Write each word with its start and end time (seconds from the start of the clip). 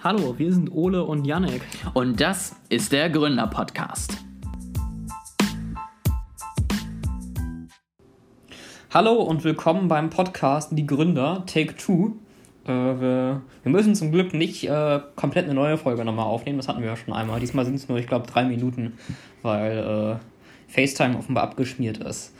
Hallo, 0.00 0.38
wir 0.38 0.52
sind 0.52 0.70
Ole 0.70 1.02
und 1.02 1.26
Yannick. 1.26 1.60
Und 1.92 2.20
das 2.20 2.54
ist 2.68 2.92
der 2.92 3.10
Gründer-Podcast. 3.10 4.16
Hallo 8.94 9.14
und 9.14 9.42
willkommen 9.42 9.88
beim 9.88 10.08
Podcast 10.08 10.68
Die 10.70 10.86
Gründer, 10.86 11.42
Take 11.46 11.74
Two. 11.74 12.12
Äh, 12.64 12.70
wir, 12.70 13.42
wir, 13.64 13.72
müssen 13.72 13.96
zum 13.96 14.12
Glück 14.12 14.34
nicht 14.34 14.68
äh, 14.68 15.00
komplett 15.16 15.46
eine 15.46 15.54
neue 15.54 15.76
Folge 15.76 16.04
nochmal 16.04 16.26
aufnehmen, 16.26 16.58
das 16.58 16.68
hatten 16.68 16.80
wir 16.80 16.90
ja 16.90 16.96
schon 16.96 17.12
einmal. 17.12 17.40
Diesmal 17.40 17.64
sind 17.64 17.74
es 17.74 17.88
nur, 17.88 17.98
ich 17.98 18.06
glaube, 18.06 18.28
drei 18.28 18.44
Minuten, 18.44 18.92
weil 19.42 20.18
äh, 20.20 20.72
FaceTime 20.72 21.18
offenbar 21.18 21.42
abgeschmiert 21.42 21.98
ist. 21.98 22.32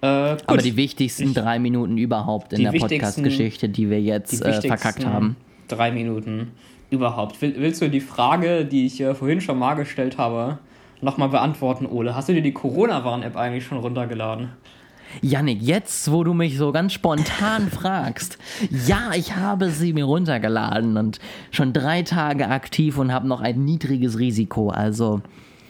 Äh, 0.00 0.06
Aber 0.08 0.56
die 0.56 0.76
wichtigsten 0.76 1.28
ich, 1.28 1.34
drei 1.34 1.60
Minuten 1.60 1.98
überhaupt 1.98 2.52
in 2.52 2.64
der 2.64 2.72
Podcast-Geschichte, 2.72 3.68
die 3.68 3.90
wir 3.90 4.02
jetzt 4.02 4.44
äh, 4.44 4.60
verkackt 4.60 5.06
haben. 5.06 5.36
Drei 5.68 5.92
Minuten 5.92 6.50
überhaupt. 6.90 7.40
Will, 7.42 7.54
willst 7.58 7.82
du 7.82 7.88
die 7.88 8.00
Frage, 8.00 8.64
die 8.64 8.86
ich 8.86 9.00
äh, 9.00 9.14
vorhin 9.14 9.40
schon 9.40 9.58
mal 9.58 9.74
gestellt 9.74 10.18
habe, 10.18 10.58
nochmal 11.00 11.28
beantworten, 11.28 11.86
Ole? 11.86 12.14
Hast 12.14 12.28
du 12.28 12.32
dir 12.32 12.42
die 12.42 12.52
Corona-Warn-App 12.52 13.36
eigentlich 13.36 13.64
schon 13.64 13.78
runtergeladen? 13.78 14.50
Yannick, 15.22 15.62
jetzt, 15.62 16.10
wo 16.10 16.24
du 16.24 16.34
mich 16.34 16.58
so 16.58 16.72
ganz 16.72 16.92
spontan 16.92 17.70
fragst, 17.70 18.38
ja, 18.86 19.12
ich 19.14 19.36
habe 19.36 19.70
sie 19.70 19.92
mir 19.92 20.04
runtergeladen 20.04 20.96
und 20.96 21.18
schon 21.50 21.72
drei 21.72 22.02
Tage 22.02 22.48
aktiv 22.48 22.98
und 22.98 23.12
habe 23.12 23.26
noch 23.26 23.40
ein 23.40 23.64
niedriges 23.64 24.18
Risiko. 24.18 24.70
Also 24.70 25.22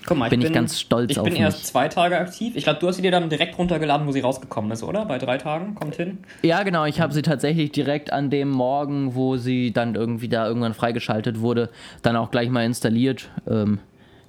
Guck 0.06 0.18
mal, 0.18 0.30
bin 0.30 0.40
ich, 0.40 0.44
bin, 0.44 0.52
ich 0.52 0.54
ganz 0.54 0.80
stolz 0.80 1.10
ich 1.10 1.18
auf 1.18 1.24
mich. 1.24 1.34
Ich 1.34 1.38
bin 1.38 1.44
erst 1.44 1.66
zwei 1.66 1.88
Tage 1.88 2.16
aktiv. 2.18 2.54
Ich 2.56 2.64
glaube, 2.64 2.78
du 2.78 2.88
hast 2.88 2.96
sie 2.96 3.02
dir 3.02 3.10
dann 3.10 3.28
direkt 3.28 3.58
runtergeladen, 3.58 4.06
wo 4.06 4.12
sie 4.12 4.20
rausgekommen 4.20 4.70
ist, 4.70 4.82
oder? 4.82 5.04
Bei 5.04 5.18
drei 5.18 5.38
Tagen? 5.38 5.74
Kommt 5.74 5.96
hin? 5.96 6.18
Ja, 6.42 6.62
genau. 6.62 6.84
Ich 6.84 7.00
habe 7.00 7.12
sie 7.12 7.22
tatsächlich 7.22 7.72
direkt 7.72 8.12
an 8.12 8.30
dem 8.30 8.50
Morgen, 8.50 9.14
wo 9.14 9.36
sie 9.36 9.72
dann 9.72 9.94
irgendwie 9.94 10.28
da 10.28 10.46
irgendwann 10.46 10.74
freigeschaltet 10.74 11.40
wurde, 11.40 11.70
dann 12.02 12.16
auch 12.16 12.30
gleich 12.30 12.48
mal 12.48 12.64
installiert. 12.64 13.30
Ähm, 13.48 13.80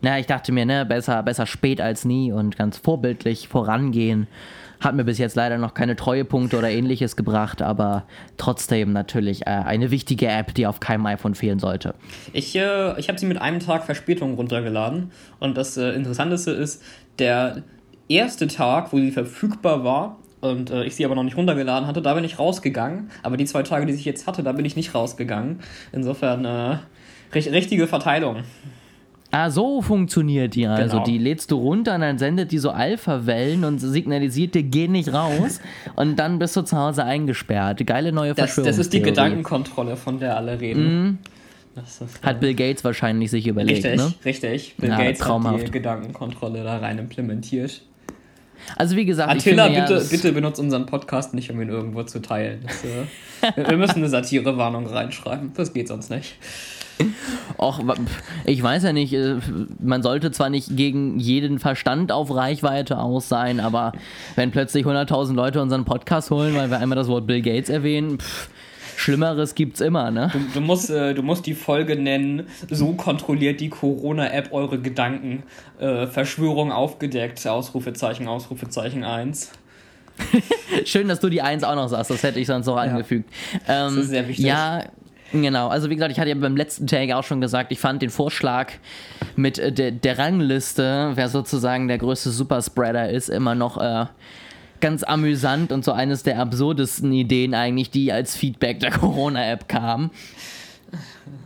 na, 0.01 0.19
ich 0.19 0.25
dachte 0.25 0.51
mir, 0.51 0.65
ne, 0.65 0.85
besser, 0.85 1.23
besser 1.23 1.45
spät 1.45 1.81
als 1.81 2.05
nie 2.05 2.31
und 2.31 2.57
ganz 2.57 2.77
vorbildlich 2.77 3.47
vorangehen. 3.47 4.27
Hat 4.79 4.93
mir 4.93 5.03
bis 5.03 5.17
jetzt 5.17 5.35
leider 5.35 5.57
noch 5.57 5.73
keine 5.73 5.95
Treuepunkte 5.95 6.57
oder 6.57 6.69
ähnliches 6.69 7.15
gebracht, 7.15 7.63
aber 7.63 8.03
trotzdem 8.37 8.93
natürlich 8.93 9.41
äh, 9.47 9.49
eine 9.49 9.89
wichtige 9.89 10.27
App, 10.27 10.53
die 10.53 10.67
auf 10.67 10.79
keinem 10.79 11.05
iPhone 11.07 11.33
fehlen 11.33 11.57
sollte. 11.57 11.95
Ich, 12.31 12.55
äh, 12.55 12.99
ich 12.99 13.09
habe 13.09 13.17
sie 13.17 13.25
mit 13.25 13.41
einem 13.41 13.59
Tag 13.59 13.85
Verspätung 13.85 14.35
runtergeladen 14.35 15.11
und 15.39 15.57
das 15.57 15.77
äh, 15.77 15.89
Interessanteste 15.89 16.51
ist, 16.51 16.83
der 17.17 17.63
erste 18.07 18.47
Tag, 18.47 18.93
wo 18.93 18.97
sie 18.97 19.11
verfügbar 19.11 19.83
war, 19.83 20.17
und 20.39 20.69
äh, 20.69 20.83
ich 20.83 20.95
sie 20.95 21.03
aber 21.03 21.15
noch 21.15 21.23
nicht 21.23 21.35
runtergeladen 21.35 21.87
hatte, 21.87 22.01
da 22.01 22.13
bin 22.13 22.23
ich 22.23 22.37
rausgegangen. 22.37 23.09
Aber 23.23 23.37
die 23.37 23.45
zwei 23.45 23.63
Tage, 23.63 23.87
die 23.87 23.93
ich 23.93 24.05
jetzt 24.05 24.27
hatte, 24.27 24.43
da 24.43 24.51
bin 24.51 24.65
ich 24.65 24.75
nicht 24.75 24.93
rausgegangen. 24.93 25.61
Insofern 25.91 26.45
äh, 26.45 26.77
richtige 27.33 27.87
Verteilung. 27.87 28.43
Ah, 29.31 29.49
so 29.49 29.81
funktioniert 29.81 30.55
die 30.55 30.67
also. 30.67 30.97
Genau. 30.97 31.05
Die 31.05 31.17
lädst 31.17 31.51
du 31.51 31.57
runter 31.57 31.95
und 31.95 32.01
dann 32.01 32.17
sendet 32.17 32.51
die 32.51 32.59
so 32.59 32.71
Alpha-Wellen 32.71 33.65
und 33.65 33.79
signalisiert 33.79 34.55
dir, 34.55 34.63
geh 34.63 34.87
nicht 34.87 35.13
raus. 35.13 35.59
und 35.95 36.17
dann 36.17 36.39
bist 36.39 36.55
du 36.55 36.61
zu 36.61 36.77
Hause 36.77 37.03
eingesperrt. 37.03 37.85
Geile 37.85 38.11
neue 38.11 38.33
das, 38.33 38.55
Das 38.55 38.77
ist 38.77 38.93
die 38.93 39.01
Gedankenkontrolle, 39.01 39.97
von 39.97 40.19
der 40.19 40.37
alle 40.37 40.59
reden. 40.59 41.03
Mm. 41.11 41.17
Ist, 41.77 42.01
hat 42.23 42.39
Bill 42.39 42.55
Gates 42.55 42.83
wahrscheinlich 42.83 43.29
sich 43.29 43.45
überlegt, 43.45 43.85
richtig, 43.85 44.01
ne? 44.01 44.13
Richtig, 44.25 44.75
Bill 44.77 44.89
ja, 44.89 44.97
Gates 44.97 45.19
traumhaft. 45.19 45.59
hat 45.59 45.67
die 45.67 45.71
Gedankenkontrolle 45.71 46.63
da 46.63 46.77
rein 46.77 46.97
implementiert. 46.97 47.81
Also 48.75 48.95
wie 48.95 49.05
gesagt, 49.05 49.29
Attila, 49.29 49.67
bitte, 49.67 49.93
ja, 49.93 50.03
bitte 50.09 50.31
benutzt 50.31 50.59
unseren 50.59 50.87
Podcast 50.87 51.35
nicht, 51.35 51.51
um 51.51 51.61
ihn 51.61 51.69
irgendwo 51.69 52.01
zu 52.03 52.19
teilen. 52.19 52.65
Das, 52.65 52.83
äh, 52.83 53.69
wir 53.69 53.77
müssen 53.77 53.97
eine 53.97 54.09
Satirewarnung 54.09 54.87
reinschreiben. 54.87 55.51
Das 55.55 55.73
geht 55.73 55.87
sonst 55.87 56.09
nicht. 56.09 56.37
Och, 57.57 57.81
ich 58.45 58.61
weiß 58.61 58.83
ja 58.83 58.93
nicht, 58.93 59.13
äh, 59.13 59.35
man 59.79 60.03
sollte 60.03 60.31
zwar 60.31 60.49
nicht 60.49 60.75
gegen 60.75 61.19
jeden 61.19 61.59
Verstand 61.59 62.11
auf 62.11 62.33
Reichweite 62.33 62.99
aus 62.99 63.29
sein, 63.29 63.59
aber 63.59 63.93
wenn 64.35 64.51
plötzlich 64.51 64.85
100.000 64.85 65.33
Leute 65.33 65.61
unseren 65.61 65.85
Podcast 65.85 66.29
holen, 66.31 66.55
weil 66.55 66.69
wir 66.69 66.79
einmal 66.79 66.95
das 66.95 67.07
Wort 67.07 67.25
Bill 67.27 67.41
Gates 67.41 67.69
erwähnen, 67.69 68.19
pff, 68.19 68.49
Schlimmeres 68.97 69.53
gibt's 69.53 69.79
immer, 69.79 70.09
ne? 70.09 70.31
Du, 70.33 70.39
du 70.55 70.61
musst, 70.61 70.89
äh, 70.89 71.13
du 71.13 71.21
musst 71.21 71.45
die 71.45 71.53
Folge 71.53 71.95
nennen, 71.95 72.47
so 72.69 72.93
kontrolliert 72.93 73.61
die 73.61 73.69
Corona-App 73.69 74.51
eure 74.51 74.79
Gedanken. 74.79 75.43
Äh, 75.79 76.07
Verschwörung 76.07 76.71
aufgedeckt, 76.71 77.45
Ausrufezeichen, 77.47 78.27
Ausrufezeichen 78.27 79.03
1. 79.03 79.51
Schön, 80.85 81.07
dass 81.07 81.19
du 81.19 81.29
die 81.29 81.43
1 81.43 81.63
auch 81.63 81.75
noch 81.75 81.87
sagst, 81.89 82.09
das 82.09 82.23
hätte 82.23 82.39
ich 82.39 82.47
sonst 82.47 82.65
noch 82.65 82.77
ja. 82.77 82.83
angefügt. 82.83 83.29
Ähm, 83.67 83.95
das 83.95 83.95
ist 83.95 84.09
sehr 84.09 84.27
wichtig. 84.27 84.45
Ja, 84.45 84.83
Genau, 85.31 85.67
also 85.67 85.89
wie 85.89 85.95
gesagt, 85.95 86.11
ich 86.11 86.19
hatte 86.19 86.29
ja 86.29 86.35
beim 86.35 86.55
letzten 86.55 86.87
Tag 86.87 87.11
auch 87.11 87.23
schon 87.23 87.41
gesagt, 87.41 87.71
ich 87.71 87.79
fand 87.79 88.01
den 88.01 88.09
Vorschlag 88.09 88.71
mit 89.35 89.59
äh, 89.59 89.71
der, 89.71 89.91
der 89.91 90.17
Rangliste, 90.17 91.11
wer 91.15 91.29
sozusagen 91.29 91.87
der 91.87 91.97
größte 91.97 92.31
Superspreader 92.31 93.09
ist, 93.09 93.29
immer 93.29 93.53
noch 93.53 93.77
äh, 93.77 94.05
ganz 94.79 95.03
amüsant 95.03 95.71
und 95.71 95.83
so 95.83 95.91
eines 95.91 96.23
der 96.23 96.39
absurdesten 96.39 97.11
Ideen 97.11 97.53
eigentlich, 97.53 97.89
die 97.89 98.11
als 98.11 98.35
Feedback 98.35 98.79
der 98.79 98.91
Corona-App 98.99 99.67
kam. 99.67 100.11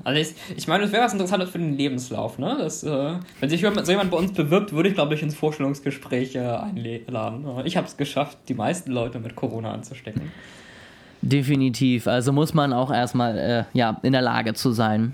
Also 0.04 0.34
ich, 0.56 0.68
meine, 0.68 0.84
das 0.84 0.92
wäre 0.92 1.04
was 1.04 1.14
Interessantes 1.14 1.50
für 1.50 1.58
den 1.58 1.76
Lebenslauf, 1.76 2.38
ne? 2.38 2.56
Das, 2.60 2.84
äh, 2.84 3.14
wenn 3.40 3.50
sich 3.50 3.62
so 3.62 3.68
jemand 3.68 4.12
bei 4.12 4.18
uns 4.18 4.32
bewirbt, 4.34 4.74
würde 4.74 4.90
ich, 4.90 4.96
glaube 4.96 5.16
ich, 5.16 5.24
ins 5.24 5.36
Vorstellungsgespräch 5.36 6.36
äh, 6.36 6.40
einladen. 6.40 7.46
Ich 7.66 7.78
habe 7.78 7.88
es 7.88 7.98
geschafft, 7.98 8.38
die 8.48 8.54
meisten 8.54 8.92
Leute 8.92 9.20
mit 9.20 9.36
Corona 9.36 9.74
anzustecken. 9.74 10.32
Definitiv. 11.22 12.08
Also 12.08 12.34
muss 12.34 12.54
man 12.54 12.74
auch 12.74 12.92
erstmal 12.92 13.38
äh, 13.38 13.64
ja, 13.74 14.00
in 14.04 14.14
der 14.14 14.22
Lage 14.22 14.54
zu 14.54 14.72
sein. 14.72 15.14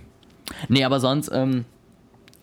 Nee, 0.69 0.83
aber 0.83 0.99
sonst, 0.99 1.29
ähm, 1.33 1.65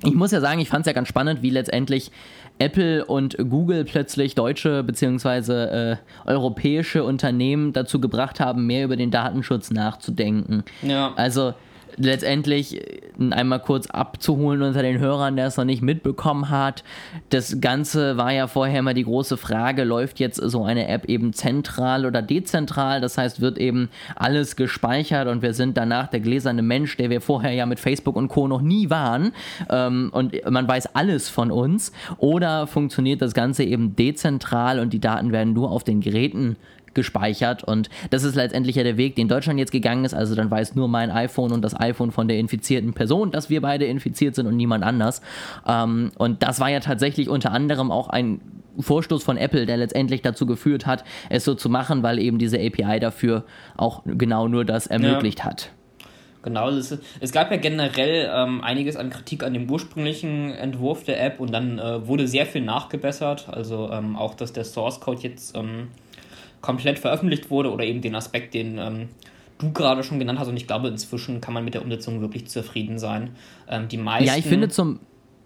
ich 0.04 0.14
muss 0.14 0.32
ja 0.32 0.40
sagen, 0.40 0.60
ich 0.60 0.68
fand 0.68 0.82
es 0.82 0.86
ja 0.86 0.92
ganz 0.92 1.08
spannend, 1.08 1.42
wie 1.42 1.50
letztendlich 1.50 2.10
Apple 2.58 3.04
und 3.04 3.36
Google 3.38 3.84
plötzlich 3.84 4.34
deutsche 4.34 4.82
bzw. 4.84 5.92
Äh, 5.92 5.96
europäische 6.26 7.04
Unternehmen 7.04 7.72
dazu 7.72 8.00
gebracht 8.00 8.38
haben, 8.38 8.66
mehr 8.66 8.84
über 8.84 8.96
den 8.96 9.10
Datenschutz 9.10 9.70
nachzudenken. 9.70 10.62
Ja. 10.82 11.12
Also 11.16 11.54
letztendlich 11.96 12.76
äh, 12.76 13.00
einmal 13.30 13.60
kurz 13.60 13.86
abzuholen 13.86 14.62
unter 14.62 14.82
den 14.82 14.98
Hörern, 14.98 15.36
der 15.36 15.46
es 15.46 15.56
noch 15.56 15.64
nicht 15.64 15.82
mitbekommen 15.82 16.50
hat. 16.50 16.84
Das 17.30 17.60
Ganze 17.60 18.16
war 18.16 18.32
ja 18.32 18.46
vorher 18.46 18.80
immer 18.80 18.94
die 18.94 19.04
große 19.04 19.36
Frage, 19.36 19.84
läuft 19.84 20.20
jetzt 20.20 20.36
so 20.36 20.64
eine 20.64 20.88
App 20.88 21.06
eben 21.06 21.32
zentral 21.32 22.06
oder 22.06 22.22
dezentral? 22.22 23.00
Das 23.00 23.18
heißt, 23.18 23.40
wird 23.40 23.58
eben 23.58 23.88
alles 24.16 24.56
gespeichert 24.56 25.28
und 25.28 25.42
wir 25.42 25.54
sind 25.54 25.76
danach 25.76 26.08
der 26.08 26.20
gläserne 26.20 26.62
Mensch, 26.62 26.96
der 26.96 27.10
wir 27.10 27.20
vorher 27.20 27.52
ja 27.52 27.66
mit 27.66 27.80
Facebook 27.80 28.16
und 28.16 28.28
Co. 28.28 28.48
noch 28.48 28.62
nie 28.62 28.90
waren 28.90 29.32
ähm, 29.70 30.10
und 30.12 30.34
man 30.50 30.66
weiß 30.66 30.94
alles 30.94 31.28
von 31.28 31.50
uns. 31.50 31.92
Oder 32.18 32.66
funktioniert 32.66 33.22
das 33.22 33.34
Ganze 33.34 33.64
eben 33.64 33.96
dezentral 33.96 34.78
und 34.78 34.92
die 34.92 35.00
Daten 35.00 35.32
werden 35.32 35.52
nur 35.52 35.70
auf 35.70 35.84
den 35.84 36.00
Geräten 36.00 36.56
gespeichert. 36.94 37.64
Und 37.64 37.88
das 38.10 38.24
ist 38.24 38.34
letztendlich 38.34 38.76
ja 38.76 38.82
der 38.82 38.96
Weg, 38.96 39.16
den 39.16 39.28
Deutschland 39.28 39.58
jetzt 39.58 39.72
gegangen 39.72 40.04
ist. 40.04 40.14
Also 40.14 40.34
dann 40.34 40.50
weiß 40.50 40.74
nur 40.74 40.88
mein 40.88 41.10
iPhone 41.10 41.52
und 41.52 41.62
das 41.62 41.78
iPhone 41.78 42.12
von 42.12 42.28
der 42.28 42.38
infizierten 42.38 42.94
Person, 42.94 43.30
dass 43.30 43.50
wir 43.50 43.60
beide 43.60 43.84
infiziert 43.84 44.34
sind 44.34 44.46
und 44.46 44.56
niemand 44.56 44.84
anders. 44.84 45.20
Ähm, 45.66 46.12
und 46.18 46.42
das 46.42 46.60
war 46.60 46.70
ja 46.70 46.80
tatsächlich 46.80 47.28
unter 47.28 47.52
anderem 47.52 47.90
auch 47.90 48.08
ein 48.08 48.40
Vorstoß 48.78 49.22
von 49.22 49.36
Apple, 49.36 49.66
der 49.66 49.76
letztendlich 49.76 50.22
dazu 50.22 50.46
geführt 50.46 50.86
hat, 50.86 51.04
es 51.30 51.44
so 51.44 51.54
zu 51.54 51.68
machen, 51.68 52.02
weil 52.02 52.18
eben 52.18 52.38
diese 52.38 52.58
API 52.58 52.98
dafür 52.98 53.44
auch 53.76 54.02
genau 54.04 54.48
nur 54.48 54.64
das 54.64 54.86
ermöglicht 54.86 55.40
ja. 55.40 55.44
hat. 55.46 55.70
Genau, 56.44 56.68
es, 56.68 56.98
es, 57.20 57.32
gab 57.32 57.50
ja 57.50 57.56
generell 57.56 58.30
ähm, 58.30 58.60
einiges 58.60 58.96
an 58.96 59.08
Kritik 59.08 59.42
an 59.42 59.54
dem 59.54 59.70
ursprünglichen 59.70 60.50
Entwurf 60.50 61.02
der 61.04 61.24
App 61.24 61.40
und 61.40 61.54
dann 61.54 61.78
äh, 61.78 62.06
wurde 62.06 62.28
sehr 62.28 62.44
viel 62.44 62.60
nachgebessert. 62.60 63.48
Also 63.48 63.90
ähm, 63.90 64.14
auch, 64.14 64.34
dass 64.34 64.52
der 64.52 64.64
Source 64.64 65.00
Code 65.00 65.22
jetzt 65.22 65.56
ähm, 65.56 65.88
komplett 66.64 66.98
veröffentlicht 66.98 67.50
wurde 67.50 67.70
oder 67.70 67.84
eben 67.84 68.00
den 68.00 68.14
Aspekt, 68.14 68.54
den 68.54 68.78
ähm, 68.78 69.08
du 69.58 69.70
gerade 69.72 70.02
schon 70.02 70.18
genannt 70.18 70.38
hast. 70.38 70.48
Und 70.48 70.56
ich 70.56 70.66
glaube, 70.66 70.88
inzwischen 70.88 71.42
kann 71.42 71.52
man 71.52 71.62
mit 71.62 71.74
der 71.74 71.82
Umsetzung 71.82 72.22
wirklich 72.22 72.46
zufrieden 72.46 72.98
sein. 72.98 73.36
Ähm, 73.68 73.88
die 73.88 73.98
meisten, 73.98 74.26
ja, 74.26 74.36
ich 74.36 74.46
finde 74.46 74.68
zum. 74.68 75.00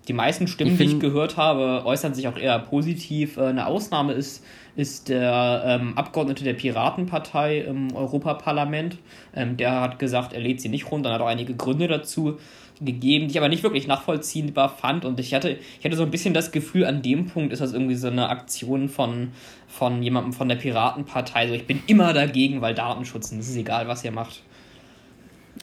Die 0.07 0.15
meisten 0.15 0.47
Stimmen, 0.47 0.71
ich 0.71 0.79
die 0.79 0.85
ich 0.85 1.01
gehört 1.01 1.37
habe, 1.37 1.85
äußern 1.85 2.15
sich 2.15 2.29
auch 2.29 2.39
eher 2.39 2.59
positiv. 2.61 3.37
Äh, 3.37 3.47
eine 3.47 3.67
Ausnahme 3.67 4.13
ist, 4.13 4.43
ist 4.77 5.09
der 5.09 5.65
ähm, 5.67 5.99
Abgeordnete 5.99 6.45
der 6.45 6.55
Piratenpartei 6.55 7.59
im 7.59 7.95
Europaparlament. 7.95 8.97
Ähm, 9.35 9.57
der 9.57 9.81
hat 9.81 9.99
gesagt, 9.99 10.33
er 10.33 10.41
lädt 10.41 10.63
sie 10.63 10.71
nicht 10.71 10.91
runter 10.91 11.11
und 11.11 11.15
hat 11.17 11.21
auch 11.21 11.27
einige 11.27 11.55
Gründe 11.55 11.89
dazu 11.89 12.39
gegeben, 12.81 13.27
die 13.27 13.33
ich 13.33 13.39
aber 13.39 13.49
nicht 13.49 13.63
wirklich 13.63 13.87
nachvollziehbar 13.87 14.69
fand. 14.69 15.05
Und 15.05 15.19
ich 15.21 15.35
hatte, 15.35 15.59
ich 15.79 15.85
hatte 15.85 15.97
so 15.97 16.05
ein 16.05 16.11
bisschen 16.11 16.35
das 16.35 16.53
Gefühl, 16.53 16.85
an 16.85 17.03
dem 17.03 17.27
Punkt 17.27 17.53
ist 17.53 17.61
das 17.61 17.73
irgendwie 17.73 17.95
so 17.95 18.09
eine 18.09 18.29
Aktion 18.29 18.89
von, 18.89 19.33
von 19.79 20.03
jemandem 20.03 20.33
von 20.33 20.49
der 20.49 20.57
Piratenpartei. 20.57 21.49
So, 21.49 21.55
ich 21.55 21.67
bin 21.67 21.81
immer 21.87 22.13
dagegen, 22.13 22.61
weil 22.61 22.75
Datenschutz, 22.75 23.31
das 23.31 23.49
ist 23.49 23.57
egal, 23.57 23.87
was 23.87 24.05
ihr 24.05 24.11
macht. 24.11 24.43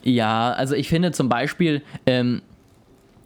Ja, 0.04 0.54
also 0.54 0.74
ich 0.74 0.88
finde 0.88 1.12
zum 1.12 1.28
Beispiel, 1.28 1.82
ähm, 2.06 2.42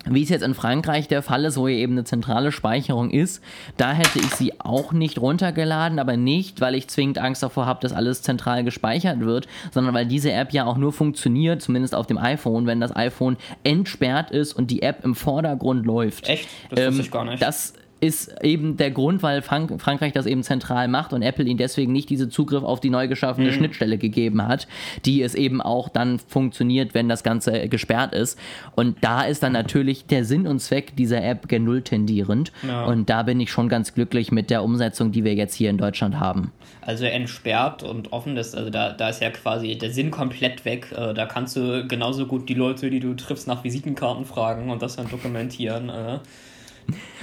wie 0.05 0.23
es 0.23 0.29
jetzt 0.29 0.41
in 0.41 0.55
Frankreich 0.55 1.07
der 1.07 1.21
Fall 1.21 1.45
ist, 1.45 1.57
wo 1.57 1.67
hier 1.67 1.77
eben 1.77 1.93
eine 1.93 2.05
zentrale 2.05 2.51
Speicherung 2.51 3.11
ist, 3.11 3.43
da 3.77 3.91
hätte 3.91 4.17
ich 4.17 4.33
sie 4.33 4.59
auch 4.59 4.91
nicht 4.91 5.19
runtergeladen, 5.19 5.99
aber 5.99 6.17
nicht, 6.17 6.61
weil 6.61 6.73
ich 6.73 6.87
zwingend 6.87 7.19
Angst 7.19 7.43
davor 7.43 7.67
habe, 7.67 7.81
dass 7.81 7.93
alles 7.93 8.23
zentral 8.23 8.63
gespeichert 8.63 9.19
wird, 9.19 9.47
sondern 9.71 9.93
weil 9.93 10.07
diese 10.07 10.31
App 10.31 10.53
ja 10.53 10.65
auch 10.65 10.77
nur 10.77 10.93
funktioniert, 10.93 11.61
zumindest 11.61 11.93
auf 11.93 12.07
dem 12.07 12.17
iPhone, 12.17 12.65
wenn 12.65 12.79
das 12.79 12.95
iPhone 12.95 13.37
entsperrt 13.63 14.31
ist 14.31 14.53
und 14.53 14.71
die 14.71 14.81
App 14.81 15.03
im 15.03 15.13
Vordergrund 15.13 15.85
läuft. 15.85 16.27
Echt? 16.27 16.47
Das 16.69 16.79
wusste 16.79 16.93
ähm, 16.95 16.99
ich 17.01 17.11
gar 17.11 17.25
nicht. 17.25 17.41
Das 17.43 17.73
ist 17.99 18.33
eben 18.43 18.77
der 18.77 18.91
Grund, 18.91 19.23
weil 19.23 19.41
Frank 19.41 19.81
Frankreich 19.81 20.13
das 20.13 20.25
eben 20.25 20.43
zentral 20.43 20.87
macht 20.87 21.13
und 21.13 21.21
Apple 21.21 21.45
ihnen 21.45 21.57
deswegen 21.57 21.91
nicht 21.91 22.09
diese 22.09 22.29
Zugriff 22.29 22.63
auf 22.63 22.79
die 22.79 22.89
neu 22.89 23.07
geschaffene 23.07 23.49
mhm. 23.49 23.53
Schnittstelle 23.53 23.97
gegeben 23.97 24.47
hat, 24.47 24.67
die 25.05 25.21
es 25.21 25.35
eben 25.35 25.61
auch 25.61 25.89
dann 25.89 26.19
funktioniert, 26.19 26.93
wenn 26.93 27.09
das 27.09 27.23
Ganze 27.23 27.67
gesperrt 27.67 28.13
ist. 28.13 28.39
Und 28.75 28.97
da 29.01 29.23
ist 29.23 29.43
dann 29.43 29.53
natürlich 29.53 30.05
der 30.05 30.25
Sinn 30.25 30.47
und 30.47 30.59
Zweck 30.59 30.95
dieser 30.95 31.23
App 31.23 31.47
gen 31.47 31.65
Null 31.65 31.81
tendierend. 31.81 32.51
Ja. 32.67 32.85
Und 32.85 33.09
da 33.09 33.23
bin 33.23 33.39
ich 33.39 33.51
schon 33.51 33.69
ganz 33.69 33.93
glücklich 33.93 34.31
mit 34.31 34.49
der 34.49 34.63
Umsetzung, 34.63 35.11
die 35.11 35.23
wir 35.23 35.35
jetzt 35.35 35.55
hier 35.55 35.69
in 35.69 35.77
Deutschland 35.77 36.19
haben. 36.19 36.51
Also 36.81 37.05
entsperrt 37.05 37.83
und 37.83 38.13
offen, 38.13 38.35
das, 38.35 38.55
also 38.55 38.69
da, 38.69 38.93
da 38.93 39.09
ist 39.09 39.21
ja 39.21 39.29
quasi 39.29 39.77
der 39.77 39.91
Sinn 39.91 40.11
komplett 40.11 40.65
weg. 40.65 40.87
Äh, 40.95 41.13
da 41.13 41.25
kannst 41.25 41.55
du 41.55 41.85
genauso 41.87 42.25
gut 42.25 42.49
die 42.49 42.53
Leute, 42.53 42.89
die 42.89 42.99
du 42.99 43.13
triffst, 43.13 43.47
nach 43.47 43.63
Visitenkarten 43.63 44.25
fragen 44.25 44.69
und 44.69 44.81
das 44.81 44.95
dann 44.95 45.09
dokumentieren. 45.09 45.89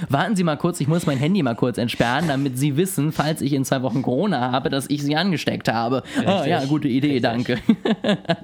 Warten 0.09 0.35
Sie 0.35 0.43
mal 0.43 0.57
kurz, 0.57 0.79
ich 0.79 0.87
muss 0.87 1.05
mein 1.05 1.17
Handy 1.17 1.43
mal 1.43 1.55
kurz 1.55 1.77
entsperren, 1.77 2.27
damit 2.27 2.57
Sie 2.57 2.77
wissen, 2.77 3.11
falls 3.11 3.41
ich 3.41 3.53
in 3.53 3.65
zwei 3.65 3.81
Wochen 3.81 4.01
Corona 4.01 4.51
habe, 4.51 4.69
dass 4.69 4.89
ich 4.89 5.03
Sie 5.03 5.15
angesteckt 5.15 5.71
habe. 5.71 6.03
Ah, 6.25 6.45
ja, 6.45 6.65
gute 6.65 6.87
Idee, 6.87 7.19
Richtig. 7.19 7.23
danke. 7.23 7.59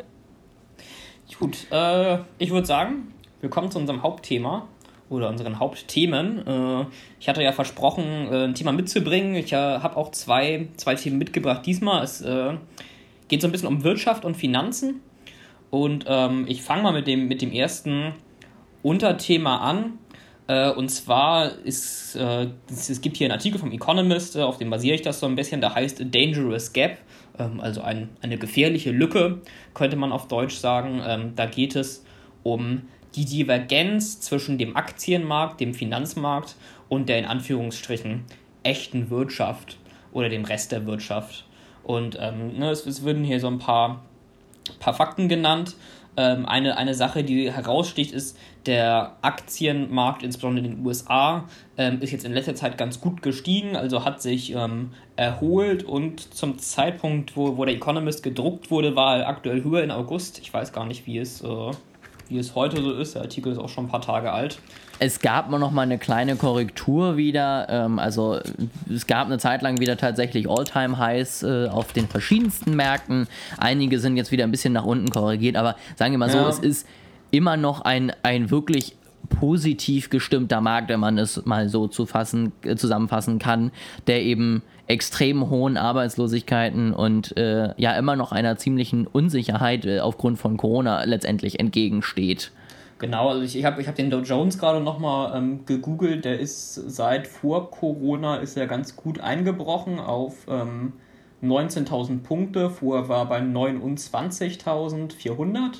Gut, 1.39 1.67
äh, 1.71 2.19
ich 2.37 2.51
würde 2.51 2.65
sagen, 2.65 3.11
wir 3.41 3.49
kommen 3.49 3.69
zu 3.69 3.77
unserem 3.77 4.01
Hauptthema 4.01 4.67
oder 5.09 5.27
unseren 5.27 5.59
Hauptthemen. 5.59 6.47
Äh, 6.47 6.85
ich 7.19 7.27
hatte 7.27 7.43
ja 7.43 7.51
versprochen, 7.51 8.03
äh, 8.31 8.45
ein 8.45 8.55
Thema 8.55 8.71
mitzubringen. 8.71 9.35
Ich 9.35 9.51
äh, 9.51 9.55
habe 9.55 9.97
auch 9.97 10.11
zwei, 10.11 10.69
zwei 10.77 10.95
Themen 10.95 11.17
mitgebracht 11.17 11.65
diesmal. 11.65 12.03
Es 12.03 12.23
geht 13.27 13.41
so 13.41 13.47
ein 13.47 13.51
bisschen 13.51 13.67
um 13.67 13.83
Wirtschaft 13.83 14.23
und 14.23 14.37
Finanzen. 14.37 15.01
Und 15.69 16.05
ähm, 16.07 16.45
ich 16.47 16.61
fange 16.61 16.83
mal 16.83 16.93
mit 16.93 17.07
dem, 17.07 17.27
mit 17.27 17.41
dem 17.41 17.51
ersten 17.51 18.13
Unterthema 18.83 19.57
an. 19.57 19.97
Äh, 20.47 20.71
und 20.71 20.89
zwar 20.89 21.51
ist 21.59 22.15
äh, 22.15 22.47
es, 22.69 23.01
gibt 23.01 23.17
hier 23.17 23.25
einen 23.25 23.33
Artikel 23.33 23.59
vom 23.59 23.71
Economist, 23.71 24.35
äh, 24.35 24.41
auf 24.41 24.57
dem 24.57 24.69
basiere 24.69 24.95
ich 24.95 25.01
das 25.01 25.19
so 25.19 25.25
ein 25.25 25.35
bisschen, 25.35 25.61
der 25.61 25.73
heißt 25.73 26.01
A 26.01 26.03
Dangerous 26.03 26.73
Gap, 26.73 26.97
ähm, 27.39 27.59
also 27.59 27.81
ein, 27.81 28.09
eine 28.21 28.37
gefährliche 28.37 28.91
Lücke, 28.91 29.41
könnte 29.73 29.95
man 29.95 30.11
auf 30.11 30.27
Deutsch 30.27 30.55
sagen. 30.55 31.01
Ähm, 31.05 31.33
da 31.35 31.45
geht 31.45 31.75
es 31.75 32.05
um 32.43 32.83
die 33.15 33.25
Divergenz 33.25 34.19
zwischen 34.19 34.57
dem 34.57 34.75
Aktienmarkt, 34.75 35.61
dem 35.61 35.73
Finanzmarkt 35.73 36.55
und 36.89 37.09
der 37.09 37.19
in 37.19 37.25
Anführungsstrichen 37.25 38.23
echten 38.63 39.09
Wirtschaft 39.09 39.77
oder 40.11 40.29
dem 40.29 40.45
Rest 40.45 40.71
der 40.71 40.85
Wirtschaft. 40.85 41.45
Und 41.83 42.17
ähm, 42.19 42.57
ne, 42.57 42.69
es, 42.69 42.85
es 42.85 43.03
würden 43.03 43.23
hier 43.23 43.39
so 43.39 43.47
ein 43.47 43.59
paar, 43.59 44.03
paar 44.79 44.93
Fakten 44.93 45.29
genannt. 45.29 45.75
Ähm, 46.15 46.45
eine, 46.45 46.77
eine 46.77 46.93
Sache, 46.95 47.23
die 47.23 47.51
heraussticht, 47.51 48.13
ist, 48.13 48.37
der 48.65 49.17
Aktienmarkt, 49.21 50.23
insbesondere 50.23 50.65
in 50.65 50.75
den 50.75 50.85
USA, 50.85 51.45
ähm, 51.77 52.01
ist 52.01 52.11
jetzt 52.11 52.25
in 52.25 52.33
letzter 52.33 52.55
Zeit 52.55 52.77
ganz 52.77 53.01
gut 53.01 53.21
gestiegen, 53.21 53.75
also 53.75 54.05
hat 54.05 54.21
sich 54.21 54.53
ähm, 54.55 54.91
erholt 55.15 55.83
und 55.83 56.33
zum 56.33 56.57
Zeitpunkt, 56.59 57.35
wo, 57.35 57.57
wo 57.57 57.65
der 57.65 57.75
Economist 57.75 58.23
gedruckt 58.23 58.71
wurde, 58.71 58.95
war 58.95 59.17
er 59.17 59.27
aktuell 59.27 59.63
höher 59.63 59.83
in 59.83 59.91
August. 59.91 60.39
Ich 60.39 60.53
weiß 60.53 60.71
gar 60.73 60.85
nicht, 60.85 61.05
wie 61.05 61.17
es, 61.17 61.41
äh, 61.41 61.71
wie 62.29 62.37
es 62.37 62.55
heute 62.55 62.81
so 62.81 62.93
ist. 62.93 63.15
Der 63.15 63.23
Artikel 63.23 63.51
ist 63.51 63.57
auch 63.57 63.69
schon 63.69 63.85
ein 63.85 63.89
paar 63.89 64.01
Tage 64.01 64.31
alt. 64.31 64.59
Es 64.99 65.19
gab 65.19 65.49
noch 65.49 65.71
mal 65.71 65.81
eine 65.81 65.97
kleine 65.97 66.35
Korrektur 66.35 67.17
wieder. 67.17 67.67
Ähm, 67.69 67.99
also 67.99 68.39
es 68.89 69.07
gab 69.07 69.27
eine 69.27 69.39
Zeit 69.39 69.61
lang 69.61 69.79
wieder 69.79 69.97
tatsächlich 69.97 70.49
All-Time-Highs 70.49 71.43
äh, 71.43 71.67
auf 71.67 71.91
den 71.93 72.07
verschiedensten 72.07 72.75
Märkten. 72.75 73.27
Einige 73.57 73.99
sind 73.99 74.15
jetzt 74.15 74.31
wieder 74.31 74.45
ein 74.45 74.51
bisschen 74.51 74.73
nach 74.73 74.85
unten 74.85 75.09
korrigiert, 75.09 75.57
aber 75.57 75.75
sagen 75.95 76.13
wir 76.13 76.19
mal 76.19 76.29
so, 76.29 76.37
ja. 76.37 76.47
es 76.47 76.59
ist 76.59 76.87
immer 77.33 77.57
noch 77.57 77.81
ein, 77.81 78.13
ein 78.21 78.51
wirklich 78.51 78.95
positiv 79.29 80.09
gestimmter 80.09 80.61
Markt, 80.61 80.89
wenn 80.89 80.99
man 80.99 81.17
es 81.17 81.45
mal 81.45 81.67
so 81.67 81.87
zu 81.87 82.05
fassen, 82.05 82.51
äh, 82.63 82.75
zusammenfassen 82.75 83.39
kann, 83.39 83.71
der 84.05 84.21
eben 84.21 84.61
extrem 84.87 85.49
hohen 85.49 85.77
Arbeitslosigkeiten 85.77 86.93
und 86.93 87.35
äh, 87.37 87.73
ja 87.77 87.97
immer 87.97 88.15
noch 88.15 88.31
einer 88.31 88.57
ziemlichen 88.57 89.07
Unsicherheit 89.07 89.85
äh, 89.85 89.99
aufgrund 89.99 90.37
von 90.37 90.57
Corona 90.57 91.03
letztendlich 91.05 91.59
entgegensteht. 91.59 92.51
Genau, 92.99 93.29
also 93.29 93.41
ich, 93.41 93.57
ich 93.57 93.65
habe 93.65 93.81
ich 93.81 93.87
hab 93.87 93.95
den 93.95 94.11
Dow 94.11 94.21
Jones 94.21 94.59
gerade 94.59 94.79
nochmal 94.79 95.35
ähm, 95.35 95.65
gegoogelt, 95.65 96.25
der 96.25 96.39
ist 96.39 96.75
seit 96.75 97.25
vor 97.27 97.71
Corona 97.71 98.35
ist 98.35 98.55
er 98.55 98.67
ganz 98.67 98.95
gut 98.95 99.19
eingebrochen 99.19 99.99
auf 99.99 100.45
ähm, 100.47 100.93
19.000 101.41 102.21
Punkte, 102.21 102.69
vorher 102.69 103.09
war 103.09 103.23
er 103.23 103.25
bei 103.25 103.39
29.400 103.39 105.77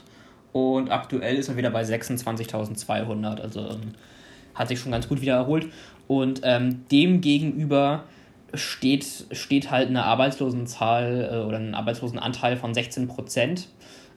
und 0.54 0.92
aktuell 0.92 1.36
ist 1.36 1.50
er 1.50 1.58
wieder 1.58 1.72
bei 1.72 1.84
26.200, 1.84 3.42
also 3.42 3.60
ähm, 3.62 3.96
hat 4.56 4.70
sich 4.70 4.80
schon 4.80 4.92
ganz 4.92 5.10
gut 5.10 5.22
wieder 5.22 5.34
erholt. 5.34 5.68
Und 6.08 6.42
ähm, 6.44 6.86
dem 6.92 7.22
steht, 8.54 9.26
steht 9.32 9.72
halt 9.72 9.90
eine 9.90 10.04
Arbeitslosenzahl 10.04 11.30
äh, 11.32 11.46
oder 11.46 11.58
ein 11.58 11.76
Arbeitslosenanteil 11.76 12.56
von 12.56 12.74
16 12.74 13.08
Prozent. 13.08 13.68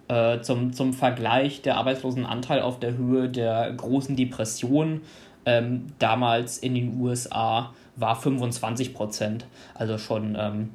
Äh, 0.09 0.41
zum, 0.43 0.73
zum 0.73 0.93
Vergleich 0.93 1.63
der 1.63 1.79
Arbeitslosenanteil 1.79 2.61
auf 2.61 2.79
der 2.79 2.97
Höhe 2.97 3.29
der 3.29 3.73
großen 3.73 4.15
Depression 4.15 5.01
ähm, 5.47 5.87
damals 5.99 6.59
in 6.59 6.75
den 6.75 7.01
USA 7.01 7.73
war 7.97 8.15
25 8.15 8.95
Prozent. 8.95 9.47
Also 9.75 9.99
schon, 9.99 10.37
ähm, 10.39 10.71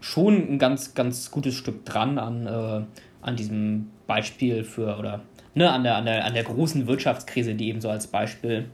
schon 0.00 0.34
ein 0.34 0.58
ganz, 0.58 0.94
ganz 0.94 1.30
gutes 1.30 1.54
Stück 1.54 1.86
dran 1.86 2.18
an, 2.18 2.46
äh, 2.46 2.84
an 3.22 3.36
diesem 3.36 3.90
Beispiel 4.06 4.64
für, 4.64 4.98
oder 4.98 5.20
ne, 5.54 5.70
an, 5.70 5.84
der, 5.84 5.96
an, 5.96 6.04
der, 6.04 6.24
an 6.24 6.34
der 6.34 6.44
großen 6.44 6.86
Wirtschaftskrise, 6.86 7.54
die 7.54 7.68
eben 7.68 7.80
so 7.80 7.88
als 7.88 8.06
Beispiel 8.06 8.66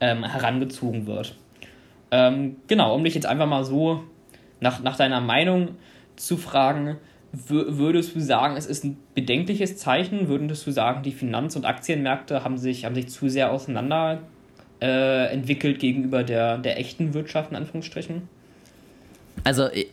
ähm, 0.00 0.24
herangezogen 0.24 1.06
wird. 1.06 1.36
Ähm, 2.10 2.56
genau, 2.68 2.94
um 2.94 3.04
dich 3.04 3.14
jetzt 3.14 3.26
einfach 3.26 3.46
mal 3.46 3.64
so 3.64 4.04
nach, 4.60 4.82
nach 4.82 4.96
deiner 4.96 5.20
Meinung 5.20 5.76
zu 6.16 6.36
fragen, 6.36 6.98
würdest 7.32 8.14
du 8.14 8.20
sagen, 8.20 8.56
es 8.56 8.66
ist 8.66 8.84
ein 8.84 8.98
bedenkliches 9.14 9.78
Zeichen? 9.78 10.28
Würdest 10.28 10.66
du 10.66 10.70
sagen, 10.70 11.02
die 11.02 11.12
Finanz- 11.12 11.56
und 11.56 11.64
Aktienmärkte 11.64 12.44
haben 12.44 12.58
sich, 12.58 12.84
haben 12.84 12.94
sich 12.94 13.08
zu 13.08 13.30
sehr 13.30 13.50
auseinander 13.50 14.20
äh, 14.82 15.32
entwickelt 15.32 15.78
gegenüber 15.78 16.24
der, 16.24 16.58
der 16.58 16.78
echten 16.78 17.14
Wirtschaft, 17.14 17.50
in 17.50 17.56
Anführungsstrichen? 17.56 18.28
Also, 19.44 19.64
äh, 19.64 19.86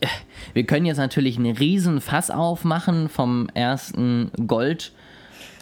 wir 0.53 0.63
können 0.63 0.85
jetzt 0.85 0.97
natürlich 0.97 1.37
einen 1.37 1.55
riesen 1.55 2.01
Fass 2.01 2.29
aufmachen 2.31 3.09
vom 3.09 3.49
ersten 3.53 4.31
Gold 4.47 4.91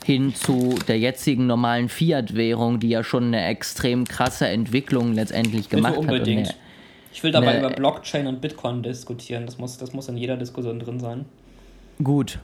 hin 0.05 0.33
zu 0.33 0.75
der 0.87 0.97
jetzigen 0.97 1.47
normalen 1.47 1.89
Fiat-Währung, 1.89 2.79
die 2.79 2.89
ja 2.89 3.03
schon 3.03 3.25
eine 3.25 3.45
extrem 3.45 4.05
krasse 4.05 4.47
Entwicklung 4.47 5.13
letztendlich 5.13 5.69
gemacht 5.69 5.97
unbedingt. 5.97 6.49
hat. 6.49 6.55
ich 7.11 7.23
will 7.23 7.31
dabei 7.31 7.59
über 7.59 7.69
Blockchain 7.69 8.25
und 8.25 8.39
Bitcoin 8.39 8.83
diskutieren. 8.83 9.45
Das 9.45 9.57
muss, 9.57 9.77
das 9.77 9.91
muss 9.91 10.07
in 10.07 10.15
jeder 10.15 10.37
Diskussion 10.37 10.79
drin 10.79 10.99
sein. 10.99 11.25
Gut. 12.01 12.39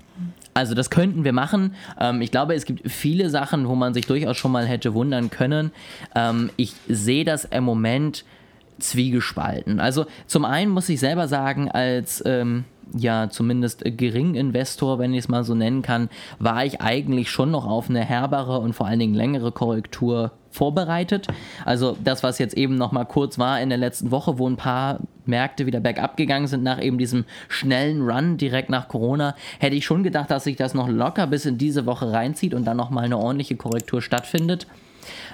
Also 0.53 0.73
das 0.73 0.89
könnten 0.89 1.23
wir 1.23 1.31
machen. 1.31 1.75
Ähm, 1.99 2.21
ich 2.21 2.31
glaube, 2.31 2.53
es 2.53 2.65
gibt 2.65 2.89
viele 2.91 3.29
Sachen, 3.29 3.67
wo 3.67 3.75
man 3.75 3.93
sich 3.93 4.07
durchaus 4.07 4.35
schon 4.35 4.51
mal 4.51 4.65
hätte 4.65 4.93
wundern 4.93 5.29
können. 5.29 5.71
Ähm, 6.15 6.49
ich 6.57 6.73
sehe 6.87 7.23
das 7.23 7.45
im 7.45 7.63
Moment 7.63 8.25
zwiegespalten. 8.79 9.79
Also 9.79 10.05
zum 10.27 10.45
einen 10.45 10.71
muss 10.71 10.89
ich 10.89 10.99
selber 10.99 11.27
sagen, 11.27 11.69
als 11.69 12.23
ähm, 12.25 12.65
ja 12.95 13.29
zumindest 13.29 13.83
Geringinvestor, 13.85 14.99
wenn 14.99 15.13
ich 15.13 15.19
es 15.19 15.27
mal 15.27 15.43
so 15.43 15.55
nennen 15.55 15.81
kann, 15.81 16.09
war 16.39 16.65
ich 16.65 16.81
eigentlich 16.81 17.29
schon 17.29 17.51
noch 17.51 17.65
auf 17.65 17.89
eine 17.89 18.03
herbere 18.03 18.59
und 18.59 18.73
vor 18.73 18.87
allen 18.87 18.99
Dingen 18.99 19.13
längere 19.13 19.51
Korrektur 19.51 20.31
vorbereitet. 20.51 21.27
Also 21.65 21.97
das, 22.03 22.21
was 22.21 22.37
jetzt 22.37 22.55
eben 22.55 22.75
noch 22.75 22.91
mal 22.91 23.05
kurz 23.05 23.39
war 23.39 23.59
in 23.59 23.69
der 23.69 23.77
letzten 23.77 24.11
Woche, 24.11 24.37
wo 24.37 24.47
ein 24.47 24.55
paar 24.55 24.99
Märkte 25.25 25.65
wieder 25.65 25.79
bergab 25.79 26.15
gegangen 26.15 26.47
sind 26.47 26.63
nach 26.63 26.81
eben 26.81 26.97
diesem 26.97 27.25
schnellen 27.47 28.01
Run 28.01 28.37
direkt 28.37 28.69
nach 28.69 28.87
Corona, 28.87 29.35
hätte 29.59 29.75
ich 29.75 29.85
schon 29.85 30.03
gedacht, 30.03 30.29
dass 30.29 30.43
sich 30.43 30.55
das 30.55 30.73
noch 30.73 30.87
locker 30.87 31.27
bis 31.27 31.45
in 31.45 31.57
diese 31.57 31.85
Woche 31.85 32.11
reinzieht 32.11 32.53
und 32.53 32.65
dann 32.65 32.77
noch 32.77 32.91
mal 32.91 33.05
eine 33.05 33.17
ordentliche 33.17 33.55
Korrektur 33.55 34.01
stattfindet 34.01 34.67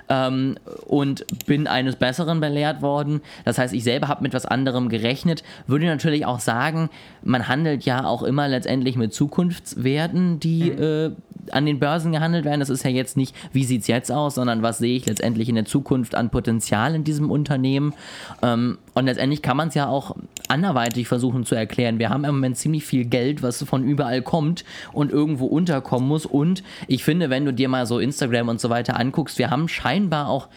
ähm, 0.09 0.57
und 0.85 1.25
bin 1.45 1.67
eines 1.67 1.95
Besseren 1.95 2.39
belehrt 2.39 2.81
worden. 2.81 3.21
Das 3.45 3.57
heißt, 3.57 3.73
ich 3.73 3.83
selber 3.83 4.07
habe 4.07 4.23
mit 4.23 4.33
was 4.33 4.45
anderem 4.45 4.89
gerechnet. 4.89 5.43
Würde 5.67 5.85
natürlich 5.85 6.25
auch 6.25 6.39
sagen, 6.39 6.89
man 7.23 7.47
handelt 7.47 7.85
ja 7.85 8.05
auch 8.05 8.23
immer 8.23 8.47
letztendlich 8.47 8.95
mit 8.95 9.13
Zukunftswerten, 9.13 10.39
die 10.39 10.71
mhm. 10.71 10.83
äh, 10.83 11.11
an 11.51 11.65
den 11.65 11.79
Börsen 11.79 12.11
gehandelt 12.11 12.45
werden. 12.45 12.59
Das 12.59 12.69
ist 12.69 12.83
ja 12.83 12.89
jetzt 12.89 13.17
nicht, 13.17 13.35
wie 13.53 13.63
sieht 13.63 13.81
es 13.81 13.87
jetzt 13.87 14.11
aus, 14.11 14.35
sondern 14.35 14.61
was 14.61 14.77
sehe 14.77 14.95
ich 14.95 15.05
letztendlich 15.05 15.49
in 15.49 15.55
der 15.55 15.65
Zukunft 15.65 16.15
an 16.15 16.29
Potenzial 16.29 16.95
in 16.95 17.03
diesem 17.03 17.31
Unternehmen. 17.31 17.93
Ähm, 18.41 18.77
und 18.93 19.05
letztendlich 19.05 19.41
kann 19.41 19.57
man 19.57 19.69
es 19.69 19.75
ja 19.75 19.87
auch 19.87 20.15
anderweitig 20.47 21.07
versuchen 21.07 21.45
zu 21.45 21.55
erklären. 21.55 21.99
Wir 21.99 22.09
haben 22.09 22.25
im 22.25 22.35
Moment 22.35 22.57
ziemlich 22.57 22.85
viel 22.85 23.05
Geld, 23.05 23.41
was 23.43 23.63
von 23.63 23.83
überall 23.83 24.21
kommt 24.21 24.65
und 24.93 25.11
irgendwo 25.11 25.45
unterkommen 25.45 26.07
muss. 26.07 26.25
Und 26.25 26.63
ich 26.87 27.03
finde, 27.03 27.29
wenn 27.29 27.45
du 27.45 27.53
dir 27.53 27.69
mal 27.69 27.85
so 27.85 27.99
Instagram 27.99 28.49
und 28.49 28.59
so 28.59 28.69
weiter 28.69 28.99
anguckst, 28.99 29.37
wir 29.37 29.49
haben 29.49 29.67
scheinbar 29.67 30.29
auch 30.29 30.47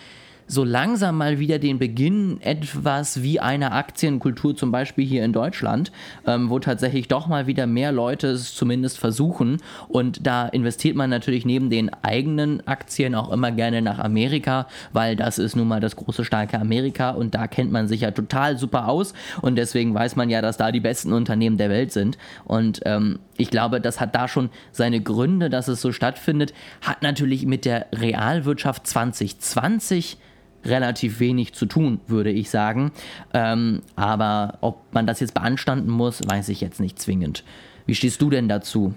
so 0.52 0.64
langsam 0.64 1.16
mal 1.16 1.38
wieder 1.38 1.58
den 1.58 1.78
Beginn 1.78 2.38
etwas 2.42 3.22
wie 3.22 3.40
einer 3.40 3.72
Aktienkultur, 3.72 4.54
zum 4.54 4.70
Beispiel 4.70 5.06
hier 5.06 5.24
in 5.24 5.32
Deutschland, 5.32 5.90
ähm, 6.26 6.50
wo 6.50 6.58
tatsächlich 6.58 7.08
doch 7.08 7.26
mal 7.26 7.46
wieder 7.46 7.66
mehr 7.66 7.90
Leute 7.90 8.28
es 8.28 8.54
zumindest 8.54 8.98
versuchen. 8.98 9.62
Und 9.88 10.26
da 10.26 10.46
investiert 10.46 10.94
man 10.94 11.08
natürlich 11.08 11.46
neben 11.46 11.70
den 11.70 11.90
eigenen 12.02 12.66
Aktien 12.66 13.14
auch 13.14 13.32
immer 13.32 13.50
gerne 13.50 13.80
nach 13.80 13.98
Amerika, 13.98 14.66
weil 14.92 15.16
das 15.16 15.38
ist 15.38 15.56
nun 15.56 15.68
mal 15.68 15.80
das 15.80 15.96
große, 15.96 16.22
starke 16.22 16.60
Amerika 16.60 17.10
und 17.10 17.34
da 17.34 17.46
kennt 17.46 17.72
man 17.72 17.88
sich 17.88 18.02
ja 18.02 18.10
total 18.10 18.58
super 18.58 18.88
aus 18.88 19.14
und 19.40 19.56
deswegen 19.56 19.94
weiß 19.94 20.16
man 20.16 20.28
ja, 20.28 20.42
dass 20.42 20.58
da 20.58 20.70
die 20.70 20.80
besten 20.80 21.14
Unternehmen 21.14 21.56
der 21.56 21.70
Welt 21.70 21.92
sind. 21.92 22.18
Und 22.44 22.80
ähm, 22.84 23.20
ich 23.38 23.48
glaube, 23.48 23.80
das 23.80 24.00
hat 24.00 24.14
da 24.14 24.28
schon 24.28 24.50
seine 24.70 25.00
Gründe, 25.00 25.48
dass 25.48 25.68
es 25.68 25.80
so 25.80 25.92
stattfindet. 25.92 26.52
Hat 26.82 27.02
natürlich 27.02 27.46
mit 27.46 27.64
der 27.64 27.86
Realwirtschaft 27.92 28.86
2020 28.86 30.18
relativ 30.64 31.20
wenig 31.20 31.54
zu 31.54 31.66
tun, 31.66 32.00
würde 32.06 32.30
ich 32.30 32.50
sagen. 32.50 32.92
Ähm, 33.34 33.82
aber 33.96 34.58
ob 34.60 34.80
man 34.92 35.06
das 35.06 35.20
jetzt 35.20 35.34
beanstanden 35.34 35.90
muss, 35.90 36.20
weiß 36.26 36.48
ich 36.48 36.60
jetzt 36.60 36.80
nicht 36.80 36.98
zwingend. 36.98 37.44
Wie 37.86 37.94
stehst 37.94 38.22
du 38.22 38.30
denn 38.30 38.48
dazu? 38.48 38.94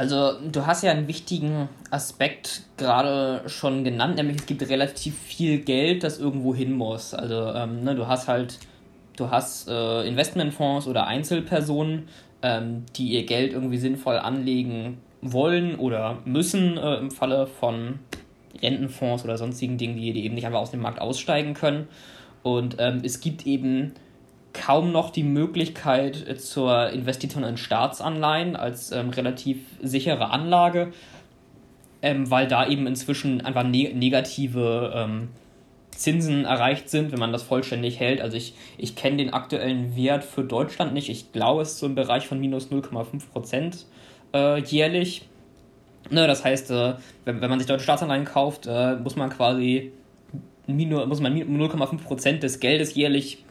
Also 0.00 0.32
du 0.50 0.64
hast 0.64 0.82
ja 0.82 0.92
einen 0.92 1.08
wichtigen 1.08 1.68
Aspekt 1.90 2.62
gerade 2.78 3.42
schon 3.46 3.84
genannt, 3.84 4.16
nämlich 4.16 4.38
es 4.38 4.46
gibt 4.46 4.66
relativ 4.66 5.14
viel 5.18 5.58
Geld, 5.58 6.04
das 6.04 6.18
irgendwo 6.18 6.54
hin 6.54 6.72
muss. 6.72 7.12
Also 7.12 7.52
ähm, 7.52 7.84
ne, 7.84 7.94
du 7.94 8.06
hast 8.06 8.26
halt, 8.26 8.58
du 9.16 9.30
hast 9.30 9.68
äh, 9.68 10.08
Investmentfonds 10.08 10.86
oder 10.86 11.06
Einzelpersonen, 11.06 12.08
ähm, 12.40 12.86
die 12.96 13.08
ihr 13.08 13.26
Geld 13.26 13.52
irgendwie 13.52 13.76
sinnvoll 13.76 14.16
anlegen 14.16 15.02
wollen 15.20 15.74
oder 15.74 16.16
müssen 16.24 16.78
äh, 16.78 16.94
im 16.94 17.10
Falle 17.10 17.46
von 17.46 17.98
Rentenfonds 18.62 19.24
oder 19.24 19.38
sonstigen 19.38 19.78
Dingen, 19.78 19.96
die, 19.96 20.12
die 20.12 20.24
eben 20.24 20.34
nicht 20.34 20.46
einfach 20.46 20.60
aus 20.60 20.70
dem 20.70 20.80
Markt 20.80 21.00
aussteigen 21.00 21.54
können. 21.54 21.88
Und 22.42 22.76
ähm, 22.78 23.02
es 23.04 23.20
gibt 23.20 23.46
eben 23.46 23.92
kaum 24.52 24.92
noch 24.92 25.10
die 25.10 25.22
Möglichkeit 25.22 26.26
äh, 26.26 26.36
zur 26.36 26.90
Investition 26.90 27.44
in 27.44 27.56
Staatsanleihen 27.56 28.56
als 28.56 28.92
ähm, 28.92 29.10
relativ 29.10 29.58
sichere 29.82 30.30
Anlage, 30.30 30.92
ähm, 32.02 32.30
weil 32.30 32.48
da 32.48 32.66
eben 32.66 32.86
inzwischen 32.86 33.40
einfach 33.42 33.64
ne 33.64 33.92
negative 33.94 34.92
ähm, 34.94 35.28
Zinsen 35.90 36.44
erreicht 36.46 36.88
sind, 36.88 37.12
wenn 37.12 37.18
man 37.18 37.32
das 37.32 37.42
vollständig 37.42 38.00
hält. 38.00 38.20
Also 38.20 38.36
ich, 38.36 38.54
ich 38.78 38.96
kenne 38.96 39.18
den 39.18 39.32
aktuellen 39.32 39.96
Wert 39.96 40.24
für 40.24 40.42
Deutschland 40.42 40.94
nicht. 40.94 41.10
Ich 41.10 41.32
glaube, 41.32 41.62
es 41.62 41.72
ist 41.72 41.78
so 41.78 41.86
im 41.86 41.94
Bereich 41.94 42.26
von 42.26 42.40
minus 42.40 42.70
0,5 42.70 43.30
Prozent 43.30 43.86
äh, 44.32 44.60
jährlich. 44.62 45.22
Ne, 46.08 46.26
das 46.26 46.44
heißt, 46.44 46.70
äh, 46.70 46.94
wenn, 47.24 47.40
wenn 47.40 47.50
man 47.50 47.58
sich 47.58 47.68
deutsche 47.68 47.84
Staatsanleihen 47.84 48.24
kauft, 48.24 48.66
äh, 48.66 48.96
muss 48.96 49.16
man 49.16 49.30
quasi 49.30 49.92
muss 50.66 51.20
man 51.20 51.34
0,5% 51.34 52.38
des 52.38 52.60
Geldes 52.60 52.94
jährlich 52.94 53.44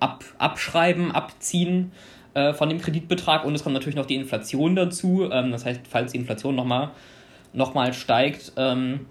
ab, 0.00 0.24
abschreiben, 0.38 1.12
abziehen 1.12 1.92
äh, 2.34 2.52
von 2.52 2.68
dem 2.68 2.80
Kreditbetrag 2.80 3.44
und 3.44 3.54
es 3.54 3.62
kommt 3.62 3.74
natürlich 3.74 3.94
noch 3.96 4.06
die 4.06 4.16
Inflation 4.16 4.74
dazu. 4.74 5.28
Ähm, 5.30 5.52
das 5.52 5.64
heißt, 5.64 5.82
falls 5.88 6.12
die 6.12 6.18
Inflation 6.18 6.54
nochmal 6.56 6.90
noch 7.52 7.74
mal 7.74 7.92
steigt, 7.92 8.52
ähm, 8.56 9.06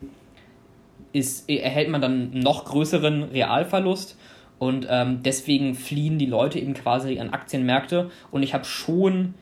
ist, 1.14 1.50
erhält 1.50 1.90
man 1.90 2.02
dann 2.02 2.32
noch 2.32 2.66
größeren 2.66 3.24
Realverlust. 3.24 4.18
Und 4.60 4.88
ähm, 4.90 5.22
deswegen 5.24 5.76
fliehen 5.76 6.18
die 6.20 6.26
Leute 6.26 6.60
eben 6.60 6.74
quasi 6.74 7.20
an 7.20 7.32
Aktienmärkte. 7.32 8.12
Und 8.32 8.44
ich 8.44 8.54
habe 8.54 8.66
schon 8.66 9.34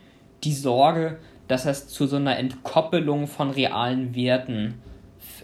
die 0.43 0.53
Sorge, 0.53 1.17
dass 1.51 1.63
das 1.63 1.89
zu 1.89 2.07
so 2.07 2.15
einer 2.15 2.37
Entkoppelung 2.37 3.27
von 3.27 3.49
realen 3.49 4.15
Werten 4.15 4.75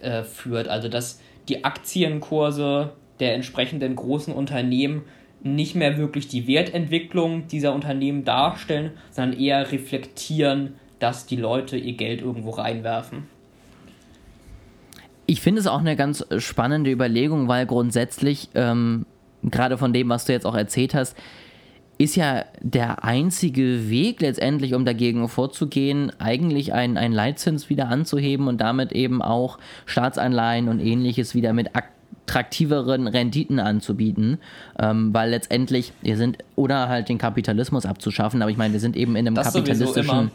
äh, 0.01 0.23
führt. 0.23 0.69
Also 0.69 0.87
dass 0.87 1.19
die 1.49 1.65
Aktienkurse 1.65 2.93
der 3.19 3.35
entsprechenden 3.35 3.93
großen 3.97 4.33
Unternehmen 4.33 5.01
nicht 5.43 5.75
mehr 5.75 5.97
wirklich 5.97 6.29
die 6.29 6.47
Wertentwicklung 6.47 7.49
dieser 7.49 7.73
Unternehmen 7.73 8.23
darstellen, 8.23 8.91
sondern 9.11 9.37
eher 9.37 9.69
reflektieren, 9.69 10.75
dass 10.99 11.25
die 11.25 11.35
Leute 11.35 11.75
ihr 11.75 11.97
Geld 11.97 12.21
irgendwo 12.21 12.51
reinwerfen. 12.51 13.23
Ich 15.25 15.41
finde 15.41 15.59
es 15.59 15.67
auch 15.67 15.81
eine 15.81 15.97
ganz 15.97 16.25
spannende 16.37 16.89
Überlegung, 16.89 17.49
weil 17.49 17.65
grundsätzlich, 17.65 18.47
ähm, 18.55 19.05
gerade 19.43 19.77
von 19.77 19.91
dem, 19.91 20.07
was 20.07 20.23
du 20.23 20.31
jetzt 20.31 20.45
auch 20.45 20.55
erzählt 20.55 20.95
hast, 20.95 21.17
ist 21.97 22.15
ja 22.15 22.45
der 22.61 23.03
einzige 23.03 23.89
Weg 23.89 24.21
letztendlich, 24.21 24.73
um 24.73 24.85
dagegen 24.85 25.27
vorzugehen, 25.29 26.11
eigentlich 26.19 26.73
einen, 26.73 26.97
einen 26.97 27.13
Leitzins 27.13 27.69
wieder 27.69 27.89
anzuheben 27.89 28.47
und 28.47 28.61
damit 28.61 28.91
eben 28.91 29.21
auch 29.21 29.57
Staatsanleihen 29.85 30.67
und 30.69 30.79
ähnliches 30.79 31.33
wieder 31.33 31.53
mit 31.53 31.71
attraktiveren 31.75 33.07
Renditen 33.07 33.59
anzubieten, 33.59 34.37
ähm, 34.79 35.13
weil 35.13 35.31
letztendlich 35.31 35.93
wir 36.01 36.17
sind, 36.17 36.37
oder 36.55 36.87
halt 36.87 37.09
den 37.09 37.17
Kapitalismus 37.17 37.85
abzuschaffen, 37.85 38.41
aber 38.41 38.51
ich 38.51 38.57
meine, 38.57 38.73
wir 38.73 38.79
sind 38.79 38.95
eben 38.95 39.15
in 39.15 39.27
einem 39.27 39.35
das 39.35 39.53
kapitalistischen 39.53 40.31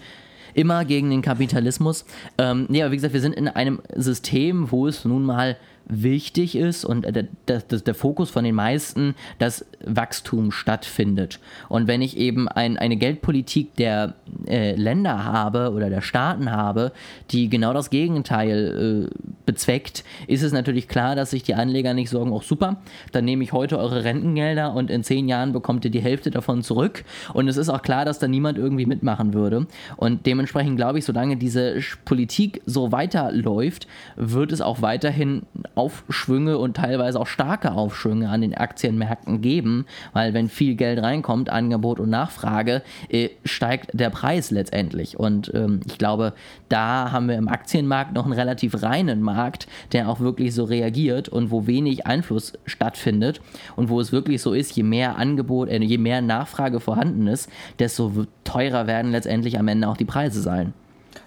immer 0.54 0.85
gegen 0.85 1.11
den 1.11 1.23
Kapitalismus. 1.23 2.04
Ähm, 2.38 2.66
nee, 2.69 2.83
aber 2.83 2.92
wie 2.92 2.97
gesagt, 2.97 3.14
wir 3.14 3.21
sind 3.21 3.35
in 3.35 3.49
einem 3.49 3.81
System, 3.95 4.71
wo 4.71 4.87
es 4.87 5.04
nun 5.04 5.25
mal 5.25 5.57
wichtig 5.87 6.57
ist 6.57 6.85
und 6.85 7.03
der, 7.05 7.27
der, 7.49 7.61
der 7.61 7.95
Fokus 7.95 8.31
von 8.31 8.45
den 8.45 8.55
meisten, 8.55 9.15
dass 9.39 9.67
Wachstum 9.85 10.53
stattfindet. 10.53 11.41
Und 11.69 11.87
wenn 11.87 12.03
ich 12.03 12.17
eben 12.17 12.49
ein, 12.49 12.77
eine 12.77 12.97
Geldpolitik 12.97 13.75
der 13.77 14.15
äh, 14.47 14.75
Länder 14.75 15.25
habe 15.25 15.73
oder 15.73 15.91
der 15.91 16.01
Staaten 16.01 16.51
habe, 16.51 16.93
die 17.31 17.49
genau 17.49 17.73
das 17.73 17.91
Gegenteil 17.91 19.09
äh, 19.11 19.31
bezweckt, 19.47 20.05
ist 20.27 20.43
es 20.43 20.53
natürlich 20.53 20.89
klar, 20.89 21.17
dass 21.17 21.31
sich 21.31 21.43
die 21.43 21.55
Anleger 21.55 21.95
nicht 21.95 22.11
sorgen, 22.11 22.33
auch 22.33 22.43
super, 22.43 22.77
dann 23.12 23.25
nehme 23.25 23.45
ich 23.45 23.53
heute 23.53 23.79
eure 23.79 24.05
Rentengelder 24.05 24.75
und 24.75 24.91
in 24.91 25.03
zehn 25.03 25.29
Jahren 25.29 25.53
bekommt 25.53 25.85
ihr 25.85 25.91
die 25.91 26.01
Hälfte 26.01 26.31
davon 26.31 26.62
zurück. 26.62 27.05
Und 27.35 27.49
es 27.49 27.57
ist 27.57 27.69
auch 27.69 27.83
klar, 27.83 28.05
dass 28.05 28.19
da 28.19 28.29
niemand 28.29 28.59
irgendwie 28.59 28.87
mitmachen 28.87 29.35
würde. 29.35 29.67
Und 29.97 30.27
dementsprechend 30.27 30.77
glaube 30.77 30.99
ich, 30.99 31.05
solange 31.05 31.37
diese 31.37 31.81
Politik 32.05 32.62
so 32.67 32.93
weiterläuft, 32.93 33.87
wird 34.17 34.53
es 34.53 34.61
auch 34.61 34.83
weiterhin 34.83 35.43
Aufschwünge 35.75 36.59
und 36.59 36.76
teilweise 36.76 37.19
auch 37.19 37.26
starke 37.26 37.73
Aufschwünge 37.73 38.29
an 38.29 38.41
den 38.41 38.55
Aktienmärkten 38.55 39.41
geben, 39.41 39.87
weil 40.12 40.35
wenn 40.35 40.49
viel 40.49 40.75
Geld 40.75 41.02
reinkommt, 41.02 41.50
Angebot 41.50 42.00
und 42.00 42.11
Nachfrage, 42.11 42.83
äh, 43.09 43.31
steigt 43.45 43.91
der 43.93 44.11
Preis 44.11 44.50
letztendlich. 44.50 45.19
Und 45.19 45.52
ähm, 45.55 45.81
ich 45.87 45.99
glaube, 45.99 46.33
da 46.69 47.12
haben 47.12 47.29
wir 47.29 47.37
im 47.37 47.49
Aktienmarkt 47.49 48.14
noch 48.14 48.25
einen 48.25 48.35
relativ 48.35 48.83
reinen 48.83 49.23
Markt, 49.23 49.67
der 49.93 50.09
auch 50.09 50.21
wirklich 50.21 50.55
so 50.55 50.64
reagiert 50.64 51.29
und 51.29 51.50
wo 51.50 51.67
wenig 51.67 52.07
Einfluss 52.07 52.52
stattfindet 52.67 53.41
und 53.76 53.88
wo 53.88 54.00
es 54.00 54.12
wirklich 54.12 54.43
so 54.43 54.52
ist, 54.52 54.76
je 54.76 54.83
mehr 54.83 55.17
Angebot, 55.17 55.69
äh, 55.69 55.79
je 55.83 55.99
mehr 55.99 56.21
Nachfrage 56.23 56.81
vorhanden 56.81 57.26
ist, 57.26 57.50
desto 57.79 58.26
teurer 58.45 58.87
werden 58.87 59.12
letztendlich 59.12 59.59
am 59.59 59.69
Ende 59.69 59.88
auch 59.88 59.97
die 59.97 60.05
Preise 60.05 60.41
sein. 60.41 60.73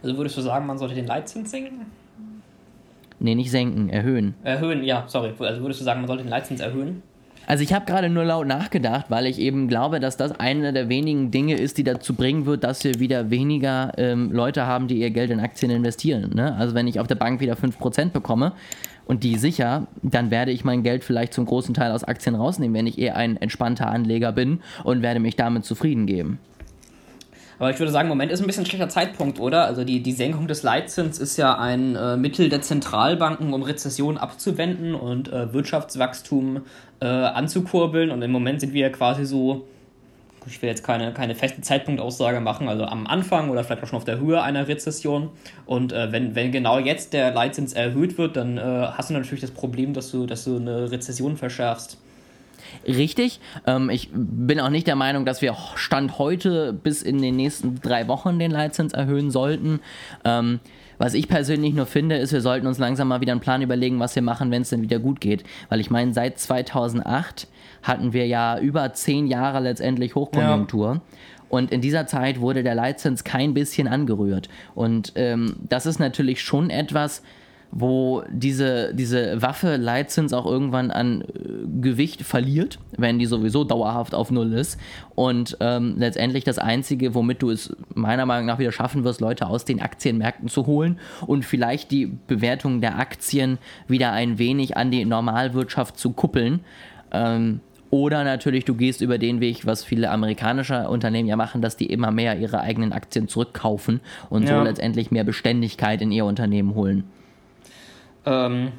Also 0.04 0.18
würdest 0.18 0.38
du 0.38 0.42
sagen, 0.42 0.66
man 0.66 0.78
sollte 0.78 0.96
den 0.96 1.08
Leitzins 1.08 1.52
senken? 1.52 1.86
Nee, 3.20 3.36
nicht 3.36 3.52
senken, 3.52 3.90
erhöhen. 3.90 4.36
Erhöhen, 4.44 4.84
ja, 4.84 5.06
sorry. 5.08 5.34
Also 5.40 5.62
würdest 5.62 5.82
du 5.82 5.86
sagen, 5.86 6.02
man 6.02 6.08
sollte 6.08 6.24
den 6.24 6.30
Leitzins 6.30 6.60
erhöhen? 6.60 7.02
Also 7.48 7.64
ich 7.64 7.74
habe 7.74 7.86
gerade 7.86 8.10
nur 8.10 8.24
laut 8.24 8.48
nachgedacht, 8.48 9.06
weil 9.10 9.28
ich 9.28 9.40
eben 9.40 9.68
glaube, 9.68 10.00
dass 10.00 10.18
das 10.18 10.40
eine 10.40 10.74
der 10.74 10.90
wenigen 10.90 11.30
Dinge 11.30 11.56
ist, 11.56 11.78
die 11.78 11.84
dazu 11.84 12.16
bringen 12.16 12.46
wird, 12.46 12.64
dass 12.64 12.84
wir 12.84 13.00
wieder 13.00 13.30
weniger 13.30 13.92
ähm, 13.98 14.32
Leute 14.32 14.66
haben, 14.66 14.88
die 14.88 15.00
ihr 15.00 15.12
Geld 15.12 15.30
in 15.30 15.40
Aktien 15.40 15.72
investieren. 15.72 16.32
Ne? 16.34 16.56
Also 16.56 16.74
wenn 16.74 16.88
ich 16.88 17.00
auf 17.00 17.08
der 17.08 17.16
Bank 17.16 17.40
wieder 17.40 17.54
5% 17.54 18.10
bekomme 18.10 18.54
und 19.06 19.24
die 19.24 19.36
sicher, 19.38 19.86
dann 20.02 20.32
werde 20.32 20.52
ich 20.52 20.66
mein 20.66 20.82
Geld 20.82 21.04
vielleicht 21.04 21.34
zum 21.34 21.46
großen 21.46 21.76
Teil 21.76 21.92
aus 21.92 22.04
Aktien 22.04 22.36
rausnehmen, 22.36 22.76
wenn 22.76 22.88
ich 22.88 22.98
eher 22.98 23.16
ein 23.16 23.38
entspannter 23.38 23.88
Anleger 23.88 24.32
bin 24.32 24.62
und 24.84 25.04
werde 25.04 25.20
mich 25.20 25.36
damit 25.36 25.66
zufrieden 25.66 26.08
geben. 26.08 26.40
Aber 27.58 27.70
ich 27.70 27.80
würde 27.80 27.92
sagen, 27.92 28.08
im 28.08 28.10
Moment 28.10 28.32
ist 28.32 28.42
ein 28.42 28.48
bisschen 28.48 28.64
ein 28.64 28.66
schlechter 28.66 28.90
Zeitpunkt, 28.90 29.40
oder? 29.40 29.66
Also 29.66 29.84
die, 29.84 30.02
die 30.02 30.12
Senkung 30.12 30.48
des 30.48 30.64
Leitzins 30.64 31.20
ist 31.20 31.38
ja 31.38 31.58
ein 31.58 31.96
äh, 31.96 32.18
Mittel 32.18 32.50
der 32.50 32.62
Zentralbanken, 32.62 33.54
um 33.54 33.64
Rezession 33.64 34.18
abzuwenden 34.18 34.94
und 34.94 35.32
äh, 35.32 35.54
Wirtschaftswachstum 35.54 36.62
äh, 37.00 37.06
anzukurbeln. 37.06 38.12
Und 38.12 38.22
im 38.22 38.32
Moment 38.32 38.60
sind 38.60 38.74
wir 38.74 38.82
ja 38.82 38.90
quasi 38.90 39.26
so, 39.26 39.66
ich 40.48 40.62
will 40.62 40.70
jetzt 40.70 40.84
keine, 40.84 41.14
keine 41.14 41.34
feste 41.34 41.62
Zeitpunktaussage 41.62 42.42
machen, 42.42 42.68
also 42.68 42.86
am 42.86 43.08
Anfang 43.08 43.50
oder 43.50 43.64
vielleicht 43.64 43.84
auch 43.84 43.88
schon 43.88 43.98
auf 43.98 44.06
der 44.06 44.20
Höhe 44.20 44.42
einer 44.42 44.68
Rezession. 44.68 45.30
Und 45.66 45.94
äh, 45.94 46.12
wenn, 46.12 46.36
wenn 46.36 46.52
genau 46.52 46.80
jetzt 46.80 47.14
der 47.14 47.32
Leitzins 47.32 47.72
erhöht 47.74 48.18
wird, 48.18 48.36
dann 48.36 48.58
äh, 48.58 48.62
hast 48.62 49.10
du 49.10 49.14
natürlich 49.14 49.42
das 49.42 49.52
Problem, 49.52 49.94
dass 49.94 50.12
du, 50.12 50.26
dass 50.26 50.44
du 50.44 50.58
eine 50.58 50.92
Rezession 50.92 51.38
verschärfst. 51.38 52.00
Richtig. 52.88 53.40
Ähm, 53.66 53.90
ich 53.90 54.10
bin 54.14 54.60
auch 54.60 54.70
nicht 54.70 54.88
der 54.88 54.96
Meinung, 54.96 55.26
dass 55.26 55.42
wir 55.42 55.56
Stand 55.76 56.18
heute 56.18 56.74
bis 56.74 57.02
in 57.02 57.22
den 57.22 57.36
nächsten 57.36 57.80
drei 57.82 58.08
Wochen 58.08 58.40
den 58.40 58.52
Leitzins 58.52 58.94
erhöhen 58.94 59.32
sollten. 59.32 59.80
Ähm, 60.24 60.60
was 60.98 61.14
ich 61.14 61.28
persönlich 61.28 61.74
nur 61.74 61.86
finde, 61.86 62.16
ist, 62.16 62.32
wir 62.32 62.42
sollten 62.42 62.68
uns 62.68 62.78
langsam 62.78 63.10
mal 63.10 63.22
wieder 63.22 63.34
einen 63.34 63.42
Plan 63.42 63.62
überlegen, 63.62 64.00
was 64.00 64.16
wir 64.16 64.22
machen, 64.22 64.52
wenn 64.52 64.62
es 64.62 64.70
denn 64.70 64.82
wieder 64.82 65.00
gut 65.00 65.20
geht. 65.20 65.44
Weil 65.70 65.80
ich 65.80 65.90
meine, 65.90 66.14
seit 66.14 66.40
2008 66.40 67.48
hatten 67.84 68.14
wir 68.14 68.26
ja 68.28 68.60
über 68.60 68.94
zehn 68.94 69.28
Jahre 69.28 69.60
letztendlich 69.60 70.16
Hochkonjunktur. 70.16 70.94
Ja. 70.94 71.02
Und 71.50 71.72
in 71.72 71.82
dieser 71.82 72.08
Zeit 72.08 72.40
wurde 72.40 72.64
der 72.64 72.76
Leitzins 72.76 73.24
kein 73.24 73.54
bisschen 73.54 73.88
angerührt. 73.88 74.50
Und 74.74 75.14
ähm, 75.16 75.56
das 75.70 75.86
ist 75.86 76.00
natürlich 76.00 76.42
schon 76.42 76.70
etwas, 76.70 77.22
wo 77.78 78.24
diese, 78.32 78.94
diese 78.96 79.42
Waffe 79.42 79.76
Leitzins 79.76 80.32
auch 80.32 80.46
irgendwann 80.46 80.92
an 80.92 81.22
äh, 81.22 81.26
Gewicht 81.82 82.22
verliert, 82.22 82.80
wenn 82.96 83.20
die 83.20 83.26
sowieso 83.26 83.66
dauerhaft 83.66 84.16
auf 84.16 84.32
Null 84.32 84.54
ist. 84.54 84.80
Und 85.14 85.58
ähm, 85.60 85.96
letztendlich 85.98 86.46
das 86.46 86.58
Einzige, 86.58 87.14
womit 87.14 87.42
du 87.42 87.50
es 87.50 87.76
meiner 87.94 88.26
Meinung 88.26 88.46
nach 88.46 88.60
wieder 88.60 88.72
schaffen 88.72 89.04
wirst, 89.04 89.20
Leute 89.20 89.48
aus 89.48 89.66
den 89.66 89.82
Aktienmärkten 89.82 90.48
zu 90.48 90.66
holen 90.68 91.00
und 91.28 91.44
vielleicht 91.44 91.92
die 91.92 92.06
Bewertung 92.28 92.80
der 92.80 92.98
Aktien 92.98 93.58
wieder 93.90 94.14
ein 94.14 94.40
wenig 94.40 94.78
an 94.78 94.90
die 94.90 95.04
Normalwirtschaft 95.04 96.00
zu 96.00 96.14
kuppeln. 96.14 96.62
Ähm, 97.12 97.60
oder 97.90 98.24
natürlich, 98.24 98.64
du 98.64 98.76
gehst 98.76 99.02
über 99.02 99.18
den 99.18 99.42
Weg, 99.42 99.66
was 99.66 99.84
viele 99.84 100.12
amerikanische 100.12 100.88
Unternehmen 100.88 101.28
ja 101.28 101.36
machen, 101.36 101.62
dass 101.62 101.76
die 101.76 101.88
immer 101.88 102.12
mehr 102.12 102.40
ihre 102.40 102.62
eigenen 102.62 102.94
Aktien 102.94 103.28
zurückkaufen 103.28 104.00
und 104.30 104.44
ja. 104.44 104.58
so 104.58 104.64
letztendlich 104.64 105.12
mehr 105.12 105.26
Beständigkeit 105.26 106.02
in 106.02 106.14
ihr 106.14 106.24
Unternehmen 106.24 106.74
holen. 106.74 107.04
Ähm, 108.26 108.72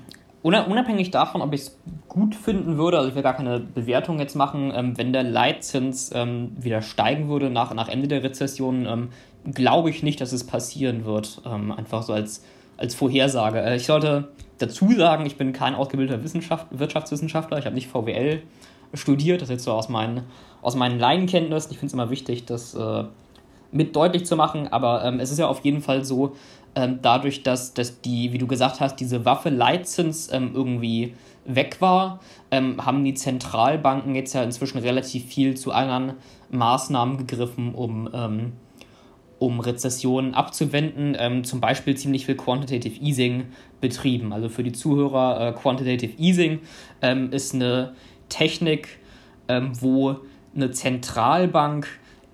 unabhängig 0.43 1.11
davon, 1.11 1.43
ob 1.43 1.53
ich 1.53 1.63
es 1.63 1.79
gut 2.09 2.35
finden 2.35 2.79
würde, 2.79 2.99
also 2.99 3.09
ich 3.09 3.15
will 3.15 3.23
gar 3.23 3.35
keine 3.35 3.61
Bewertung 3.61 4.19
jetzt 4.19 4.37
machen, 4.37 4.73
ähm, 4.75 4.97
wenn 4.97 5.13
der 5.13 5.23
Leitzins 5.23 6.11
ähm, 6.15 6.53
wieder 6.57 6.83
steigen 6.83 7.29
würde 7.29 7.51
nach, 7.51 7.75
nach 7.75 7.89
Ende 7.89 8.09
der 8.09 8.23
Rezession, 8.23 8.87
ähm, 8.87 9.09
glaube 9.53 9.91
ich 9.91 10.03
nicht, 10.03 10.21
dass 10.21 10.33
es 10.33 10.47
passieren 10.47 11.05
wird. 11.05 11.43
Ähm, 11.45 11.73
einfach 11.73 12.03
so 12.03 12.13
als, 12.13 12.45
als 12.77 12.95
Vorhersage. 12.95 13.61
Äh, 13.61 13.77
ich 13.77 13.87
sollte 13.87 14.29
dazu 14.59 14.91
sagen, 14.93 15.27
ich 15.27 15.37
bin 15.37 15.53
kein 15.53 15.75
ausgebildeter 15.75 16.23
Wissenschaft, 16.23 16.67
Wirtschaftswissenschaftler, 16.71 17.59
ich 17.59 17.67
habe 17.67 17.75
nicht 17.75 17.89
VWL 17.89 18.43
studiert, 18.95 19.43
das 19.43 19.49
ist 19.49 19.55
jetzt 19.55 19.65
so 19.65 19.73
aus 19.73 19.89
meinen, 19.89 20.23
aus 20.63 20.77
meinen 20.77 20.99
Laienkenntnissen. 20.99 21.73
Ich 21.73 21.79
finde 21.79 21.89
es 21.89 21.93
immer 21.93 22.11
wichtig, 22.11 22.47
das 22.47 22.75
äh, 22.75 23.05
mit 23.73 23.97
deutlich 23.97 24.27
zu 24.27 24.37
machen, 24.37 24.69
aber 24.69 25.05
ähm, 25.05 25.21
es 25.21 25.31
ist 25.31 25.39
ja 25.39 25.49
auf 25.49 25.65
jeden 25.65 25.83
Fall 25.83 26.05
so, 26.05 26.37
ähm, 26.77 27.01
dadurch, 27.01 27.43
dass, 27.43 27.75
dass 27.75 28.03
die, 28.03 28.33
wie 28.33 28.39
du 28.39 28.47
gesagt 28.47 28.81
hast, 28.81 28.97
diese 28.97 29.25
Waffe 29.25 29.49
Leitzins 29.49 30.31
ähm, 30.31 30.51
irgendwie 30.55 31.15
weg 31.47 31.79
war, 31.81 32.21
ähm, 32.51 32.85
haben 32.85 33.03
die 33.03 33.15
Zentralbanken 33.15 34.15
jetzt 34.15 34.35
ja 34.35 34.43
inzwischen 34.43 34.79
relativ 34.79 35.25
viel 35.25 35.57
zu 35.57 35.73
anderen 35.73 36.15
Maßnahmen 36.51 37.17
gegriffen, 37.17 37.75
um, 37.75 38.11
ähm, 38.13 38.53
um 39.39 39.61
Rezessionen 39.61 40.35
abzuwenden. 40.35 41.17
Ähm, 41.19 41.45
zum 41.45 41.61
Beispiel 41.61 41.97
ziemlich 41.97 42.27
viel 42.27 42.37
Quantitative 42.37 43.01
Easing 43.01 43.45
betrieben. 43.81 44.35
Also 44.35 44.51
für 44.51 44.63
die 44.63 44.73
Zuhörer, 44.73 45.49
äh, 45.49 45.53
Quantitative 45.53 46.21
Easing 46.21 46.61
ähm, 47.01 47.33
ist 47.33 47.55
eine 47.55 47.95
Technik, 48.29 48.99
wo 49.49 50.17
eine 50.57 50.73
Zentralbank 50.73 51.87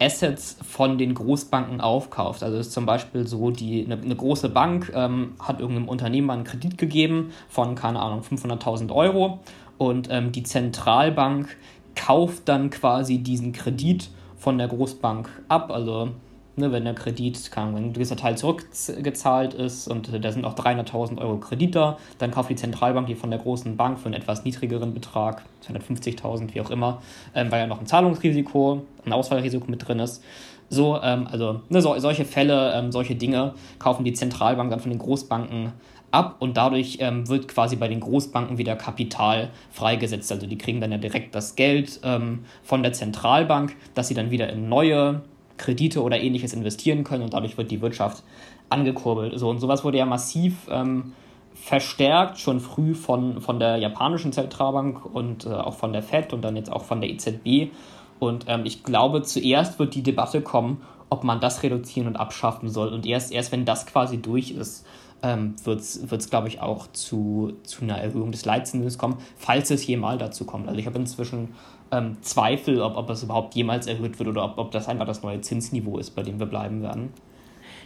Assets 0.03 0.57
von 0.63 0.99
den 0.99 1.15
Großbanken 1.15 1.81
aufkauft. 1.81 2.43
Also 2.43 2.59
ist 2.59 2.73
zum 2.73 2.87
Beispiel 2.87 3.27
so, 3.27 3.51
die, 3.51 3.85
eine, 3.85 4.01
eine 4.01 4.17
große 4.17 4.49
Bank 4.49 4.93
ähm, 4.95 5.35
hat 5.39 5.61
irgendeinem 5.61 5.89
Unternehmer 5.89 6.33
einen 6.33 6.45
Kredit 6.45 6.79
gegeben 6.79 7.33
von, 7.49 7.75
keine 7.75 8.01
Ahnung, 8.01 8.23
500.000 8.23 8.93
Euro 8.93 9.41
und 9.79 10.09
ähm, 10.11 10.33
die 10.33 10.43
Zentralbank 10.43 11.57
kauft 11.95 12.49
dann 12.49 12.71
quasi 12.71 13.19
diesen 13.19 13.53
Kredit 13.53 14.11
von 14.37 14.59
der 14.59 14.69
Großbank 14.69 15.29
ab. 15.49 15.71
Also 15.71 16.11
Ne, 16.55 16.71
wenn 16.71 16.85
der 16.85 16.93
Kredit, 16.93 17.51
kann, 17.51 17.75
wenn 17.75 17.85
ein 17.85 17.93
gewisser 17.95 18.17
Teil 18.17 18.37
zurückgezahlt 18.37 19.55
ist 19.55 19.89
und 19.89 20.11
da 20.23 20.33
sind 20.33 20.45
auch 20.45 20.55
300.000 20.55 21.17
Euro 21.19 21.39
Kredit 21.39 21.75
da, 21.75 21.97
dann 22.19 22.31
kauft 22.31 22.51
die 22.51 22.57
Zentralbank 22.57 23.07
die 23.07 23.15
von 23.15 23.31
der 23.31 23.39
großen 23.39 23.75
Bank 23.79 23.99
für 23.99 24.07
einen 24.07 24.15
etwas 24.17 24.45
niedrigeren 24.45 24.93
Betrag, 24.93 25.45
250.000, 25.67 26.53
wie 26.53 26.61
auch 26.61 26.69
immer, 26.69 27.01
ähm, 27.35 27.51
weil 27.51 27.61
ja 27.61 27.67
noch 27.67 27.81
ein 27.81 27.87
Zahlungsrisiko, 27.87 28.83
ein 29.07 29.15
Ausfallrisiko 29.15 29.71
mit 29.71 29.89
drin 29.89 29.99
ist. 29.99 30.23
So, 30.69 31.01
ähm, 31.03 31.27
also 31.31 31.63
ne, 31.71 31.81
so, 31.81 31.99
solche 31.99 32.27
Fälle, 32.27 32.75
ähm, 32.75 32.93
solche 32.93 33.15
Dinge 33.15 33.55
kaufen 33.79 34.05
die 34.05 34.13
Zentralbank 34.13 34.69
dann 34.71 34.81
von 34.81 34.91
den 34.91 34.99
Großbanken 34.99 35.73
ab 36.11 36.37
und 36.41 36.59
dadurch 36.59 36.99
ähm, 37.01 37.29
wird 37.29 37.49
quasi 37.49 37.77
bei 37.77 37.89
den 37.89 38.01
Großbanken 38.01 38.59
wieder 38.59 38.77
Kapital 38.77 39.49
freigesetzt. 39.71 40.31
Also 40.31 40.47
die 40.47 40.59
kriegen 40.59 40.83
dann 40.83 40.93
ja 40.93 40.99
direkt 40.99 41.35
das 41.35 41.57
Geld 41.57 42.01
ähm, 42.05 42.45
von 42.63 42.83
der 42.83 42.93
Zentralbank, 42.93 43.75
dass 43.95 44.09
sie 44.09 44.15
dann 44.15 44.31
wieder 44.31 44.51
in 44.51 44.69
neue 44.69 45.23
Kredite 45.63 46.03
oder 46.03 46.21
ähnliches 46.21 46.53
investieren 46.53 47.05
können 47.05 47.23
und 47.23 47.33
dadurch 47.33 47.57
wird 47.57 47.71
die 47.71 47.81
Wirtschaft 47.81 48.23
angekurbelt. 48.69 49.39
So, 49.39 49.49
und 49.49 49.61
sowas 49.61 49.85
wurde 49.85 49.99
ja 49.99 50.07
massiv 50.07 50.69
ähm, 50.69 51.13
verstärkt, 51.55 52.39
schon 52.39 52.61
früh 52.61 52.95
von, 52.95 53.41
von 53.41 53.61
der 53.61 53.77
japanischen 53.77 54.33
Zentralbank 54.33 55.07
und 55.07 55.47
äh, 55.47 55.51
auch 55.51 55.75
von 55.75 55.93
der 55.93 56.03
FED 56.03 56.33
und 56.33 56.43
dann 56.43 56.57
jetzt 56.57 56.73
auch 56.73 56.83
von 56.83 57.01
der 57.01 57.11
EZB. 57.11 57.73
Und 58.19 58.47
ähm, 58.49 58.63
ich 58.65 58.83
glaube, 58.83 59.23
zuerst 59.23 59.79
wird 59.79 59.95
die 59.95 60.03
Debatte 60.03 60.43
kommen, 60.43 60.83
ob 61.11 61.25
man 61.25 61.41
das 61.41 61.63
reduzieren 61.63 62.09
und 62.09 62.17
abschaffen 62.17 62.69
soll. 62.69 62.89
Und 62.89 63.07
erst, 63.07 63.33
erst 63.33 63.53
wenn 63.53 63.65
das 63.65 63.87
quasi 63.87 64.21
durch 64.21 64.51
ist, 64.51 64.85
ähm, 65.23 65.55
wird 65.65 65.81
es, 65.81 66.31
glaube 66.31 66.49
ich, 66.49 66.61
auch 66.61 66.89
zu, 66.89 67.53
zu 67.63 67.83
einer 67.83 67.99
Erhöhung 67.99 68.33
des 68.33 68.45
Leitzinses 68.45 68.99
kommen, 68.99 69.19
falls 69.37 69.71
es 69.71 69.87
jemals 69.87 70.19
dazu 70.19 70.45
kommt. 70.45 70.67
Also 70.67 70.81
ich 70.81 70.87
habe 70.87 70.99
inzwischen 70.99 71.55
ähm, 71.93 72.17
Zweifel, 72.23 72.81
ob, 72.81 72.97
ob 72.97 73.11
es 73.11 73.23
überhaupt 73.23 73.55
jemals 73.55 73.87
erhöht 73.87 74.19
wird 74.19 74.29
oder 74.29 74.45
ob, 74.45 74.59
ob 74.59 74.71
das 74.73 74.89
einfach 74.89 75.07
das 75.07 75.23
neue 75.23 75.41
Zinsniveau 75.41 75.99
ist, 75.99 76.11
bei 76.11 76.23
dem 76.23 76.39
wir 76.39 76.47
bleiben 76.47 76.83
werden. 76.83 77.11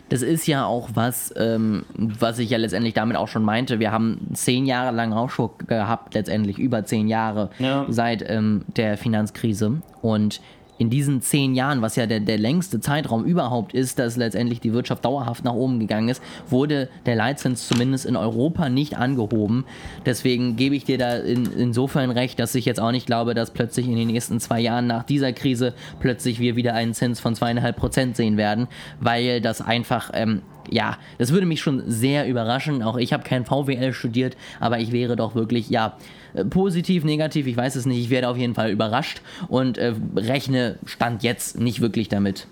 Das 0.08 0.22
ist 0.22 0.46
ja 0.46 0.64
auch 0.64 0.90
was, 0.94 1.34
ähm, 1.36 1.84
was 1.96 2.38
ich 2.38 2.50
ja 2.50 2.58
letztendlich 2.58 2.94
damit 2.94 3.16
auch 3.16 3.26
schon 3.26 3.42
meinte. 3.42 3.80
Wir 3.80 3.90
haben 3.90 4.28
zehn 4.34 4.64
Jahre 4.64 4.94
lang 4.94 5.12
Aufschub 5.12 5.66
gehabt, 5.66 6.14
letztendlich 6.14 6.58
über 6.58 6.84
zehn 6.84 7.08
Jahre 7.08 7.50
ja. 7.58 7.84
seit 7.88 8.24
ähm, 8.28 8.64
der 8.76 8.96
Finanzkrise. 8.96 9.82
Und 10.02 10.40
in 10.78 10.90
diesen 10.90 11.20
zehn 11.20 11.54
Jahren, 11.54 11.82
was 11.82 11.96
ja 11.96 12.06
der, 12.06 12.20
der 12.20 12.38
längste 12.38 12.80
Zeitraum 12.80 13.24
überhaupt 13.24 13.72
ist, 13.72 13.98
dass 13.98 14.16
letztendlich 14.16 14.60
die 14.60 14.72
Wirtschaft 14.72 15.04
dauerhaft 15.04 15.44
nach 15.44 15.54
oben 15.54 15.78
gegangen 15.80 16.08
ist, 16.08 16.22
wurde 16.48 16.88
der 17.06 17.16
Leitzins 17.16 17.66
zumindest 17.68 18.06
in 18.06 18.16
Europa 18.16 18.68
nicht 18.68 18.96
angehoben. 18.96 19.64
Deswegen 20.04 20.56
gebe 20.56 20.76
ich 20.76 20.84
dir 20.84 20.98
da 20.98 21.16
in, 21.16 21.46
insofern 21.56 22.10
recht, 22.10 22.38
dass 22.38 22.54
ich 22.54 22.64
jetzt 22.64 22.80
auch 22.80 22.92
nicht 22.92 23.06
glaube, 23.06 23.34
dass 23.34 23.50
plötzlich 23.50 23.86
in 23.86 23.96
den 23.96 24.08
nächsten 24.08 24.40
zwei 24.40 24.60
Jahren 24.60 24.86
nach 24.86 25.04
dieser 25.04 25.32
Krise 25.32 25.74
plötzlich 26.00 26.40
wir 26.40 26.56
wieder 26.56 26.74
einen 26.74 26.94
Zins 26.94 27.20
von 27.20 27.34
zweieinhalb 27.34 27.76
Prozent 27.76 28.16
sehen 28.16 28.36
werden, 28.36 28.68
weil 29.00 29.40
das 29.40 29.60
einfach 29.60 30.10
ähm, 30.14 30.42
ja, 30.70 30.98
das 31.18 31.32
würde 31.32 31.46
mich 31.46 31.60
schon 31.60 31.82
sehr 31.86 32.28
überraschen. 32.28 32.82
Auch 32.82 32.96
ich 32.96 33.12
habe 33.12 33.22
kein 33.22 33.44
VWL 33.44 33.92
studiert, 33.92 34.36
aber 34.60 34.78
ich 34.78 34.92
wäre 34.92 35.16
doch 35.16 35.34
wirklich, 35.34 35.70
ja, 35.70 35.96
positiv, 36.44 37.04
negativ, 37.04 37.46
ich 37.46 37.56
weiß 37.56 37.76
es 37.76 37.86
nicht. 37.86 37.98
Ich 37.98 38.10
werde 38.10 38.28
auf 38.28 38.36
jeden 38.36 38.54
Fall 38.54 38.70
überrascht 38.70 39.20
und 39.48 39.78
äh, 39.78 39.94
rechne 40.14 40.78
Stand 40.84 41.22
jetzt 41.22 41.58
nicht 41.58 41.80
wirklich 41.80 42.08
damit. 42.08 42.46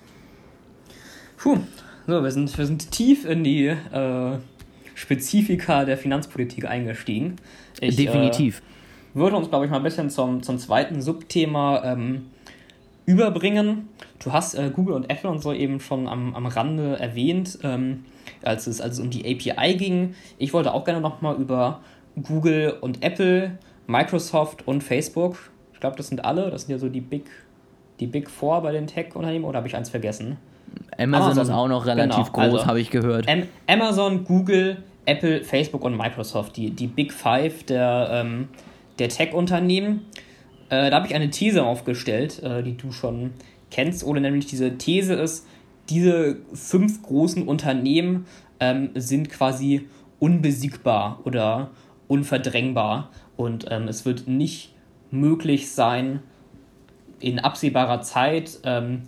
Puh, 1.37 1.59
so, 2.07 2.23
wir 2.23 2.31
sind, 2.31 2.57
wir 2.57 2.67
sind 2.67 2.91
tief 2.91 3.25
in 3.25 3.45
die 3.45 3.67
äh, 3.67 4.39
Spezifika 4.95 5.85
der 5.85 5.99
Finanzpolitik 5.99 6.67
eingestiegen. 6.67 7.37
Ich, 7.81 7.97
Definitiv. 7.97 8.59
Äh, 8.59 9.19
würde 9.19 9.37
uns, 9.37 9.49
glaube 9.49 9.65
ich, 9.65 9.71
mal 9.71 9.79
ein 9.79 9.83
bisschen 9.83 10.11
zum, 10.11 10.43
zum 10.43 10.59
zweiten 10.59 11.01
Subthema 11.01 11.83
ähm, 11.85 12.27
überbringen. 13.07 13.89
Du 14.23 14.33
hast 14.33 14.55
äh, 14.55 14.71
Google 14.75 14.95
und 14.95 15.11
Apple 15.11 15.31
und 15.31 15.41
so 15.41 15.53
eben 15.53 15.81
schon 15.81 16.09
am, 16.09 16.35
am 16.35 16.47
Rande 16.47 16.99
erwähnt, 16.99 17.59
ähm, 17.63 18.05
als, 18.43 18.67
es, 18.67 18.81
als 18.81 18.95
es 18.95 19.01
um 19.01 19.11
die 19.11 19.21
API 19.21 19.77
ging. 19.77 20.15
Ich 20.39 20.53
wollte 20.53 20.73
auch 20.73 20.85
gerne 20.85 21.01
nochmal 21.01 21.37
über 21.37 21.81
Google 22.23 22.77
und 22.81 23.03
Apple, 23.03 23.59
Microsoft 23.87 24.67
und 24.67 24.83
Facebook, 24.83 25.51
ich 25.73 25.81
glaube, 25.81 25.97
das 25.97 26.09
sind 26.09 26.25
alle, 26.25 26.51
das 26.51 26.63
sind 26.63 26.73
ja 26.73 26.79
so 26.79 26.89
die 26.89 27.01
Big, 27.01 27.25
die 28.01 28.07
Big 28.07 28.31
Four 28.31 28.63
bei 28.63 28.73
den 28.73 28.87
Tech-Unternehmen, 28.87 29.45
oder 29.45 29.59
habe 29.59 29.69
ich 29.69 29.77
eins 29.77 29.91
vergessen? 29.91 30.39
Amazon, 30.99 31.25
Amazon 31.25 31.43
ist 31.43 31.51
auch 31.51 31.69
noch 31.69 31.87
relativ 31.87 32.33
genau, 32.33 32.49
groß, 32.49 32.61
also, 32.61 32.67
habe 32.67 32.81
ich 32.81 32.91
gehört. 32.91 33.29
Am 33.29 33.43
Amazon, 33.67 34.25
Google, 34.25 34.79
Apple, 35.07 35.45
Facebook 35.45 35.85
und 35.85 35.97
Microsoft, 35.97 36.57
die, 36.57 36.71
die 36.71 36.87
Big 36.87 37.13
Five 37.13 37.65
der, 37.65 38.09
ähm, 38.11 38.49
der 38.99 39.09
Tech-Unternehmen. 39.09 40.07
Äh, 40.71 40.91
da 40.91 40.97
habe 40.97 41.07
ich 41.07 41.15
eine 41.15 41.31
These 41.31 41.65
aufgestellt, 41.65 42.43
äh, 42.43 42.63
die 42.63 42.77
du 42.77 42.91
schon 42.91 43.33
kennst, 43.71 44.05
oder 44.05 44.21
nämlich 44.21 44.47
diese 44.47 44.79
These 44.79 45.15
ist, 45.15 45.47
diese 45.91 46.39
fünf 46.55 47.03
großen 47.03 47.47
Unternehmen 47.47 48.27
ähm, 48.61 48.91
sind 48.95 49.31
quasi 49.31 49.89
unbesiegbar 50.19 51.21
oder 51.25 51.71
unverdrängbar 52.09 53.11
und 53.37 53.67
ähm, 53.71 53.89
es 53.89 54.05
wird 54.05 54.29
nicht 54.29 54.75
möglich 55.11 55.71
sein, 55.71 56.21
in 57.21 57.39
absehbarer 57.39 58.03
Zeit 58.03 58.59
ähm, 58.65 59.03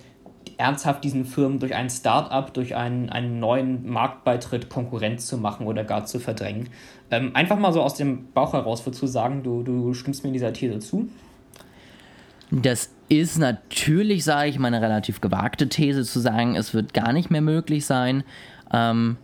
ernsthaft 0.58 1.04
diesen 1.04 1.24
Firmen 1.24 1.58
durch 1.58 1.74
ein 1.74 1.90
Start-up, 1.90 2.54
durch 2.54 2.74
einen, 2.74 3.10
einen 3.10 3.40
neuen 3.40 3.88
Marktbeitritt 3.88 4.70
Konkurrenz 4.70 5.26
zu 5.26 5.36
machen 5.36 5.66
oder 5.66 5.84
gar 5.84 6.06
zu 6.06 6.18
verdrängen. 6.18 6.70
Ähm, 7.10 7.32
einfach 7.34 7.58
mal 7.58 7.72
so 7.72 7.82
aus 7.82 7.94
dem 7.94 8.32
Bauch 8.32 8.52
heraus, 8.54 8.82
du 8.84 9.06
sagen, 9.06 9.42
du, 9.42 9.62
du 9.62 9.92
stimmst 9.92 10.22
mir 10.22 10.28
in 10.28 10.34
dieser 10.34 10.52
These 10.52 10.78
zu? 10.78 11.08
Das 12.50 12.90
ist 13.08 13.38
natürlich, 13.38 14.24
sage 14.24 14.48
ich 14.48 14.58
mal, 14.58 14.68
eine 14.68 14.80
relativ 14.80 15.20
gewagte 15.20 15.68
These 15.68 16.04
zu 16.04 16.20
sagen, 16.20 16.56
es 16.56 16.74
wird 16.74 16.94
gar 16.94 17.12
nicht 17.12 17.30
mehr 17.30 17.40
möglich 17.40 17.84
sein. 17.84 18.24
Ähm, 18.72 19.18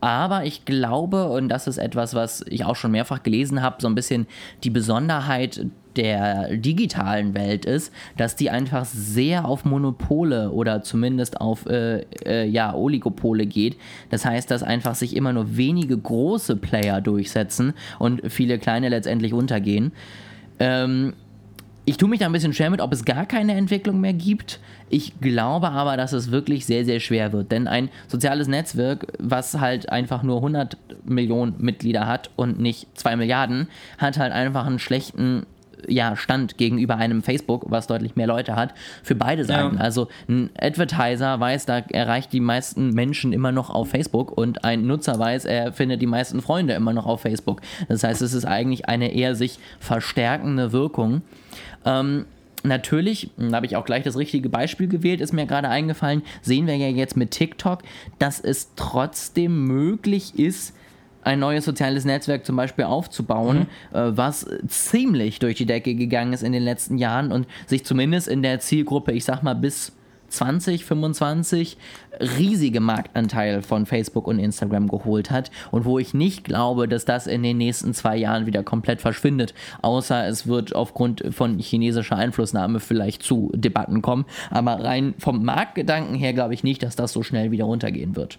aber 0.00 0.44
ich 0.44 0.64
glaube, 0.64 1.28
und 1.28 1.48
das 1.48 1.66
ist 1.66 1.78
etwas, 1.78 2.14
was 2.14 2.44
ich 2.48 2.64
auch 2.64 2.76
schon 2.76 2.92
mehrfach 2.92 3.22
gelesen 3.22 3.62
habe, 3.62 3.76
so 3.80 3.88
ein 3.88 3.94
bisschen 3.94 4.26
die 4.62 4.70
Besonderheit 4.70 5.66
der 5.96 6.56
digitalen 6.56 7.34
Welt 7.34 7.64
ist, 7.64 7.92
dass 8.16 8.36
die 8.36 8.50
einfach 8.50 8.84
sehr 8.84 9.44
auf 9.44 9.64
Monopole 9.64 10.50
oder 10.52 10.82
zumindest 10.82 11.40
auf 11.40 11.66
äh, 11.66 12.02
äh, 12.24 12.46
ja, 12.46 12.72
Oligopole 12.72 13.46
geht. 13.46 13.76
Das 14.10 14.24
heißt, 14.24 14.48
dass 14.50 14.62
einfach 14.62 14.94
sich 14.94 15.16
immer 15.16 15.32
nur 15.32 15.56
wenige 15.56 15.98
große 15.98 16.56
Player 16.56 17.00
durchsetzen 17.00 17.74
und 17.98 18.22
viele 18.30 18.58
kleine 18.58 18.88
letztendlich 18.88 19.32
untergehen. 19.32 19.90
Ähm, 20.60 21.14
ich 21.88 21.96
tue 21.96 22.10
mich 22.10 22.20
da 22.20 22.26
ein 22.26 22.32
bisschen 22.32 22.52
schwer 22.52 22.68
mit, 22.68 22.82
ob 22.82 22.92
es 22.92 23.06
gar 23.06 23.24
keine 23.24 23.54
Entwicklung 23.54 23.98
mehr 23.98 24.12
gibt. 24.12 24.60
Ich 24.90 25.18
glaube 25.22 25.70
aber, 25.70 25.96
dass 25.96 26.12
es 26.12 26.30
wirklich 26.30 26.66
sehr, 26.66 26.84
sehr 26.84 27.00
schwer 27.00 27.32
wird. 27.32 27.50
Denn 27.50 27.66
ein 27.66 27.88
soziales 28.08 28.46
Netzwerk, 28.46 29.06
was 29.18 29.58
halt 29.58 29.88
einfach 29.88 30.22
nur 30.22 30.36
100 30.36 30.76
Millionen 31.04 31.54
Mitglieder 31.56 32.06
hat 32.06 32.28
und 32.36 32.60
nicht 32.60 32.88
2 32.98 33.16
Milliarden, 33.16 33.68
hat 33.96 34.18
halt 34.18 34.34
einfach 34.34 34.66
einen 34.66 34.78
schlechten 34.78 35.46
ja, 35.86 36.16
Stand 36.16 36.58
gegenüber 36.58 36.96
einem 36.96 37.22
Facebook, 37.22 37.66
was 37.68 37.86
deutlich 37.86 38.16
mehr 38.16 38.26
Leute 38.26 38.56
hat, 38.56 38.74
für 39.02 39.14
beide 39.14 39.44
Seiten. 39.44 39.76
Ja. 39.76 39.80
Also 39.80 40.08
ein 40.28 40.50
Advertiser 40.58 41.38
weiß, 41.38 41.66
da 41.66 41.78
erreicht 41.78 42.32
die 42.32 42.40
meisten 42.40 42.90
Menschen 42.90 43.32
immer 43.32 43.52
noch 43.52 43.70
auf 43.70 43.90
Facebook 43.90 44.36
und 44.36 44.64
ein 44.64 44.86
Nutzer 44.86 45.18
weiß, 45.18 45.44
er 45.44 45.72
findet 45.72 46.02
die 46.02 46.06
meisten 46.06 46.40
Freunde 46.40 46.74
immer 46.74 46.92
noch 46.92 47.06
auf 47.06 47.22
Facebook. 47.22 47.60
Das 47.88 48.02
heißt, 48.04 48.22
es 48.22 48.34
ist 48.34 48.44
eigentlich 48.44 48.88
eine 48.88 49.12
eher 49.12 49.34
sich 49.34 49.58
verstärkende 49.80 50.72
Wirkung. 50.72 51.22
Ähm, 51.84 52.26
natürlich, 52.62 53.30
da 53.36 53.56
habe 53.56 53.66
ich 53.66 53.76
auch 53.76 53.84
gleich 53.84 54.04
das 54.04 54.16
richtige 54.16 54.48
Beispiel 54.48 54.88
gewählt, 54.88 55.20
ist 55.20 55.32
mir 55.32 55.46
gerade 55.46 55.68
eingefallen, 55.68 56.22
sehen 56.42 56.66
wir 56.66 56.76
ja 56.76 56.88
jetzt 56.88 57.16
mit 57.16 57.30
TikTok, 57.30 57.82
dass 58.18 58.40
es 58.40 58.74
trotzdem 58.76 59.66
möglich 59.66 60.38
ist, 60.38 60.74
ein 61.22 61.40
neues 61.40 61.64
soziales 61.64 62.04
Netzwerk 62.04 62.44
zum 62.44 62.56
Beispiel 62.56 62.84
aufzubauen, 62.84 63.66
mhm. 63.92 63.96
äh, 63.96 64.16
was 64.16 64.46
ziemlich 64.66 65.38
durch 65.38 65.56
die 65.56 65.66
Decke 65.66 65.94
gegangen 65.94 66.32
ist 66.32 66.42
in 66.42 66.52
den 66.52 66.62
letzten 66.62 66.98
Jahren 66.98 67.32
und 67.32 67.46
sich 67.66 67.84
zumindest 67.84 68.28
in 68.28 68.42
der 68.42 68.60
Zielgruppe, 68.60 69.12
ich 69.12 69.24
sag 69.24 69.42
mal 69.42 69.54
bis 69.54 69.92
20, 70.28 70.84
25 70.84 71.76
riesige 72.38 72.80
Marktanteil 72.80 73.62
von 73.62 73.86
Facebook 73.86 74.26
und 74.26 74.38
Instagram 74.38 74.88
geholt 74.88 75.30
hat 75.30 75.50
und 75.70 75.84
wo 75.84 75.98
ich 75.98 76.14
nicht 76.14 76.44
glaube, 76.44 76.88
dass 76.88 77.04
das 77.04 77.26
in 77.26 77.42
den 77.42 77.58
nächsten 77.58 77.94
zwei 77.94 78.16
Jahren 78.16 78.46
wieder 78.46 78.62
komplett 78.62 79.00
verschwindet, 79.00 79.54
außer 79.82 80.26
es 80.26 80.46
wird 80.46 80.74
aufgrund 80.74 81.22
von 81.30 81.58
chinesischer 81.58 82.16
Einflussnahme 82.16 82.80
vielleicht 82.80 83.22
zu 83.22 83.50
Debatten 83.54 84.02
kommen. 84.02 84.26
Aber 84.50 84.84
rein 84.84 85.14
vom 85.18 85.44
Marktgedanken 85.44 86.14
her 86.14 86.32
glaube 86.32 86.54
ich 86.54 86.64
nicht, 86.64 86.82
dass 86.82 86.96
das 86.96 87.12
so 87.12 87.22
schnell 87.22 87.50
wieder 87.50 87.64
runtergehen 87.64 88.16
wird. 88.16 88.38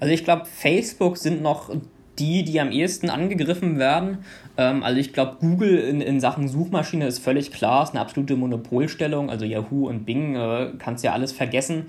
Also 0.00 0.12
ich 0.12 0.24
glaube, 0.24 0.44
Facebook 0.46 1.16
sind 1.16 1.42
noch 1.42 1.70
die, 2.18 2.44
die 2.44 2.60
am 2.60 2.70
ehesten 2.70 3.10
angegriffen 3.10 3.78
werden. 3.78 4.18
Ähm, 4.56 4.82
also 4.82 4.98
ich 4.98 5.12
glaube, 5.12 5.36
Google 5.40 5.78
in, 5.78 6.00
in 6.00 6.20
Sachen 6.20 6.48
Suchmaschine 6.48 7.06
ist 7.06 7.18
völlig 7.18 7.52
klar, 7.52 7.82
ist 7.82 7.90
eine 7.90 8.00
absolute 8.00 8.36
Monopolstellung. 8.36 9.30
Also 9.30 9.44
Yahoo 9.44 9.88
und 9.88 10.04
Bing 10.04 10.34
äh, 10.34 10.72
kannst 10.78 11.04
ja 11.04 11.12
alles 11.12 11.32
vergessen. 11.32 11.86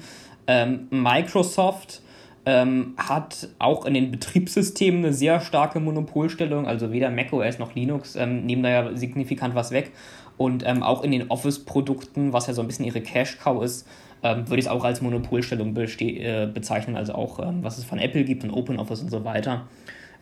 Ähm, 0.48 0.88
Microsoft 0.90 2.02
ähm, 2.46 2.94
hat 2.98 3.50
auch 3.60 3.86
in 3.86 3.94
den 3.94 4.12
Betriebssystemen 4.12 5.04
eine 5.04 5.14
sehr 5.14 5.40
starke 5.42 5.80
Monopolstellung. 5.80 6.68
Also 6.68 6.92
weder 6.92 7.10
macOS 7.10 7.60
noch 7.60 7.76
Linux 7.76 8.16
ähm, 8.16 8.46
nehmen 8.46 8.64
da 8.64 8.70
ja 8.70 8.96
signifikant 8.96 9.56
was 9.56 9.72
weg. 9.72 9.92
Und 10.38 10.66
ähm, 10.66 10.84
auch 10.84 11.04
in 11.04 11.12
den 11.12 11.30
Office-Produkten, 11.30 12.34
was 12.34 12.48
ja 12.48 12.54
so 12.54 12.62
ein 12.62 12.68
bisschen 12.68 12.86
ihre 12.86 13.02
Cash-Cow 13.02 13.64
ist, 13.64 13.88
ähm, 14.24 14.48
würde 14.48 14.60
ich 14.60 14.66
es 14.66 14.72
auch 14.72 14.84
als 14.84 15.02
Monopolstellung 15.02 15.76
äh, 15.76 16.48
bezeichnen. 16.54 16.96
Also 16.96 17.14
auch, 17.14 17.40
ähm, 17.40 17.64
was 17.64 17.78
es 17.78 17.86
von 17.86 18.00
Apple 18.00 18.24
gibt 18.24 18.44
und 18.44 18.52
OpenOffice 18.52 19.02
und 19.02 19.10
so 19.10 19.24
weiter 19.26 19.68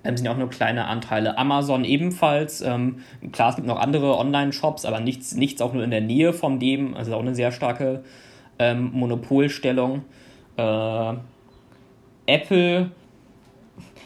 ähm, 0.05 0.15
sind 0.15 0.25
ja 0.25 0.31
auch 0.31 0.37
nur 0.37 0.49
kleine 0.49 0.85
Anteile. 0.85 1.37
Amazon 1.37 1.83
ebenfalls. 1.83 2.61
Ähm, 2.61 2.99
klar, 3.31 3.49
es 3.49 3.55
gibt 3.55 3.67
noch 3.67 3.79
andere 3.79 4.17
Online-Shops, 4.17 4.85
aber 4.85 4.99
nichts, 4.99 5.35
nichts 5.35 5.61
auch 5.61 5.73
nur 5.73 5.83
in 5.83 5.91
der 5.91 6.01
Nähe 6.01 6.31
von 6.31 6.59
dem. 6.59 6.93
Also 6.93 7.15
auch 7.15 7.21
eine 7.21 7.35
sehr 7.35 7.51
starke 7.51 8.03
ähm, 8.59 8.91
Monopolstellung. 8.93 10.03
Äh, 10.57 11.13
Apple, 12.27 12.91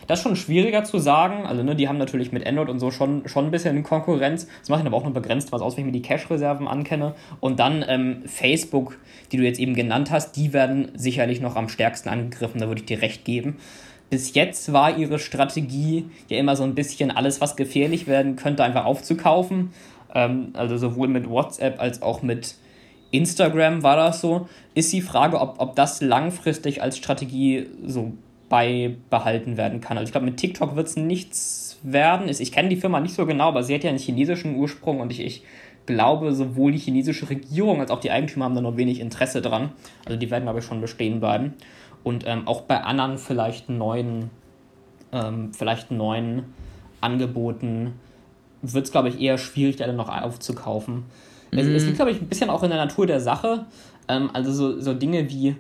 das 0.10 0.20
ist 0.20 0.24
schon 0.24 0.36
schwieriger 0.36 0.84
zu 0.84 0.98
sagen. 0.98 1.46
Also, 1.46 1.62
ne, 1.62 1.76
die 1.76 1.88
haben 1.88 2.00
natürlich 2.00 2.32
mit 2.32 2.48
Android 2.48 2.68
und 2.70 2.80
so 2.80 2.90
schon, 2.90 3.28
schon 3.28 3.46
ein 3.46 3.52
bisschen 3.52 3.84
Konkurrenz. 3.84 4.48
Das 4.60 4.70
macht 4.70 4.84
aber 4.84 4.98
auch 4.98 5.04
nur 5.04 5.14
begrenzt 5.14 5.52
was 5.52 5.62
aus, 5.62 5.78
wenn 5.78 5.82
ich 5.82 5.86
mir 5.86 6.00
die 6.00 6.02
Cache-Reserven 6.02 6.68
ankenne. 6.68 7.14
Und 7.40 7.60
dann 7.60 7.86
ähm, 7.88 8.24
Facebook, 8.26 8.98
die 9.32 9.38
du 9.38 9.44
jetzt 9.44 9.60
eben 9.60 9.76
genannt 9.76 10.10
hast, 10.10 10.32
die 10.32 10.52
werden 10.52 10.92
sicherlich 10.96 11.42
noch 11.42 11.56
am 11.56 11.70
stärksten 11.70 12.10
angegriffen. 12.10 12.60
Da 12.60 12.68
würde 12.68 12.82
ich 12.82 12.88
dir 12.88 13.04
recht 13.04 13.24
geben 13.24 13.58
bis 14.10 14.34
jetzt 14.34 14.74
war 14.74 14.98
ihre 14.98 15.20
Strategie 15.20 16.10
ja 16.30 16.40
immer 16.40 16.56
so 16.56 16.64
ein 16.64 16.74
bisschen 16.74 17.12
alles, 17.12 17.42
was 17.42 17.56
gefährlich 17.56 18.08
werden 18.08 18.38
könnte, 18.38 18.64
einfach 18.64 18.86
aufzukaufen. 18.86 19.72
Ähm, 20.16 20.54
also 20.54 20.76
sowohl 20.78 21.08
mit 21.08 21.30
WhatsApp 21.30 21.80
als 21.80 22.02
auch 22.02 22.24
mit 22.24 22.56
Instagram 23.12 23.84
war 23.84 23.98
das 23.98 24.22
so. 24.22 24.50
Ist 24.74 24.92
die 24.94 25.02
Frage, 25.02 25.40
ob, 25.40 25.60
ob 25.60 25.76
das 25.76 26.02
langfristig 26.02 26.82
als 26.82 26.98
Strategie 26.98 27.68
so 27.86 28.14
beibehalten 28.50 29.58
werden 29.58 29.80
kann. 29.80 29.98
Also 29.98 30.08
ich 30.08 30.12
glaube, 30.12 30.26
mit 30.26 30.38
TikTok 30.38 30.76
wird 30.76 30.88
es 30.88 30.96
nichts 30.96 31.80
werden. 31.84 32.28
Ich 32.28 32.52
kenne 32.52 32.70
die 32.70 32.76
Firma 32.76 33.00
nicht 33.00 33.16
so 33.16 33.26
genau, 33.26 33.50
aber 33.50 33.64
sie 33.64 33.74
hat 33.74 33.84
ja 33.84 33.90
einen 33.90 34.00
chinesischen 34.00 34.56
Ursprung 34.56 35.00
und 35.00 35.12
ich, 35.12 35.22
ich 35.22 35.44
glaube, 35.86 36.34
sowohl 36.34 36.72
die 36.72 36.78
chinesische 36.78 37.30
Regierung 37.30 37.80
als 37.80 37.92
auch 37.92 38.00
die 38.00 38.12
Eigentümer 38.12 38.46
haben 38.46 38.56
da 38.56 38.62
noch 38.62 38.78
wenig 38.78 39.00
Interesse 39.00 39.42
dran. 39.42 39.72
Also 40.06 40.20
die 40.20 40.30
werden, 40.30 40.44
glaube 40.44 40.60
ich, 40.60 40.66
schon 40.66 40.82
bestehen 40.82 41.20
bleiben 41.20 41.54
und 42.04 42.26
ähm, 42.28 42.48
auch 42.48 42.62
bei 42.62 42.82
anderen 42.82 43.18
vielleicht 43.18 43.70
neuen, 43.70 44.30
ähm, 45.12 45.54
vielleicht 45.54 45.92
neuen 45.92 46.44
Angeboten 47.02 47.94
wird 48.62 48.86
es, 48.86 48.92
glaube 48.92 49.10
ich, 49.10 49.22
eher 49.22 49.38
schwierig, 49.38 49.78
da 49.78 49.88
dann 49.88 49.96
noch 49.96 50.10
aufzukaufen. 50.10 51.06
Mhm. 51.52 51.58
Es, 51.58 51.68
es, 51.68 51.86
liegt, 51.86 51.96
glaube 51.96 52.12
ich, 52.12 52.22
ein 52.22 52.28
bisschen 52.28 52.50
auch 52.50 52.64
in 52.64 52.70
der 52.70 52.80
Natur 52.80 53.08
der 53.08 53.20
Sache. 53.20 53.66
Ähm, 54.08 54.30
also 54.34 54.52
so, 54.52 54.82
so 54.82 54.94
Dinge 54.94 55.30
wie 55.30 55.56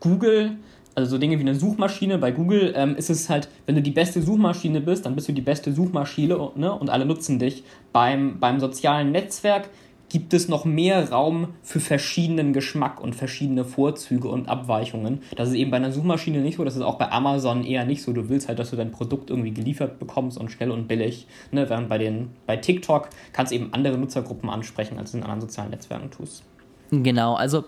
Google, 0.00 0.56
also 0.96 1.10
so 1.10 1.18
Dinge 1.18 1.38
wie 1.38 1.42
eine 1.42 1.54
Suchmaschine. 1.54 2.18
Bei 2.18 2.32
Google 2.32 2.72
ähm, 2.74 2.96
ist 2.96 3.10
es 3.10 3.28
halt, 3.28 3.48
wenn 3.66 3.74
du 3.76 3.82
die 3.82 3.90
beste 3.90 4.22
Suchmaschine 4.22 4.80
bist, 4.80 5.06
dann 5.06 5.14
bist 5.14 5.28
du 5.28 5.32
die 5.32 5.42
beste 5.42 5.72
Suchmaschine 5.72 6.50
ne? 6.56 6.72
und 6.72 6.90
alle 6.90 7.04
nutzen 7.04 7.38
dich. 7.38 7.62
Beim, 7.92 8.40
beim 8.40 8.58
sozialen 8.58 9.12
Netzwerk 9.12 9.68
gibt 10.08 10.32
es 10.32 10.48
noch 10.48 10.64
mehr 10.64 11.10
Raum 11.10 11.48
für 11.62 11.80
verschiedenen 11.80 12.52
Geschmack 12.52 13.00
und 13.00 13.14
verschiedene 13.14 13.64
Vorzüge 13.64 14.28
und 14.28 14.48
Abweichungen. 14.48 15.20
Das 15.36 15.48
ist 15.48 15.54
eben 15.56 15.70
bei 15.70 15.76
einer 15.76 15.92
Suchmaschine 15.92 16.40
nicht 16.40 16.56
so, 16.56 16.64
das 16.64 16.76
ist 16.76 16.82
auch 16.82 16.96
bei 16.96 17.10
Amazon 17.10 17.64
eher 17.64 17.84
nicht 17.84 18.02
so. 18.02 18.12
Du 18.12 18.28
willst 18.28 18.48
halt, 18.48 18.58
dass 18.58 18.70
du 18.70 18.76
dein 18.76 18.92
Produkt 18.92 19.30
irgendwie 19.30 19.52
geliefert 19.52 19.98
bekommst 19.98 20.38
und 20.38 20.50
schnell 20.50 20.70
und 20.70 20.88
billig. 20.88 21.26
Ne? 21.50 21.68
Während 21.68 21.88
bei, 21.88 21.98
den, 21.98 22.30
bei 22.46 22.56
TikTok 22.56 23.10
kannst 23.32 23.52
du 23.52 23.56
eben 23.56 23.72
andere 23.72 23.98
Nutzergruppen 23.98 24.48
ansprechen, 24.48 24.98
als 24.98 25.12
du 25.12 25.18
in 25.18 25.24
anderen 25.24 25.42
sozialen 25.42 25.70
Netzwerken 25.70 26.10
tust. 26.10 26.44
Genau, 26.90 27.34
also 27.34 27.64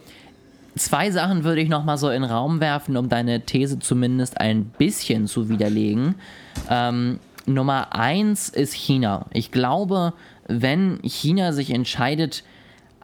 zwei 0.77 1.11
Sachen 1.11 1.45
würde 1.45 1.61
ich 1.61 1.69
nochmal 1.69 1.99
so 1.99 2.09
in 2.09 2.23
den 2.23 2.31
Raum 2.31 2.61
werfen, 2.61 2.97
um 2.97 3.09
deine 3.09 3.43
These 3.43 3.79
zumindest 3.79 4.41
ein 4.41 4.65
bisschen 4.65 5.27
zu 5.27 5.49
widerlegen. 5.49 6.15
Ähm, 6.69 7.19
Nummer 7.47 7.95
eins 7.95 8.49
ist 8.49 8.75
China. 8.75 9.27
Ich 9.33 9.51
glaube, 9.51 10.13
wenn 10.47 10.99
China 11.03 11.53
sich 11.53 11.71
entscheidet, 11.71 12.45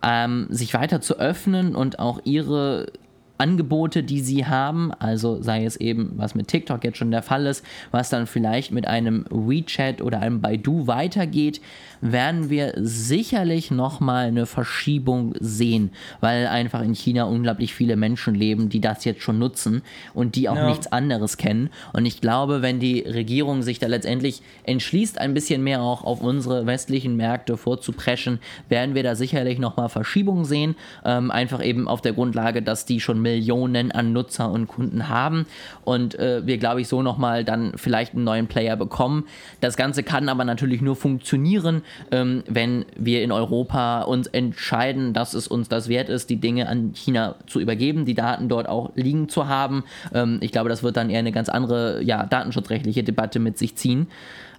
ähm, 0.02 0.46
sich 0.50 0.74
weiter 0.74 1.00
zu 1.00 1.18
öffnen 1.18 1.74
und 1.74 1.98
auch 1.98 2.20
ihre 2.24 2.92
Angebote, 3.36 4.02
die 4.04 4.20
sie 4.20 4.46
haben, 4.46 4.92
also 4.92 5.42
sei 5.42 5.64
es 5.64 5.76
eben, 5.76 6.12
was 6.16 6.34
mit 6.34 6.48
TikTok 6.48 6.84
jetzt 6.84 6.98
schon 6.98 7.10
der 7.10 7.22
Fall 7.22 7.46
ist, 7.46 7.64
was 7.90 8.08
dann 8.08 8.26
vielleicht 8.26 8.70
mit 8.70 8.86
einem 8.86 9.24
WeChat 9.28 10.02
oder 10.02 10.20
einem 10.20 10.40
Baidu 10.40 10.86
weitergeht, 10.86 11.60
werden 12.04 12.50
wir 12.50 12.74
sicherlich 12.76 13.70
nochmal 13.70 14.26
eine 14.26 14.44
Verschiebung 14.44 15.34
sehen, 15.40 15.90
weil 16.20 16.46
einfach 16.46 16.82
in 16.82 16.94
China 16.94 17.24
unglaublich 17.24 17.74
viele 17.74 17.96
Menschen 17.96 18.34
leben, 18.34 18.68
die 18.68 18.80
das 18.80 19.06
jetzt 19.06 19.22
schon 19.22 19.38
nutzen 19.38 19.80
und 20.12 20.36
die 20.36 20.50
auch 20.50 20.56
ja. 20.56 20.68
nichts 20.68 20.92
anderes 20.92 21.38
kennen. 21.38 21.70
Und 21.94 22.04
ich 22.04 22.20
glaube, 22.20 22.60
wenn 22.60 22.78
die 22.78 23.00
Regierung 23.00 23.62
sich 23.62 23.78
da 23.78 23.86
letztendlich 23.86 24.42
entschließt, 24.64 25.18
ein 25.18 25.32
bisschen 25.32 25.64
mehr 25.64 25.80
auch 25.80 26.04
auf 26.04 26.20
unsere 26.20 26.66
westlichen 26.66 27.16
Märkte 27.16 27.56
vorzupreschen, 27.56 28.38
werden 28.68 28.94
wir 28.94 29.02
da 29.02 29.14
sicherlich 29.14 29.58
nochmal 29.58 29.88
Verschiebungen 29.88 30.44
sehen. 30.44 30.76
Ähm, 31.06 31.30
einfach 31.30 31.64
eben 31.64 31.88
auf 31.88 32.02
der 32.02 32.12
Grundlage, 32.12 32.60
dass 32.60 32.84
die 32.84 33.00
schon 33.00 33.22
Millionen 33.22 33.92
an 33.92 34.12
Nutzer 34.12 34.50
und 34.50 34.66
Kunden 34.66 35.08
haben 35.08 35.46
und 35.84 36.18
äh, 36.18 36.46
wir, 36.46 36.58
glaube 36.58 36.82
ich, 36.82 36.88
so 36.88 37.00
nochmal 37.00 37.44
dann 37.44 37.72
vielleicht 37.76 38.12
einen 38.12 38.24
neuen 38.24 38.46
Player 38.46 38.76
bekommen. 38.76 39.24
Das 39.62 39.78
Ganze 39.78 40.02
kann 40.02 40.28
aber 40.28 40.44
natürlich 40.44 40.82
nur 40.82 40.96
funktionieren, 40.96 41.82
ähm, 42.10 42.44
wenn 42.48 42.84
wir 42.96 43.22
in 43.22 43.32
Europa 43.32 44.02
uns 44.02 44.26
entscheiden, 44.26 45.12
dass 45.12 45.34
es 45.34 45.48
uns 45.48 45.68
das 45.68 45.88
wert 45.88 46.08
ist, 46.08 46.30
die 46.30 46.36
Dinge 46.36 46.68
an 46.68 46.92
China 46.94 47.36
zu 47.46 47.60
übergeben, 47.60 48.04
die 48.04 48.14
Daten 48.14 48.48
dort 48.48 48.68
auch 48.68 48.92
liegen 48.94 49.28
zu 49.28 49.48
haben. 49.48 49.84
Ähm, 50.12 50.38
ich 50.40 50.52
glaube, 50.52 50.68
das 50.68 50.82
wird 50.82 50.96
dann 50.96 51.10
eher 51.10 51.18
eine 51.18 51.32
ganz 51.32 51.48
andere 51.48 52.02
ja, 52.02 52.26
datenschutzrechtliche 52.26 53.02
Debatte 53.02 53.38
mit 53.38 53.58
sich 53.58 53.76
ziehen. 53.76 54.08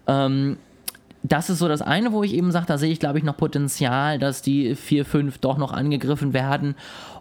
Ähm, 0.08 0.58
das 1.24 1.50
ist 1.50 1.60
so 1.60 1.68
das 1.68 1.82
eine, 1.82 2.12
wo 2.12 2.24
ich 2.24 2.34
eben 2.34 2.52
sage, 2.52 2.68
da 2.68 2.78
sehe 2.78 2.92
ich, 2.92 3.00
glaube 3.00 3.18
ich, 3.18 3.24
noch 3.24 3.38
Potenzial, 3.38 4.20
dass 4.20 4.42
die 4.42 4.76
4, 4.76 5.06
5 5.06 5.38
doch 5.40 5.58
noch 5.58 5.74
angegriffen 5.74 6.34
werden. 6.34 6.76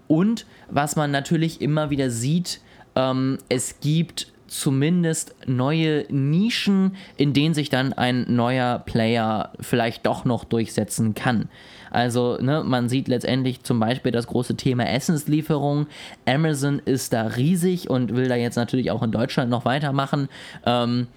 Und 0.08 0.44
was 0.70 0.96
man 0.96 1.10
natürlich 1.10 1.60
immer 1.60 1.90
wieder 1.90 2.10
sieht, 2.10 2.60
ähm, 2.96 3.38
es 3.48 3.80
gibt 3.80 4.33
zumindest 4.60 5.34
neue 5.46 6.06
Nischen, 6.08 6.96
in 7.16 7.32
denen 7.32 7.54
sich 7.54 7.70
dann 7.70 7.92
ein 7.92 8.24
neuer 8.28 8.78
Player 8.78 9.50
vielleicht 9.60 10.06
doch 10.06 10.24
noch 10.24 10.44
durchsetzen 10.44 11.14
kann. 11.14 11.48
Also, 11.90 12.38
ne, 12.40 12.62
man 12.64 12.88
sieht 12.88 13.08
letztendlich 13.08 13.62
zum 13.62 13.78
Beispiel 13.80 14.12
das 14.12 14.26
große 14.26 14.56
Thema 14.56 14.88
Essenslieferung. 14.88 15.86
Amazon 16.26 16.80
ist 16.84 17.12
da 17.12 17.22
riesig 17.22 17.90
und 17.90 18.16
will 18.16 18.28
da 18.28 18.36
jetzt 18.36 18.56
natürlich 18.56 18.90
auch 18.90 19.02
in 19.02 19.12
Deutschland 19.12 19.50
noch 19.50 19.64
weitermachen. 19.64 20.28
Ähm, 20.66 21.08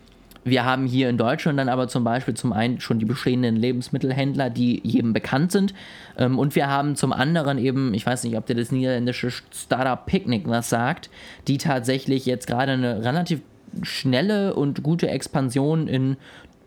wir 0.50 0.66
haben 0.66 0.86
hier 0.86 1.10
in 1.10 1.18
Deutschland 1.18 1.60
dann 1.60 1.70
aber 1.70 1.88
zum 1.88 2.04
Beispiel 2.04 2.34
zum 2.34 2.54
einen 2.54 2.80
schon 2.80 3.00
die 3.00 3.06
bestehenden 3.06 3.56
Lebensmittelhändler, 3.56 4.50
die 4.50 4.82
jedem 4.84 5.14
bekannt 5.14 5.52
sind. 5.52 5.74
Ähm, 6.18 6.40
und 6.40 6.56
wir 6.56 6.68
haben 6.68 6.96
zum 6.96 7.14
anderen 7.14 7.58
eben, 7.58 7.94
ich 7.94 8.06
weiß 8.06 8.24
nicht, 8.24 8.38
ob 8.38 8.46
dir 8.46 8.56
das 8.56 8.72
niederländische 8.72 9.32
Startup 9.54 10.06
Picnic 10.06 10.48
was 10.48 10.70
sagt, 10.70 11.10
die 11.48 11.58
tatsächlich 11.58 12.26
jetzt 12.26 12.48
gerade 12.48 12.74
eine 12.74 13.04
relativ 13.04 13.42
schnelle 13.84 14.56
und 14.56 14.84
gute 14.84 15.10
Expansion 15.10 15.88
in 15.88 16.18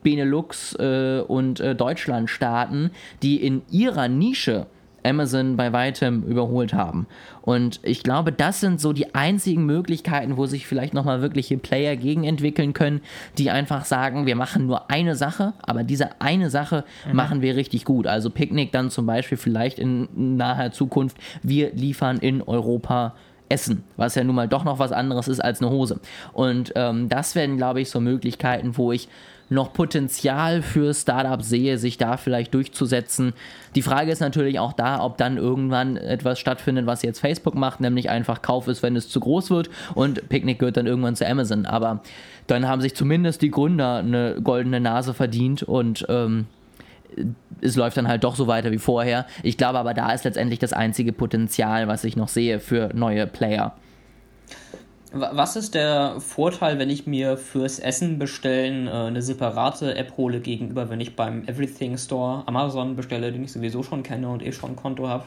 Benelux 0.03 0.75
äh, 0.75 1.23
und 1.27 1.61
äh, 1.61 1.75
Deutschland 1.75 2.31
starten, 2.31 2.91
die 3.23 3.37
in 3.37 3.63
ihrer 3.71 4.09
Nische 4.09 4.67
Amazon 5.05 5.57
bei 5.57 5.73
weitem 5.73 6.23
überholt 6.23 6.75
haben. 6.75 7.07
Und 7.43 7.81
ich 7.83 8.03
glaube, 8.03 8.33
das 8.33 8.61
sind 8.61 8.81
so 8.81 8.93
die 8.93 9.15
einzigen 9.15 9.65
Möglichkeiten, 9.67 10.37
wo 10.37 10.47
sich 10.47 10.67
vielleicht 10.67 10.95
nochmal 10.95 11.23
wirkliche 11.23 11.59
Player 11.59 11.97
gegenentwickeln 11.97 12.73
können, 12.73 13.01
die 13.39 13.51
einfach 13.51 13.85
sagen, 13.85 14.27
wir 14.27 14.37
machen 14.37 14.67
nur 14.67 14.91
eine 14.91 15.15
Sache, 15.15 15.55
aber 15.63 15.83
diese 15.83 16.21
eine 16.21 16.51
Sache 16.51 16.85
mhm. 17.09 17.17
machen 17.17 17.43
wir 17.43 17.57
richtig 17.57 17.85
gut. 17.85 18.07
Also 18.07 18.31
Picknick 18.31 18.73
dann 18.73 18.91
zum 18.91 19.07
Beispiel 19.07 19.39
vielleicht 19.39 19.79
in 19.79 20.09
naher 20.37 20.73
Zukunft, 20.73 21.17
wir 21.43 21.73
liefern 21.73 22.19
in 22.19 22.43
Europa 22.43 23.15
Essen, 23.51 23.83
was 23.97 24.15
ja 24.15 24.25
nun 24.25 24.37
mal 24.37 24.49
doch 24.49 24.65
noch 24.65 24.79
was 24.79 24.93
anderes 24.93 25.29
ist 25.29 25.41
als 25.41 25.61
eine 25.61 25.71
Hose. 25.71 26.01
Und 26.33 26.73
ähm, 26.77 27.09
das 27.09 27.35
werden, 27.35 27.57
glaube 27.57 27.81
ich, 27.81 27.91
so 27.91 28.01
Möglichkeiten, 28.01 28.77
wo 28.77 28.93
ich 28.93 29.09
noch 29.51 29.73
Potenzial 29.73 30.63
für 30.63 30.95
Startups 30.95 31.49
sehe, 31.49 31.77
sich 31.77 31.99
da 31.99 32.17
vielleicht 32.17 32.55
durchzusetzen. 32.55 33.35
Die 33.75 33.83
Frage 33.83 34.11
ist 34.13 34.21
natürlich 34.21 34.59
auch 34.59 34.73
da, 34.73 35.03
ob 35.05 35.19
dann 35.19 35.37
irgendwann 35.37 35.97
etwas 35.97 36.39
stattfindet, 36.39 36.87
was 36.87 37.03
jetzt 37.03 37.19
Facebook 37.19 37.57
macht, 37.57 37.81
nämlich 37.81 38.09
einfach 38.09 38.43
Kauf 38.43 38.69
ist, 38.69 38.83
wenn 38.83 38.97
es 38.97 39.09
zu 39.09 39.21
groß 39.21 39.51
wird 39.51 39.69
und 39.95 40.29
Picknick 40.29 40.61
gehört 40.61 40.77
dann 40.77 40.87
irgendwann 40.87 41.17
zu 41.17 41.29
Amazon. 41.29 41.67
Aber 41.67 42.01
dann 42.47 42.67
haben 42.67 42.81
sich 42.81 42.95
zumindest 42.95 43.43
die 43.43 43.51
Gründer 43.51 43.97
eine 43.97 44.37
goldene 44.43 44.81
Nase 44.81 45.15
verdient 45.15 45.65
und 45.65 46.07
ähm, 46.09 46.47
es 47.61 47.75
läuft 47.75 47.97
dann 47.97 48.07
halt 48.07 48.23
doch 48.23 48.37
so 48.37 48.47
weiter 48.47 48.71
wie 48.71 48.79
vorher. 48.79 49.27
Ich 49.43 49.59
glaube 49.59 49.81
aber, 49.81 49.95
da 49.95 50.13
ist 50.13 50.25
letztendlich 50.25 50.61
das 50.61 50.73
einzige 50.73 51.13
Potenzial, 51.13 51.89
was 51.89 52.05
ich 52.05 52.17
noch 52.17 52.29
sehe 52.29 52.61
für 52.61 52.91
neue 52.95 53.27
Player. 53.27 53.75
Was 55.13 55.57
ist 55.57 55.75
der 55.75 56.21
Vorteil, 56.21 56.79
wenn 56.79 56.89
ich 56.89 57.07
mir 57.07 57.37
fürs 57.37 57.81
Essen 57.81 58.21
bestellen 58.21 58.87
äh, 58.87 58.91
eine 58.91 59.23
separate 59.23 59.97
App 59.97 60.17
hole 60.17 60.41
gegenüber, 60.41 60.89
wenn 60.89 61.01
ich 61.01 61.17
beim 61.17 61.43
Everything 61.49 61.99
Store 61.99 62.47
Amazon 62.47 62.95
bestelle, 62.95 63.33
den 63.33 63.43
ich 63.43 63.53
sowieso 63.53 63.83
schon 63.83 64.05
kenne 64.05 64.29
und 64.29 64.41
eh 64.45 64.53
schon 64.53 64.71
ein 64.71 64.77
Konto 64.77 65.09
habe? 65.09 65.25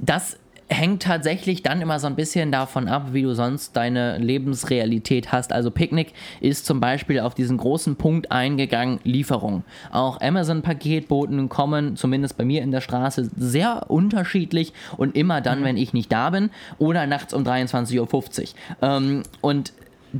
Das 0.00 0.38
hängt 0.68 1.02
tatsächlich 1.02 1.62
dann 1.62 1.80
immer 1.80 1.98
so 2.00 2.06
ein 2.06 2.16
bisschen 2.16 2.50
davon 2.50 2.88
ab, 2.88 3.08
wie 3.12 3.22
du 3.22 3.34
sonst 3.34 3.76
deine 3.76 4.18
Lebensrealität 4.18 5.30
hast. 5.32 5.52
Also 5.52 5.70
Picknick 5.70 6.12
ist 6.40 6.66
zum 6.66 6.80
Beispiel 6.80 7.20
auf 7.20 7.34
diesen 7.34 7.56
großen 7.56 7.96
Punkt 7.96 8.32
eingegangen, 8.32 8.98
Lieferung. 9.04 9.64
Auch 9.92 10.20
Amazon-Paketboten 10.20 11.48
kommen, 11.48 11.96
zumindest 11.96 12.36
bei 12.36 12.44
mir 12.44 12.62
in 12.62 12.72
der 12.72 12.80
Straße, 12.80 13.30
sehr 13.36 13.90
unterschiedlich 13.90 14.72
und 14.96 15.16
immer 15.16 15.40
dann, 15.40 15.60
mhm. 15.60 15.64
wenn 15.64 15.76
ich 15.76 15.92
nicht 15.92 16.10
da 16.10 16.30
bin 16.30 16.50
oder 16.78 17.06
nachts 17.06 17.32
um 17.32 17.44
23.50 17.44 17.98
Uhr. 18.00 18.48
Ähm, 18.82 19.22
und 19.40 19.72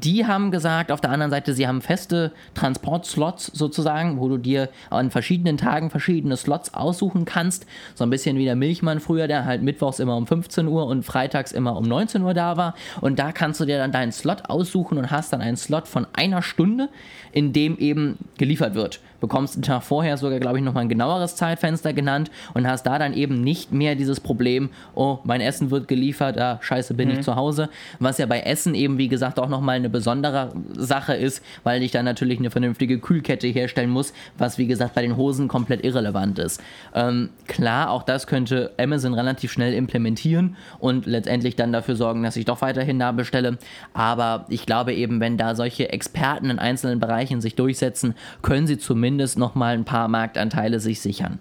die 0.02 0.26
haben 0.26 0.50
gesagt, 0.50 0.92
auf 0.92 1.00
der 1.00 1.10
anderen 1.10 1.30
Seite, 1.30 1.54
sie 1.54 1.66
haben 1.66 1.80
feste 1.80 2.32
Transportslots 2.54 3.46
sozusagen, 3.46 4.18
wo 4.18 4.28
du 4.28 4.36
dir 4.36 4.68
an 4.90 5.10
verschiedenen 5.10 5.56
Tagen 5.56 5.90
verschiedene 5.90 6.36
Slots 6.36 6.74
aussuchen 6.74 7.24
kannst. 7.24 7.66
So 7.94 8.04
ein 8.04 8.10
bisschen 8.10 8.36
wie 8.36 8.44
der 8.44 8.56
Milchmann 8.56 9.00
früher, 9.00 9.26
der 9.26 9.44
halt 9.44 9.62
mittwochs 9.62 9.98
immer 9.98 10.16
um 10.16 10.26
15 10.26 10.68
Uhr 10.68 10.86
und 10.86 11.02
freitags 11.02 11.52
immer 11.52 11.76
um 11.76 11.84
19 11.84 12.22
Uhr 12.22 12.34
da 12.34 12.56
war. 12.56 12.74
Und 13.00 13.18
da 13.18 13.32
kannst 13.32 13.60
du 13.60 13.64
dir 13.64 13.78
dann 13.78 13.92
deinen 13.92 14.12
Slot 14.12 14.50
aussuchen 14.50 14.98
und 14.98 15.10
hast 15.10 15.32
dann 15.32 15.40
einen 15.40 15.56
Slot 15.56 15.88
von 15.88 16.06
einer 16.12 16.42
Stunde, 16.42 16.88
in 17.36 17.52
dem 17.52 17.76
eben 17.76 18.16
geliefert 18.38 18.74
wird 18.74 19.00
bekommst 19.20 19.54
einen 19.54 19.62
Tag 19.62 19.82
vorher 19.82 20.16
sogar, 20.16 20.38
glaube 20.40 20.58
ich, 20.58 20.64
nochmal 20.64 20.84
ein 20.84 20.88
genaueres 20.88 21.36
Zeitfenster 21.36 21.92
genannt 21.92 22.30
und 22.54 22.66
hast 22.66 22.84
da 22.84 22.98
dann 22.98 23.12
eben 23.12 23.40
nicht 23.40 23.72
mehr 23.72 23.94
dieses 23.94 24.20
Problem, 24.20 24.70
oh, 24.94 25.18
mein 25.24 25.40
Essen 25.40 25.70
wird 25.70 25.88
geliefert, 25.88 26.38
ah, 26.38 26.58
scheiße, 26.60 26.94
bin 26.94 27.08
mhm. 27.08 27.16
ich 27.16 27.20
zu 27.22 27.36
Hause. 27.36 27.68
Was 27.98 28.18
ja 28.18 28.26
bei 28.26 28.40
Essen 28.40 28.74
eben, 28.74 28.98
wie 28.98 29.08
gesagt, 29.08 29.38
auch 29.38 29.48
nochmal 29.48 29.76
eine 29.76 29.90
besondere 29.90 30.52
Sache 30.74 31.14
ist, 31.14 31.42
weil 31.64 31.82
ich 31.82 31.90
dann 31.90 32.04
natürlich 32.04 32.38
eine 32.38 32.50
vernünftige 32.50 32.98
Kühlkette 32.98 33.48
herstellen 33.48 33.90
muss, 33.90 34.12
was, 34.38 34.58
wie 34.58 34.66
gesagt, 34.66 34.94
bei 34.94 35.02
den 35.02 35.16
Hosen 35.16 35.48
komplett 35.48 35.84
irrelevant 35.84 36.38
ist. 36.38 36.62
Ähm, 36.94 37.30
klar, 37.46 37.90
auch 37.90 38.02
das 38.02 38.26
könnte 38.26 38.72
Amazon 38.78 39.14
relativ 39.14 39.52
schnell 39.52 39.74
implementieren 39.74 40.56
und 40.78 41.06
letztendlich 41.06 41.56
dann 41.56 41.72
dafür 41.72 41.96
sorgen, 41.96 42.22
dass 42.22 42.36
ich 42.36 42.44
doch 42.44 42.60
weiterhin 42.62 42.98
da 42.98 43.12
bestelle. 43.12 43.58
Aber 43.92 44.46
ich 44.48 44.66
glaube 44.66 44.94
eben, 44.94 45.20
wenn 45.20 45.36
da 45.36 45.54
solche 45.54 45.88
Experten 45.88 46.50
in 46.50 46.58
einzelnen 46.58 47.00
Bereichen 47.00 47.25
sich 47.40 47.54
durchsetzen, 47.54 48.14
können 48.42 48.66
sie 48.66 48.78
zumindest 48.78 48.96
zumindest 48.96 49.38
nochmal 49.38 49.74
ein 49.74 49.84
paar 49.84 50.08
Marktanteile 50.08 50.80
sich 50.80 51.00
sichern. 51.00 51.38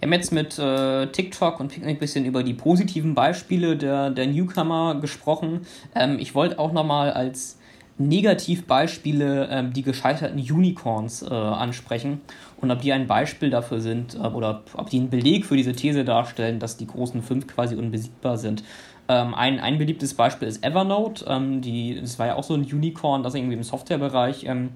Wir 0.00 0.08
haben 0.08 0.12
jetzt 0.12 0.32
mit 0.32 0.58
äh, 0.58 1.06
TikTok 1.06 1.60
und 1.60 1.68
Picnic 1.68 1.96
ein 1.96 1.98
bisschen 1.98 2.24
über 2.26 2.42
die 2.42 2.52
positiven 2.52 3.14
Beispiele 3.14 3.76
der, 3.76 4.10
der 4.10 4.26
Newcomer 4.26 5.00
gesprochen. 5.00 5.60
Ähm, 5.94 6.18
ich 6.18 6.34
wollte 6.34 6.58
auch 6.58 6.72
nochmal 6.72 7.10
als 7.12 7.58
Negativbeispiele 7.96 9.48
ähm, 9.50 9.72
die 9.72 9.82
gescheiterten 9.82 10.38
Unicorns 10.38 11.22
äh, 11.22 11.32
ansprechen 11.32 12.20
und 12.60 12.70
ob 12.70 12.82
die 12.82 12.92
ein 12.92 13.06
Beispiel 13.06 13.50
dafür 13.50 13.80
sind 13.80 14.14
äh, 14.14 14.18
oder 14.18 14.62
ob 14.74 14.90
die 14.90 14.98
einen 14.98 15.10
Beleg 15.10 15.46
für 15.46 15.56
diese 15.56 15.72
These 15.72 16.04
darstellen, 16.04 16.58
dass 16.58 16.76
die 16.76 16.86
großen 16.86 17.22
fünf 17.22 17.46
quasi 17.46 17.76
unbesiegbar 17.76 18.36
sind. 18.36 18.62
Ähm, 19.08 19.34
ein, 19.34 19.60
ein 19.60 19.78
beliebtes 19.78 20.14
Beispiel 20.14 20.48
ist 20.48 20.64
Evernote. 20.64 21.24
Ähm, 21.28 21.60
die, 21.60 22.00
das 22.00 22.18
war 22.18 22.26
ja 22.26 22.36
auch 22.36 22.44
so 22.44 22.54
ein 22.54 22.62
Unicorn, 22.62 23.22
das 23.22 23.34
irgendwie 23.34 23.54
im 23.54 23.62
Softwarebereich 23.62 24.44
ähm, 24.44 24.70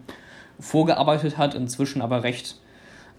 vorgearbeitet 0.61 1.39
hat, 1.39 1.55
inzwischen 1.55 2.03
aber 2.03 2.23
recht 2.23 2.57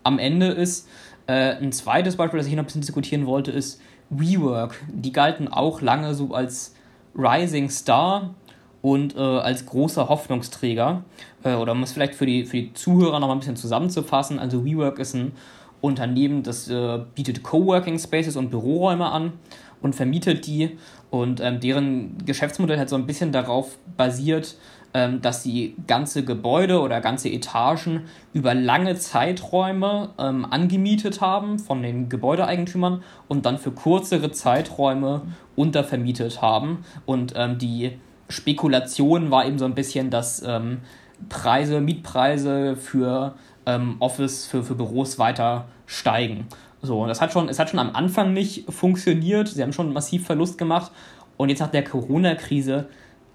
am 0.04 0.20
Ende 0.20 0.48
ist. 0.48 0.88
Äh, 1.28 1.58
ein 1.58 1.72
zweites 1.72 2.16
Beispiel, 2.16 2.38
das 2.38 2.48
ich 2.48 2.54
noch 2.54 2.64
ein 2.64 2.66
bisschen 2.66 2.82
diskutieren 2.82 3.26
wollte, 3.26 3.52
ist 3.52 3.82
WeWork. 4.10 4.76
Die 4.92 5.12
galten 5.12 5.48
auch 5.48 5.82
lange 5.82 6.14
so 6.14 6.34
als 6.34 6.76
Rising 7.16 7.70
Star 7.70 8.34
und 8.82 9.16
äh, 9.16 9.20
als 9.20 9.66
großer 9.66 10.10
Hoffnungsträger. 10.10 11.04
Äh, 11.44 11.56
oder 11.56 11.72
um 11.72 11.84
es 11.84 11.92
vielleicht 11.92 12.16
für 12.16 12.26
die, 12.26 12.46
für 12.46 12.58
die 12.58 12.74
Zuhörer 12.74 13.20
noch 13.20 13.28
mal 13.28 13.34
ein 13.34 13.40
bisschen 13.40 13.56
zusammenzufassen. 13.56 14.40
Also 14.40 14.66
WeWork 14.66 15.00
ist 15.00 15.16
ein 15.16 15.34
Unternehmen, 15.82 16.44
das 16.44 16.70
äh, 16.70 17.00
bietet 17.16 17.44
Coworking 17.44 17.98
Spaces 18.00 18.36
und 18.36 18.50
Büroräume 18.50 19.10
an 19.10 19.34
und 19.82 19.96
vermietet 19.96 20.46
die. 20.48 20.78
Und 21.10 21.40
ähm, 21.42 21.60
deren 21.60 22.18
Geschäftsmodell 22.26 22.80
hat 22.80 22.90
so 22.90 22.96
ein 22.96 23.06
bisschen 23.06 23.32
darauf 23.32 23.78
basiert, 23.98 24.56
ähm, 24.94 25.22
dass 25.22 25.44
sie 25.44 25.76
ganze 25.86 26.26
Gebäude 26.26 26.82
oder 26.82 27.00
ganze 27.00 27.30
Etagen 27.30 28.06
über 28.34 28.56
lange 28.56 28.96
Zeiträume 28.96 30.10
ähm, 30.18 30.46
angemietet 30.50 31.22
haben 31.22 31.60
von 31.60 31.84
den 31.84 32.10
Gebäudeeigentümern 32.10 33.04
und 33.28 33.46
dann 33.46 33.60
für 33.60 33.72
kürzere 33.72 34.32
Zeiträume 34.32 35.22
untervermietet 35.56 36.42
haben. 36.42 36.86
Und 37.06 37.34
ähm, 37.36 37.60
die 37.60 38.00
Spekulation 38.30 39.30
war 39.30 39.46
eben 39.46 39.60
so 39.60 39.66
ein 39.66 39.76
bisschen, 39.76 40.10
dass 40.10 40.42
ähm, 40.42 40.80
Preise, 41.28 41.82
Mietpreise 41.82 42.76
für 42.76 43.36
ähm, 43.66 43.98
Office, 44.00 44.48
für, 44.48 44.64
für 44.64 44.76
Büros 44.76 45.20
weiter 45.20 45.66
steigen. 45.86 46.48
So, 46.82 47.02
und 47.02 47.10
das 47.10 47.22
hat 47.22 47.34
schon, 47.34 47.50
es 47.50 47.60
hat 47.60 47.70
schon 47.70 47.80
am 47.80 47.96
Anfang 47.96 48.34
nicht 48.34 48.72
funktioniert. 48.72 49.48
Sie 49.48 49.62
haben 49.62 49.74
schon 49.74 49.92
massiv 49.94 50.26
Verlust 50.26 50.58
gemacht. 50.58 50.92
Und 51.38 51.50
jetzt 51.50 51.60
nach 51.60 51.72
der 51.72 51.84
Corona-Krise 51.84 52.88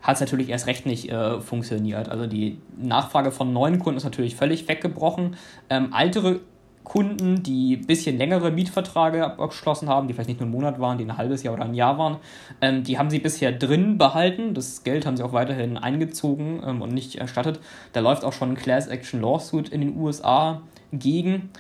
hat 0.02 0.16
es 0.16 0.20
natürlich 0.20 0.50
erst 0.50 0.66
recht 0.66 0.87
nicht 0.87 1.11
äh, 1.11 1.40
funktioniert. 1.40 2.09
Also 2.11 2.26
die 2.26 2.59
Nachfrage 2.76 3.30
von 3.30 3.52
neuen 3.52 3.78
Kunden 3.78 3.96
ist 3.96 4.04
natürlich 4.04 4.37
völlig 4.37 4.68
weggebrochen. 4.68 5.37
Ähm, 5.70 5.94
ältere 5.98 6.40
Kunden, 6.85 7.42
die 7.42 7.76
ein 7.76 7.87
bisschen 7.87 8.18
längere 8.18 8.50
Mietverträge 8.50 9.24
abgeschlossen 9.24 9.88
haben, 9.88 10.07
die 10.07 10.12
vielleicht 10.12 10.28
nicht 10.28 10.40
nur 10.40 10.46
einen 10.46 10.54
Monat 10.54 10.78
waren, 10.78 10.98
die 10.98 11.04
ein 11.04 11.16
halbes 11.16 11.42
Jahr 11.42 11.54
oder 11.54 11.64
ein 11.64 11.72
Jahr 11.72 11.96
waren, 11.96 12.18
ähm, 12.61 12.85
die 12.85 12.98
haben 12.98 13.09
sie 13.09 13.18
bisher 13.18 13.52
drin 13.52 13.96
behalten. 13.96 14.52
Das 14.52 14.85
Geld 14.85 15.07
haben 15.07 15.16
sie 15.16 15.22
auch 15.22 15.33
weiterhin 15.33 15.78
eingezogen 15.78 16.62
ähm, 16.64 16.83
und 16.83 16.92
nicht 16.92 17.16
erstattet. 17.16 17.59
Da 17.94 18.00
läuft 18.00 18.24
auch 18.24 18.35
schon 18.35 18.50
ein 18.50 18.57
Class 18.57 18.87
Action 18.87 19.22
Lawsuit 19.22 19.70
in 19.70 19.80
den 19.80 19.96
USA 19.96 20.61
gegen. 20.92 21.50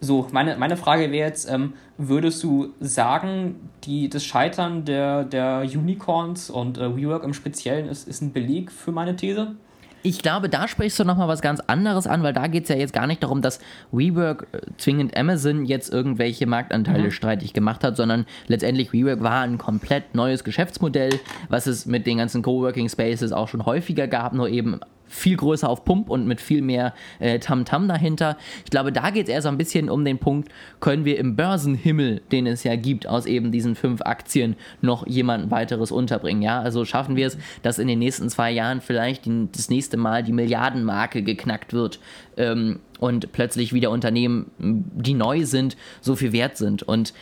So, 0.00 0.26
meine, 0.32 0.56
meine 0.56 0.76
Frage 0.76 1.12
wäre 1.12 1.28
jetzt, 1.28 1.50
ähm, 1.50 1.74
würdest 1.98 2.42
du 2.42 2.72
sagen, 2.80 3.70
die, 3.84 4.08
das 4.08 4.24
Scheitern 4.24 4.84
der, 4.84 5.24
der 5.24 5.62
Unicorns 5.62 6.48
und 6.48 6.78
äh, 6.78 6.96
WeWork 6.96 7.24
im 7.24 7.34
Speziellen 7.34 7.88
ist, 7.88 8.08
ist 8.08 8.22
ein 8.22 8.32
Beleg 8.32 8.72
für 8.72 8.92
meine 8.92 9.16
These? 9.16 9.56
ich 10.02 10.22
glaube, 10.22 10.48
da 10.48 10.68
sprichst 10.68 10.98
du 10.98 11.04
nochmal 11.04 11.28
was 11.28 11.42
ganz 11.42 11.60
anderes 11.60 12.06
an, 12.06 12.22
weil 12.22 12.32
da 12.32 12.46
geht 12.46 12.64
es 12.64 12.68
ja 12.68 12.76
jetzt 12.76 12.92
gar 12.92 13.06
nicht 13.06 13.22
darum, 13.22 13.42
dass 13.42 13.60
WeWork 13.92 14.46
äh, 14.52 14.58
zwingend 14.78 15.16
Amazon 15.16 15.64
jetzt 15.64 15.92
irgendwelche 15.92 16.46
Marktanteile 16.46 17.04
mhm. 17.04 17.10
streitig 17.10 17.52
gemacht 17.52 17.84
hat, 17.84 17.96
sondern 17.96 18.26
letztendlich 18.46 18.92
WeWork 18.92 19.22
war 19.22 19.42
ein 19.42 19.58
komplett 19.58 20.14
neues 20.14 20.44
Geschäftsmodell, 20.44 21.20
was 21.48 21.66
es 21.66 21.86
mit 21.86 22.06
den 22.06 22.18
ganzen 22.18 22.42
Coworking 22.42 22.88
Spaces 22.88 23.32
auch 23.32 23.48
schon 23.48 23.66
häufiger 23.66 24.06
gab, 24.06 24.32
nur 24.32 24.48
eben 24.48 24.80
viel 25.10 25.36
größer 25.36 25.68
auf 25.68 25.84
Pump 25.84 26.08
und 26.08 26.26
mit 26.26 26.40
viel 26.40 26.62
mehr 26.62 26.94
äh, 27.18 27.38
Tamtam 27.38 27.84
-Tam 27.84 27.88
dahinter. 27.88 28.38
Ich 28.64 28.70
glaube, 28.70 28.92
da 28.92 29.10
geht 29.10 29.28
es 29.28 29.34
eher 29.34 29.42
so 29.42 29.48
ein 29.48 29.58
bisschen 29.58 29.90
um 29.90 30.04
den 30.04 30.18
Punkt, 30.18 30.50
können 30.78 31.04
wir 31.04 31.18
im 31.18 31.36
Börsenhimmel, 31.36 32.22
den 32.32 32.46
es 32.46 32.64
ja 32.64 32.76
gibt, 32.76 33.06
aus 33.06 33.26
eben 33.26 33.50
diesen 33.50 33.74
fünf 33.74 34.02
Aktien 34.02 34.56
noch 34.80 35.06
jemand 35.06 35.50
weiteres 35.50 35.90
unterbringen. 35.90 36.42
Ja, 36.42 36.60
also 36.60 36.84
schaffen 36.84 37.16
wir 37.16 37.26
es, 37.26 37.36
dass 37.62 37.78
in 37.78 37.88
den 37.88 37.98
nächsten 37.98 38.30
zwei 38.30 38.50
Jahren 38.50 38.80
vielleicht 38.80 39.26
die, 39.26 39.48
das 39.52 39.68
nächste 39.68 39.96
Mal 39.96 40.22
die 40.22 40.32
Milliardenmarke 40.32 41.22
geknackt 41.22 41.72
wird 41.72 41.98
ähm, 42.36 42.78
und 42.98 43.32
plötzlich 43.32 43.72
wieder 43.72 43.90
Unternehmen, 43.90 44.50
die 44.58 45.14
neu 45.14 45.44
sind, 45.44 45.76
so 46.00 46.14
viel 46.14 46.32
wert 46.32 46.56
sind. 46.56 46.82
Und 46.82 47.12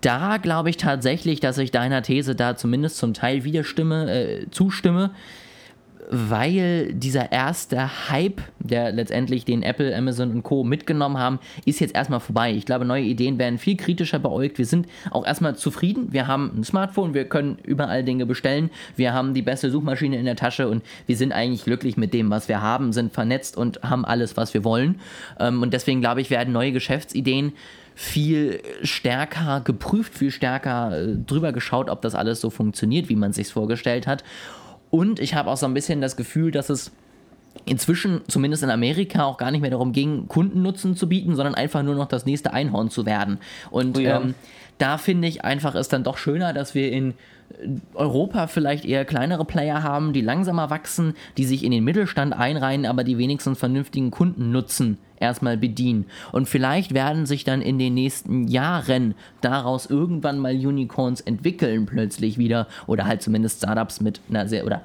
da 0.00 0.36
glaube 0.36 0.70
ich 0.70 0.76
tatsächlich, 0.76 1.40
dass 1.40 1.58
ich 1.58 1.70
deiner 1.70 2.02
These 2.02 2.34
da 2.34 2.56
zumindest 2.56 2.98
zum 2.98 3.14
Teil 3.14 3.44
widerstimme, 3.44 4.10
äh, 4.10 4.50
zustimme 4.50 5.10
weil 6.10 6.94
dieser 6.94 7.32
erste 7.32 8.10
Hype, 8.10 8.40
der 8.58 8.92
letztendlich 8.92 9.44
den 9.44 9.62
Apple, 9.62 9.94
Amazon 9.94 10.30
und 10.30 10.42
Co. 10.42 10.64
mitgenommen 10.64 11.18
haben, 11.18 11.38
ist 11.66 11.80
jetzt 11.80 11.94
erstmal 11.94 12.20
vorbei. 12.20 12.52
Ich 12.52 12.64
glaube, 12.64 12.84
neue 12.84 13.02
Ideen 13.02 13.38
werden 13.38 13.58
viel 13.58 13.76
kritischer 13.76 14.18
beäugt. 14.18 14.58
Wir 14.58 14.64
sind 14.64 14.86
auch 15.10 15.26
erstmal 15.26 15.56
zufrieden. 15.56 16.08
Wir 16.10 16.26
haben 16.26 16.52
ein 16.56 16.64
Smartphone, 16.64 17.12
wir 17.12 17.26
können 17.26 17.58
überall 17.62 18.04
Dinge 18.04 18.24
bestellen. 18.24 18.70
Wir 18.96 19.12
haben 19.12 19.34
die 19.34 19.42
beste 19.42 19.70
Suchmaschine 19.70 20.16
in 20.16 20.24
der 20.24 20.36
Tasche 20.36 20.68
und 20.68 20.82
wir 21.06 21.16
sind 21.16 21.32
eigentlich 21.32 21.64
glücklich 21.64 21.96
mit 21.96 22.14
dem, 22.14 22.30
was 22.30 22.48
wir 22.48 22.62
haben, 22.62 22.92
sind 22.92 23.12
vernetzt 23.12 23.56
und 23.56 23.82
haben 23.82 24.04
alles, 24.04 24.36
was 24.36 24.54
wir 24.54 24.64
wollen. 24.64 25.00
Ähm, 25.38 25.62
und 25.62 25.74
deswegen 25.74 26.00
glaube 26.00 26.22
ich, 26.22 26.30
werden 26.30 26.52
neue 26.52 26.72
Geschäftsideen 26.72 27.52
viel 27.98 28.62
stärker 28.84 29.60
geprüft, 29.60 30.14
viel 30.16 30.30
stärker 30.30 30.96
äh, 30.96 31.16
drüber 31.16 31.50
geschaut, 31.50 31.90
ob 31.90 32.00
das 32.00 32.14
alles 32.14 32.40
so 32.40 32.48
funktioniert, 32.48 33.08
wie 33.08 33.16
man 33.16 33.30
es 33.30 33.36
sich 33.36 33.48
vorgestellt 33.48 34.06
hat. 34.06 34.22
Und 34.90 35.20
ich 35.20 35.34
habe 35.34 35.50
auch 35.50 35.56
so 35.56 35.66
ein 35.66 35.74
bisschen 35.74 36.00
das 36.00 36.16
Gefühl, 36.16 36.50
dass 36.50 36.70
es 36.70 36.92
inzwischen, 37.64 38.22
zumindest 38.28 38.62
in 38.62 38.70
Amerika, 38.70 39.24
auch 39.24 39.36
gar 39.36 39.50
nicht 39.50 39.60
mehr 39.60 39.70
darum 39.70 39.92
ging, 39.92 40.28
Kundennutzen 40.28 40.96
zu 40.96 41.08
bieten, 41.08 41.34
sondern 41.34 41.54
einfach 41.54 41.82
nur 41.82 41.94
noch 41.94 42.08
das 42.08 42.24
nächste 42.24 42.52
Einhorn 42.52 42.90
zu 42.90 43.04
werden. 43.06 43.38
Und 43.70 43.98
oh 43.98 44.00
ja. 44.00 44.20
ähm, 44.20 44.34
da 44.78 44.98
finde 44.98 45.28
ich 45.28 45.44
einfach 45.44 45.74
es 45.74 45.88
dann 45.88 46.04
doch 46.04 46.18
schöner, 46.18 46.52
dass 46.52 46.74
wir 46.74 46.90
in 46.90 47.14
Europa 47.94 48.46
vielleicht 48.46 48.84
eher 48.84 49.04
kleinere 49.04 49.44
Player 49.44 49.82
haben, 49.82 50.12
die 50.12 50.20
langsamer 50.20 50.70
wachsen, 50.70 51.14
die 51.36 51.44
sich 51.44 51.64
in 51.64 51.72
den 51.72 51.84
Mittelstand 51.84 52.34
einreihen, 52.34 52.86
aber 52.86 53.04
die 53.04 53.18
wenigstens 53.18 53.58
vernünftigen 53.58 54.10
Kundennutzen 54.10 54.98
erstmal 55.18 55.56
bedienen. 55.56 56.06
Und 56.32 56.48
vielleicht 56.48 56.94
werden 56.94 57.26
sich 57.26 57.44
dann 57.44 57.62
in 57.62 57.78
den 57.78 57.94
nächsten 57.94 58.46
Jahren 58.46 59.14
daraus 59.40 59.86
irgendwann 59.86 60.38
mal 60.38 60.54
Unicorns 60.54 61.20
entwickeln 61.20 61.86
plötzlich 61.86 62.38
wieder 62.38 62.68
oder 62.86 63.06
halt 63.06 63.22
zumindest 63.22 63.58
Startups 63.58 64.00
mit 64.00 64.20
einer 64.28 64.46
sehr 64.46 64.64
oder 64.64 64.82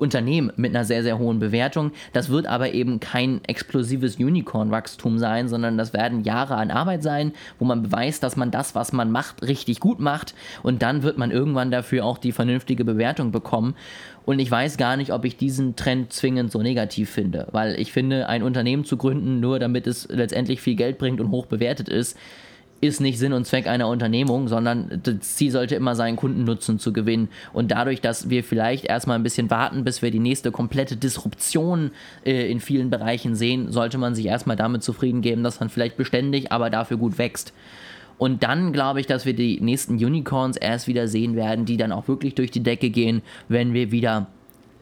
Unternehmen 0.00 0.52
mit 0.56 0.74
einer 0.74 0.84
sehr, 0.84 1.02
sehr 1.02 1.18
hohen 1.18 1.38
Bewertung. 1.38 1.92
Das 2.12 2.30
wird 2.30 2.46
aber 2.46 2.72
eben 2.72 3.00
kein 3.00 3.40
explosives 3.44 4.16
Unicorn-Wachstum 4.16 5.18
sein, 5.18 5.48
sondern 5.48 5.76
das 5.76 5.92
werden 5.92 6.24
Jahre 6.24 6.56
an 6.56 6.70
Arbeit 6.70 7.02
sein, 7.02 7.32
wo 7.58 7.64
man 7.64 7.82
beweist, 7.82 8.22
dass 8.22 8.36
man 8.36 8.50
das, 8.50 8.74
was 8.74 8.92
man 8.92 9.10
macht, 9.10 9.42
richtig 9.42 9.80
gut 9.80 10.00
macht. 10.00 10.34
Und 10.62 10.82
dann 10.82 11.02
wird 11.02 11.18
man 11.18 11.30
irgendwann 11.30 11.70
dafür 11.70 12.04
auch 12.04 12.18
die 12.18 12.32
vernünftige 12.32 12.84
Bewertung 12.84 13.30
bekommen. 13.30 13.74
Und 14.24 14.38
ich 14.38 14.50
weiß 14.50 14.76
gar 14.76 14.96
nicht, 14.96 15.12
ob 15.12 15.24
ich 15.24 15.36
diesen 15.36 15.76
Trend 15.76 16.12
zwingend 16.12 16.52
so 16.52 16.62
negativ 16.62 17.10
finde, 17.10 17.48
weil 17.52 17.78
ich 17.78 17.92
finde, 17.92 18.28
ein 18.28 18.42
Unternehmen 18.42 18.84
zu 18.84 18.96
gründen, 18.96 19.40
nur 19.40 19.58
damit 19.58 19.86
es 19.86 20.08
letztendlich 20.08 20.60
viel 20.60 20.76
Geld 20.76 20.98
bringt 20.98 21.20
und 21.20 21.30
hoch 21.30 21.46
bewertet 21.46 21.88
ist, 21.88 22.16
ist 22.80 23.00
nicht 23.00 23.18
Sinn 23.18 23.32
und 23.32 23.46
Zweck 23.46 23.66
einer 23.66 23.88
Unternehmung, 23.88 24.48
sondern 24.48 25.00
das 25.02 25.36
Ziel 25.36 25.50
sollte 25.50 25.74
immer 25.74 25.94
sein, 25.94 26.16
Kundennutzen 26.16 26.78
zu 26.78 26.92
gewinnen. 26.92 27.28
Und 27.52 27.70
dadurch, 27.70 28.00
dass 28.00 28.30
wir 28.30 28.42
vielleicht 28.42 28.84
erstmal 28.84 29.18
ein 29.18 29.22
bisschen 29.22 29.50
warten, 29.50 29.84
bis 29.84 30.02
wir 30.02 30.10
die 30.10 30.18
nächste 30.18 30.50
komplette 30.50 30.96
Disruption 30.96 31.90
äh, 32.24 32.50
in 32.50 32.60
vielen 32.60 32.90
Bereichen 32.90 33.34
sehen, 33.34 33.70
sollte 33.70 33.98
man 33.98 34.14
sich 34.14 34.26
erstmal 34.26 34.56
damit 34.56 34.82
zufrieden 34.82 35.20
geben, 35.20 35.42
dass 35.42 35.60
man 35.60 35.68
vielleicht 35.68 35.96
beständig, 35.96 36.52
aber 36.52 36.70
dafür 36.70 36.96
gut 36.96 37.18
wächst. 37.18 37.52
Und 38.16 38.42
dann 38.42 38.72
glaube 38.72 39.00
ich, 39.00 39.06
dass 39.06 39.24
wir 39.24 39.34
die 39.34 39.60
nächsten 39.60 39.94
Unicorns 39.94 40.56
erst 40.56 40.88
wieder 40.88 41.08
sehen 41.08 41.36
werden, 41.36 41.64
die 41.64 41.78
dann 41.78 41.92
auch 41.92 42.06
wirklich 42.06 42.34
durch 42.34 42.50
die 42.50 42.62
Decke 42.62 42.90
gehen, 42.90 43.22
wenn 43.48 43.72
wir 43.72 43.92
wieder 43.92 44.26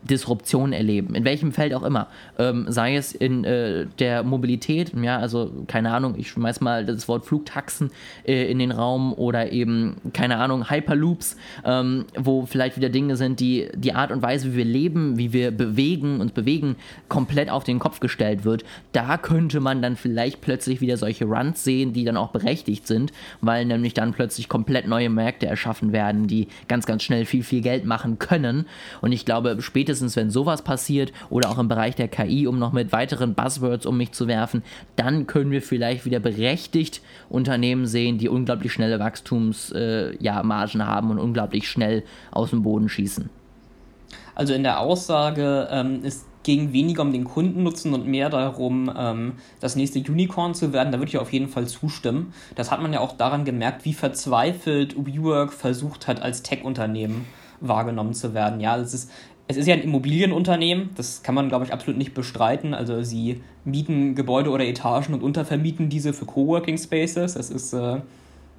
Disruption 0.02 0.72
erleben, 0.72 1.14
in 1.14 1.24
welchem 1.24 1.52
Feld 1.52 1.74
auch 1.74 1.82
immer. 1.82 2.08
Ähm, 2.38 2.66
sei 2.68 2.96
es 2.96 3.12
in 3.12 3.44
äh, 3.44 3.87
der 3.98 4.22
Mobilität, 4.22 4.92
ja, 4.94 5.18
also 5.18 5.50
keine 5.66 5.92
Ahnung, 5.92 6.14
ich 6.16 6.30
schmeiß 6.30 6.61
mal 6.61 6.87
das 6.87 7.08
Wort 7.08 7.24
Flugtaxen 7.26 7.90
äh, 8.26 8.50
in 8.50 8.58
den 8.58 8.70
Raum 8.70 9.12
oder 9.12 9.52
eben, 9.52 9.96
keine 10.12 10.38
Ahnung, 10.38 10.70
Hyperloops, 10.70 11.37
ähm, 11.64 12.06
wo 12.16 12.46
vielleicht 12.46 12.76
wieder 12.76 12.88
Dinge 12.88 13.16
sind, 13.16 13.40
die 13.40 13.68
die 13.74 13.92
Art 13.92 14.12
und 14.12 14.22
Weise, 14.22 14.52
wie 14.52 14.58
wir 14.58 14.64
leben, 14.64 15.18
wie 15.18 15.32
wir 15.32 15.50
bewegen, 15.50 16.20
uns 16.20 16.32
bewegen, 16.32 16.76
komplett 17.08 17.50
auf 17.50 17.64
den 17.64 17.78
Kopf 17.78 18.00
gestellt 18.00 18.44
wird. 18.44 18.64
Da 18.92 19.16
könnte 19.16 19.61
man 19.61 19.82
dann 19.82 19.96
vielleicht 19.96 20.40
plötzlich 20.40 20.80
wieder 20.80 20.96
solche 20.96 21.24
Runs 21.24 21.64
sehen, 21.64 21.92
die 21.92 22.04
dann 22.04 22.16
auch 22.16 22.30
berechtigt 22.30 22.87
sind, 22.87 23.12
weil 23.40 23.64
nämlich 23.64 23.94
dann 23.94 24.12
plötzlich 24.12 24.48
komplett 24.48 24.87
neue 24.87 25.11
Märkte 25.11 25.46
erschaffen 25.46 25.92
werden, 25.92 26.26
die 26.26 26.48
ganz, 26.68 26.87
ganz 26.87 27.02
schnell 27.02 27.24
viel, 27.24 27.42
viel 27.42 27.61
Geld 27.61 27.84
machen 27.84 28.18
können. 28.18 28.66
Und 29.00 29.12
ich 29.12 29.24
glaube, 29.24 29.56
später 29.61 29.88
spätestens 29.88 30.16
wenn 30.16 30.31
sowas 30.31 30.61
passiert 30.61 31.12
oder 31.31 31.48
auch 31.48 31.59
im 31.59 31.68
Bereich 31.68 31.94
der 31.94 32.09
KI, 32.09 32.46
um 32.46 32.59
noch 32.59 32.74
mit 32.74 32.92
weiteren 32.92 33.33
Buzzwords 33.33 33.87
um 33.87 33.96
mich 33.96 34.12
zu 34.12 34.29
werfen, 34.29 34.62
dann 34.96 35.27
können 35.27 35.51
wir 35.51 35.62
vielleicht 35.62 36.05
wieder 36.05 36.20
berechtigt 36.20 37.01
Unternehmen 37.31 37.87
sehen, 37.87 38.18
die 38.18 38.29
unglaublich 38.29 38.70
schnelle 38.70 38.98
Wachstumsmargen 38.98 40.20
äh, 40.20 40.22
ja, 40.22 40.87
haben 40.87 41.11
und 41.11 41.18
unglaublich 41.18 41.70
schnell 41.70 42.05
aus 42.31 42.51
dem 42.51 42.62
Boden 42.62 42.90
schießen. 42.90 43.31
Also 44.35 44.53
in 44.53 44.62
der 44.62 44.81
Aussage 44.81 45.68
ähm, 45.70 46.05
ist 46.05 46.27
ging 46.42 46.72
weniger 46.72 47.03
um 47.03 47.12
den 47.12 47.24
Kundennutzen 47.24 47.94
und 47.94 48.07
mehr 48.07 48.31
darum, 48.31 48.92
ähm, 48.96 49.33
das 49.61 49.74
nächste 49.74 49.98
Unicorn 50.01 50.55
zu 50.55 50.72
werden. 50.72 50.92
Da 50.92 50.98
würde 50.98 51.09
ich 51.09 51.18
auf 51.18 51.33
jeden 51.33 51.48
Fall 51.48 51.66
zustimmen. 51.66 52.33
Das 52.55 52.70
hat 52.70 52.81
man 52.81 52.92
ja 52.92 53.01
auch 53.01 53.16
daran 53.16 53.44
gemerkt, 53.44 53.85
wie 53.85 53.92
verzweifelt 53.92 54.96
WeWork 54.96 55.53
versucht 55.53 56.07
hat, 56.07 56.22
als 56.22 56.42
Tech-Unternehmen 56.42 57.27
wahrgenommen 57.61 58.14
zu 58.14 58.35
werden. 58.35 58.61
Ja, 58.61 58.77
es 58.79 58.94
ist 58.94 59.11
es 59.48 59.56
ist 59.56 59.66
ja 59.66 59.74
ein 59.74 59.82
Immobilienunternehmen, 59.82 60.90
das 60.94 61.22
kann 61.22 61.34
man, 61.34 61.48
glaube 61.48 61.64
ich, 61.64 61.72
absolut 61.72 61.96
nicht 61.96 62.12
bestreiten. 62.12 62.74
Also 62.74 63.02
sie 63.02 63.40
mieten 63.64 64.14
Gebäude 64.14 64.50
oder 64.50 64.66
Etagen 64.66 65.14
und 65.14 65.22
untervermieten 65.22 65.88
diese 65.88 66.12
für 66.12 66.26
Coworking 66.26 66.76
Spaces. 66.76 67.32
Das 67.32 67.48
ist, 67.48 67.72
äh, 67.72 68.00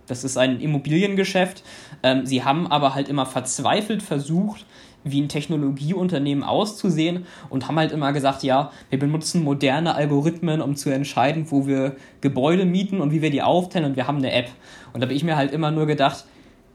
das 0.07 0.23
ist 0.23 0.35
ein 0.37 0.59
Immobiliengeschäft. 0.59 1.63
Ähm, 2.01 2.25
sie 2.25 2.43
haben 2.43 2.65
aber 2.65 2.95
halt 2.95 3.07
immer 3.07 3.27
verzweifelt 3.27 4.01
versucht, 4.01 4.65
wie 5.03 5.21
ein 5.21 5.29
Technologieunternehmen 5.29 6.43
auszusehen 6.43 7.25
und 7.49 7.67
haben 7.67 7.77
halt 7.77 7.91
immer 7.91 8.11
gesagt, 8.11 8.41
ja, 8.41 8.71
wir 8.89 8.97
benutzen 8.97 9.43
moderne 9.43 9.93
Algorithmen, 9.93 10.59
um 10.59 10.75
zu 10.75 10.89
entscheiden, 10.89 11.51
wo 11.51 11.67
wir 11.67 11.95
Gebäude 12.21 12.65
mieten 12.65 12.99
und 12.99 13.11
wie 13.11 13.21
wir 13.21 13.29
die 13.29 13.43
aufteilen 13.43 13.85
und 13.85 13.95
wir 13.95 14.07
haben 14.07 14.17
eine 14.17 14.31
App. 14.31 14.49
Und 14.91 15.01
da 15.01 15.05
habe 15.05 15.13
ich 15.13 15.23
mir 15.23 15.37
halt 15.37 15.51
immer 15.51 15.69
nur 15.69 15.85
gedacht, 15.85 16.25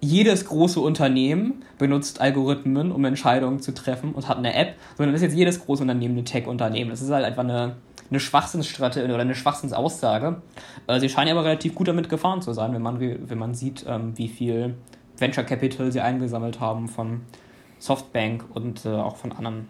jedes 0.04 0.46
große 0.46 0.80
Unternehmen 0.80 1.64
benutzt 1.78 2.20
Algorithmen, 2.20 2.92
um 2.92 3.04
Entscheidungen 3.04 3.60
zu 3.60 3.72
treffen 3.72 4.12
und 4.12 4.28
hat 4.28 4.38
eine 4.38 4.54
App, 4.54 4.74
sondern 4.96 5.14
ist 5.14 5.22
jetzt 5.22 5.34
jedes 5.34 5.64
große 5.64 5.82
Unternehmen 5.82 6.18
ein 6.18 6.24
Tech-Unternehmen. 6.24 6.90
Das 6.90 7.02
ist 7.02 7.10
halt 7.10 7.24
einfach 7.24 7.44
eine, 7.44 7.76
eine 8.10 8.20
Schwachsinnsstrategie 8.20 9.12
oder 9.12 9.22
eine 9.22 9.34
Schwachsinnsaussage. 9.34 10.42
Äh, 10.86 11.00
sie 11.00 11.08
scheinen 11.08 11.30
aber 11.32 11.44
relativ 11.44 11.74
gut 11.74 11.88
damit 11.88 12.08
gefahren 12.08 12.42
zu 12.42 12.52
sein, 12.52 12.74
wenn 12.74 12.82
man, 12.82 13.00
wenn 13.00 13.38
man 13.38 13.54
sieht, 13.54 13.84
ähm, 13.88 14.16
wie 14.16 14.28
viel 14.28 14.74
Venture 15.16 15.44
Capital 15.44 15.90
sie 15.90 16.00
eingesammelt 16.00 16.60
haben 16.60 16.88
von 16.88 17.22
Softbank 17.78 18.44
und 18.52 18.84
äh, 18.84 18.90
auch 18.90 19.16
von 19.16 19.32
anderen. 19.32 19.68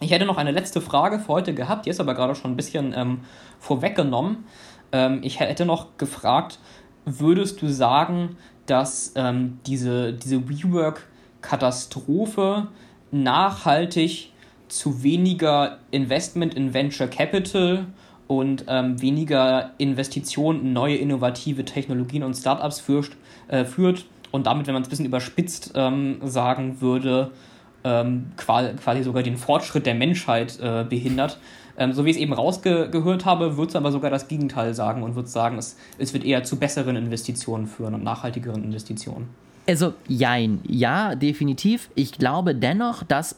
Ich 0.00 0.10
hätte 0.10 0.26
noch 0.26 0.36
eine 0.36 0.50
letzte 0.50 0.80
Frage 0.80 1.18
für 1.18 1.28
heute 1.28 1.54
gehabt, 1.54 1.86
die 1.86 1.90
ist 1.90 2.00
aber 2.00 2.14
gerade 2.14 2.34
schon 2.34 2.52
ein 2.52 2.56
bisschen 2.56 2.94
ähm, 2.94 3.20
vorweggenommen. 3.58 4.44
Ähm, 4.92 5.20
ich 5.22 5.40
hätte 5.40 5.64
noch 5.64 5.96
gefragt, 5.96 6.58
würdest 7.06 7.62
du 7.62 7.68
sagen, 7.68 8.36
dass 8.66 9.12
ähm, 9.14 9.58
diese, 9.66 10.12
diese 10.12 10.46
WeWork-Katastrophe 10.48 12.68
nachhaltig 13.10 14.32
zu 14.68 15.02
weniger 15.02 15.78
Investment 15.90 16.54
in 16.54 16.72
Venture 16.74 17.08
Capital 17.08 17.86
und 18.26 18.64
ähm, 18.68 19.00
weniger 19.00 19.70
Investitionen 19.78 20.60
in 20.60 20.72
neue 20.72 20.96
innovative 20.96 21.64
Technologien 21.64 22.24
und 22.24 22.34
Startups 22.34 22.80
führt, 22.80 23.10
äh, 23.48 23.64
führt 23.64 24.04
und 24.32 24.46
damit, 24.46 24.66
wenn 24.66 24.74
man 24.74 24.82
es 24.82 24.88
ein 24.88 24.90
bisschen 24.90 25.06
überspitzt 25.06 25.72
ähm, 25.74 26.18
sagen 26.24 26.80
würde, 26.80 27.30
ähm, 27.84 28.32
quasi 28.36 29.04
sogar 29.04 29.22
den 29.22 29.36
Fortschritt 29.36 29.86
der 29.86 29.94
Menschheit 29.94 30.58
äh, 30.60 30.84
behindert. 30.88 31.38
Ähm, 31.78 31.92
so 31.92 32.04
wie 32.04 32.10
ich 32.10 32.16
es 32.16 32.22
eben 32.22 32.32
rausgehört 32.32 33.24
habe, 33.24 33.56
wird 33.56 33.70
es 33.70 33.76
aber 33.76 33.92
sogar 33.92 34.10
das 34.10 34.28
Gegenteil 34.28 34.74
sagen 34.74 35.02
und 35.02 35.14
wird 35.14 35.28
sagen, 35.28 35.58
es, 35.58 35.76
es 35.98 36.12
wird 36.14 36.24
eher 36.24 36.42
zu 36.44 36.56
besseren 36.56 36.96
Investitionen 36.96 37.66
führen 37.66 37.94
und 37.94 38.02
nachhaltigeren 38.02 38.64
Investitionen. 38.64 39.28
Also, 39.68 39.94
jein. 40.06 40.60
Ja, 40.66 41.14
definitiv. 41.16 41.90
Ich 41.94 42.12
glaube 42.12 42.54
dennoch, 42.54 43.02
dass 43.02 43.36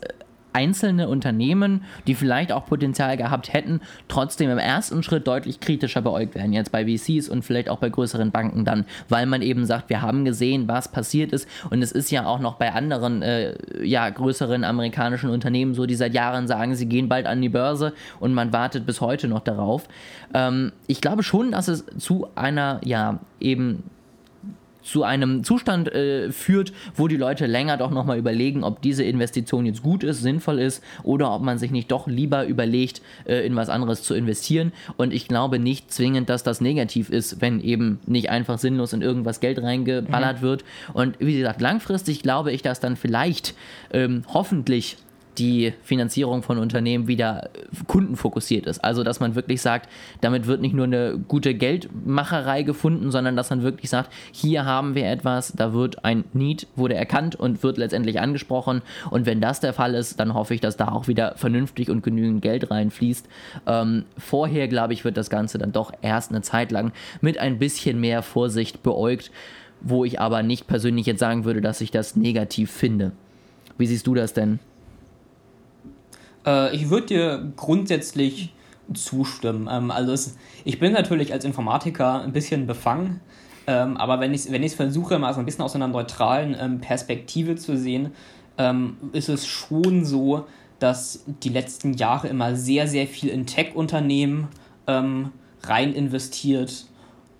einzelne 0.52 1.08
Unternehmen, 1.08 1.84
die 2.06 2.14
vielleicht 2.14 2.52
auch 2.52 2.66
Potenzial 2.66 3.16
gehabt 3.16 3.52
hätten, 3.52 3.80
trotzdem 4.08 4.50
im 4.50 4.58
ersten 4.58 5.02
Schritt 5.02 5.26
deutlich 5.26 5.60
kritischer 5.60 6.02
beäugt 6.02 6.34
werden, 6.34 6.52
jetzt 6.52 6.72
bei 6.72 6.84
VCs 6.84 7.28
und 7.28 7.42
vielleicht 7.42 7.68
auch 7.68 7.78
bei 7.78 7.88
größeren 7.88 8.30
Banken 8.30 8.64
dann, 8.64 8.84
weil 9.08 9.26
man 9.26 9.42
eben 9.42 9.64
sagt, 9.64 9.90
wir 9.90 10.02
haben 10.02 10.24
gesehen, 10.24 10.68
was 10.68 10.88
passiert 10.88 11.32
ist 11.32 11.48
und 11.70 11.82
es 11.82 11.92
ist 11.92 12.10
ja 12.10 12.26
auch 12.26 12.40
noch 12.40 12.56
bei 12.56 12.72
anderen, 12.72 13.22
äh, 13.22 13.54
ja, 13.84 14.08
größeren 14.08 14.64
amerikanischen 14.64 15.30
Unternehmen 15.30 15.74
so, 15.74 15.86
die 15.86 15.94
seit 15.94 16.14
Jahren 16.14 16.46
sagen, 16.46 16.74
sie 16.74 16.86
gehen 16.86 17.08
bald 17.08 17.26
an 17.26 17.40
die 17.40 17.48
Börse 17.48 17.92
und 18.20 18.34
man 18.34 18.52
wartet 18.52 18.86
bis 18.86 19.00
heute 19.00 19.28
noch 19.28 19.40
darauf. 19.40 19.88
Ähm, 20.34 20.72
ich 20.86 21.00
glaube 21.00 21.22
schon, 21.22 21.52
dass 21.52 21.68
es 21.68 21.84
zu 21.98 22.28
einer, 22.34 22.80
ja, 22.84 23.20
eben 23.40 23.84
zu 24.88 25.04
einem 25.04 25.44
Zustand 25.44 25.92
äh, 25.92 26.32
führt, 26.32 26.72
wo 26.94 27.08
die 27.08 27.16
Leute 27.16 27.46
länger 27.46 27.76
doch 27.76 27.90
nochmal 27.90 28.18
überlegen, 28.18 28.64
ob 28.64 28.80
diese 28.80 29.04
Investition 29.04 29.66
jetzt 29.66 29.82
gut 29.82 30.02
ist, 30.02 30.22
sinnvoll 30.22 30.58
ist 30.58 30.82
oder 31.02 31.32
ob 31.32 31.42
man 31.42 31.58
sich 31.58 31.70
nicht 31.70 31.90
doch 31.90 32.06
lieber 32.06 32.46
überlegt, 32.46 33.02
äh, 33.26 33.46
in 33.46 33.54
was 33.54 33.68
anderes 33.68 34.02
zu 34.02 34.14
investieren. 34.14 34.72
Und 34.96 35.12
ich 35.12 35.28
glaube 35.28 35.58
nicht 35.58 35.92
zwingend, 35.92 36.30
dass 36.30 36.42
das 36.42 36.62
negativ 36.62 37.10
ist, 37.10 37.42
wenn 37.42 37.60
eben 37.60 38.00
nicht 38.06 38.30
einfach 38.30 38.58
sinnlos 38.58 38.94
in 38.94 39.02
irgendwas 39.02 39.40
Geld 39.40 39.62
reingeballert 39.62 40.38
mhm. 40.38 40.42
wird. 40.42 40.64
Und 40.94 41.20
wie 41.20 41.36
gesagt, 41.36 41.60
langfristig 41.60 42.22
glaube 42.22 42.52
ich, 42.52 42.62
dass 42.62 42.80
dann 42.80 42.96
vielleicht 42.96 43.54
ähm, 43.92 44.22
hoffentlich 44.32 44.96
die 45.38 45.72
Finanzierung 45.82 46.42
von 46.42 46.58
Unternehmen 46.58 47.08
wieder 47.08 47.50
kundenfokussiert 47.86 48.66
ist. 48.66 48.82
Also, 48.84 49.04
dass 49.04 49.20
man 49.20 49.34
wirklich 49.34 49.62
sagt, 49.62 49.88
damit 50.20 50.46
wird 50.46 50.60
nicht 50.60 50.74
nur 50.74 50.84
eine 50.84 51.18
gute 51.18 51.54
Geldmacherei 51.54 52.62
gefunden, 52.62 53.10
sondern 53.10 53.36
dass 53.36 53.50
man 53.50 53.62
wirklich 53.62 53.90
sagt, 53.90 54.12
hier 54.32 54.64
haben 54.64 54.94
wir 54.94 55.06
etwas, 55.06 55.52
da 55.54 55.72
wird 55.72 56.04
ein 56.04 56.24
Need, 56.32 56.66
wurde 56.76 56.94
erkannt 56.94 57.36
und 57.36 57.62
wird 57.62 57.78
letztendlich 57.78 58.20
angesprochen. 58.20 58.82
Und 59.10 59.26
wenn 59.26 59.40
das 59.40 59.60
der 59.60 59.72
Fall 59.72 59.94
ist, 59.94 60.18
dann 60.20 60.34
hoffe 60.34 60.54
ich, 60.54 60.60
dass 60.60 60.76
da 60.76 60.88
auch 60.88 61.08
wieder 61.08 61.34
vernünftig 61.36 61.90
und 61.90 62.02
genügend 62.02 62.42
Geld 62.42 62.70
reinfließt. 62.70 63.28
Ähm, 63.66 64.04
vorher, 64.16 64.68
glaube 64.68 64.92
ich, 64.92 65.04
wird 65.04 65.16
das 65.16 65.30
Ganze 65.30 65.58
dann 65.58 65.72
doch 65.72 65.92
erst 66.02 66.30
eine 66.30 66.42
Zeit 66.42 66.72
lang 66.72 66.92
mit 67.20 67.38
ein 67.38 67.58
bisschen 67.58 68.00
mehr 68.00 68.22
Vorsicht 68.22 68.82
beäugt, 68.82 69.30
wo 69.80 70.04
ich 70.04 70.20
aber 70.20 70.42
nicht 70.42 70.66
persönlich 70.66 71.06
jetzt 71.06 71.20
sagen 71.20 71.44
würde, 71.44 71.60
dass 71.60 71.80
ich 71.80 71.90
das 71.90 72.16
negativ 72.16 72.70
finde. 72.70 73.12
Wie 73.76 73.86
siehst 73.86 74.06
du 74.06 74.14
das 74.14 74.32
denn? 74.32 74.58
Äh, 76.48 76.74
ich 76.74 76.90
würde 76.90 77.06
dir 77.06 77.52
grundsätzlich 77.56 78.54
zustimmen. 78.94 79.68
Ähm, 79.70 79.90
also 79.90 80.12
es, 80.12 80.36
ich 80.64 80.78
bin 80.78 80.92
natürlich 80.92 81.32
als 81.32 81.44
Informatiker 81.44 82.22
ein 82.22 82.32
bisschen 82.32 82.66
befangen, 82.66 83.20
ähm, 83.66 83.96
aber 83.98 84.18
wenn 84.20 84.32
ich 84.32 84.46
es 84.46 84.52
wenn 84.52 84.66
versuche, 84.68 85.18
mal 85.18 85.34
so 85.34 85.40
ein 85.40 85.44
bisschen 85.44 85.62
aus 85.62 85.76
einer 85.76 85.88
neutralen 85.88 86.56
ähm, 86.58 86.80
Perspektive 86.80 87.56
zu 87.56 87.76
sehen, 87.76 88.12
ähm, 88.56 88.96
ist 89.12 89.28
es 89.28 89.46
schon 89.46 90.04
so, 90.04 90.46
dass 90.78 91.24
die 91.42 91.50
letzten 91.50 91.92
Jahre 91.94 92.28
immer 92.28 92.56
sehr, 92.56 92.88
sehr 92.88 93.06
viel 93.06 93.28
in 93.28 93.46
Tech-Unternehmen 93.46 94.48
ähm, 94.86 95.32
rein 95.62 95.92
investiert 95.92 96.86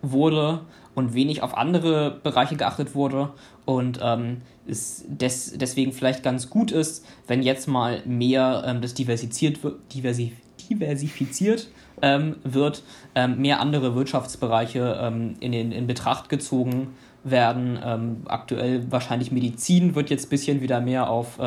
wurde 0.02 0.60
und 0.94 1.14
wenig 1.14 1.42
auf 1.42 1.56
andere 1.56 2.20
Bereiche 2.22 2.56
geachtet 2.56 2.94
wurde 2.94 3.30
und 3.68 4.00
ähm, 4.02 4.38
es 4.66 5.04
des, 5.06 5.52
deswegen 5.58 5.92
vielleicht 5.92 6.22
ganz 6.22 6.48
gut 6.48 6.72
ist, 6.72 7.04
wenn 7.26 7.42
jetzt 7.42 7.68
mal 7.68 8.00
mehr 8.06 8.62
ähm, 8.64 8.80
das 8.80 8.94
diversifiziert, 8.94 9.58
diversi, 9.92 10.32
diversifiziert 10.70 11.68
ähm, 12.00 12.36
wird, 12.44 12.82
ähm, 13.14 13.42
mehr 13.42 13.60
andere 13.60 13.94
Wirtschaftsbereiche 13.94 14.98
ähm, 15.02 15.34
in, 15.40 15.52
den, 15.52 15.72
in 15.72 15.86
Betracht 15.86 16.30
gezogen 16.30 16.94
werden. 17.24 17.78
Ähm, 17.84 18.22
aktuell 18.26 18.90
wahrscheinlich 18.90 19.32
Medizin 19.32 19.94
wird 19.94 20.08
jetzt 20.08 20.28
ein 20.28 20.30
bisschen 20.30 20.62
wieder 20.62 20.80
mehr 20.80 21.10
auf, 21.10 21.38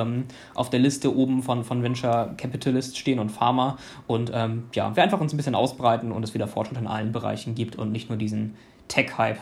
auf 0.53 0.69
der 0.69 0.79
Liste 0.79 1.15
oben 1.15 1.41
von, 1.41 1.63
von 1.63 1.81
Venture 1.81 2.35
Capitalist 2.37 2.99
stehen 2.99 3.17
und 3.17 3.31
Pharma 3.31 3.77
und 4.05 4.29
ja, 4.29 4.95
wir 4.95 5.01
einfach 5.01 5.19
uns 5.19 5.33
ein 5.33 5.37
bisschen 5.37 5.55
ausbreiten 5.55 6.11
und 6.11 6.23
es 6.23 6.35
wieder 6.35 6.47
Fortschritt 6.47 6.77
in 6.77 6.87
allen 6.87 7.13
Bereichen 7.13 7.55
gibt 7.55 7.77
und 7.77 7.91
nicht 7.91 8.09
nur 8.09 8.17
diesen 8.19 8.55
Tech-Hype. 8.89 9.39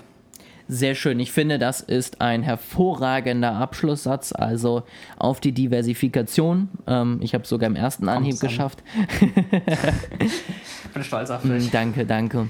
Sehr 0.71 0.93
schön. 0.93 1.19
Ich 1.19 1.31
finde, 1.31 1.57
das 1.57 1.81
ist 1.81 2.21
ein 2.21 2.43
hervorragender 2.43 3.53
Abschlusssatz. 3.55 4.31
Also 4.31 4.83
auf 5.17 5.39
die 5.39 5.51
Diversifikation. 5.51 6.69
Ähm, 6.85 7.17
ich 7.23 7.33
habe 7.33 7.47
sogar 7.47 7.67
im 7.67 7.75
ersten 7.75 8.07
Anhieb 8.07 8.39
geschafft. 8.39 8.83
ich 10.19 10.91
bin 10.93 11.03
stolz 11.03 11.31
auf 11.31 11.41
dich. 11.41 11.71
Danke, 11.71 12.05
danke. 12.05 12.49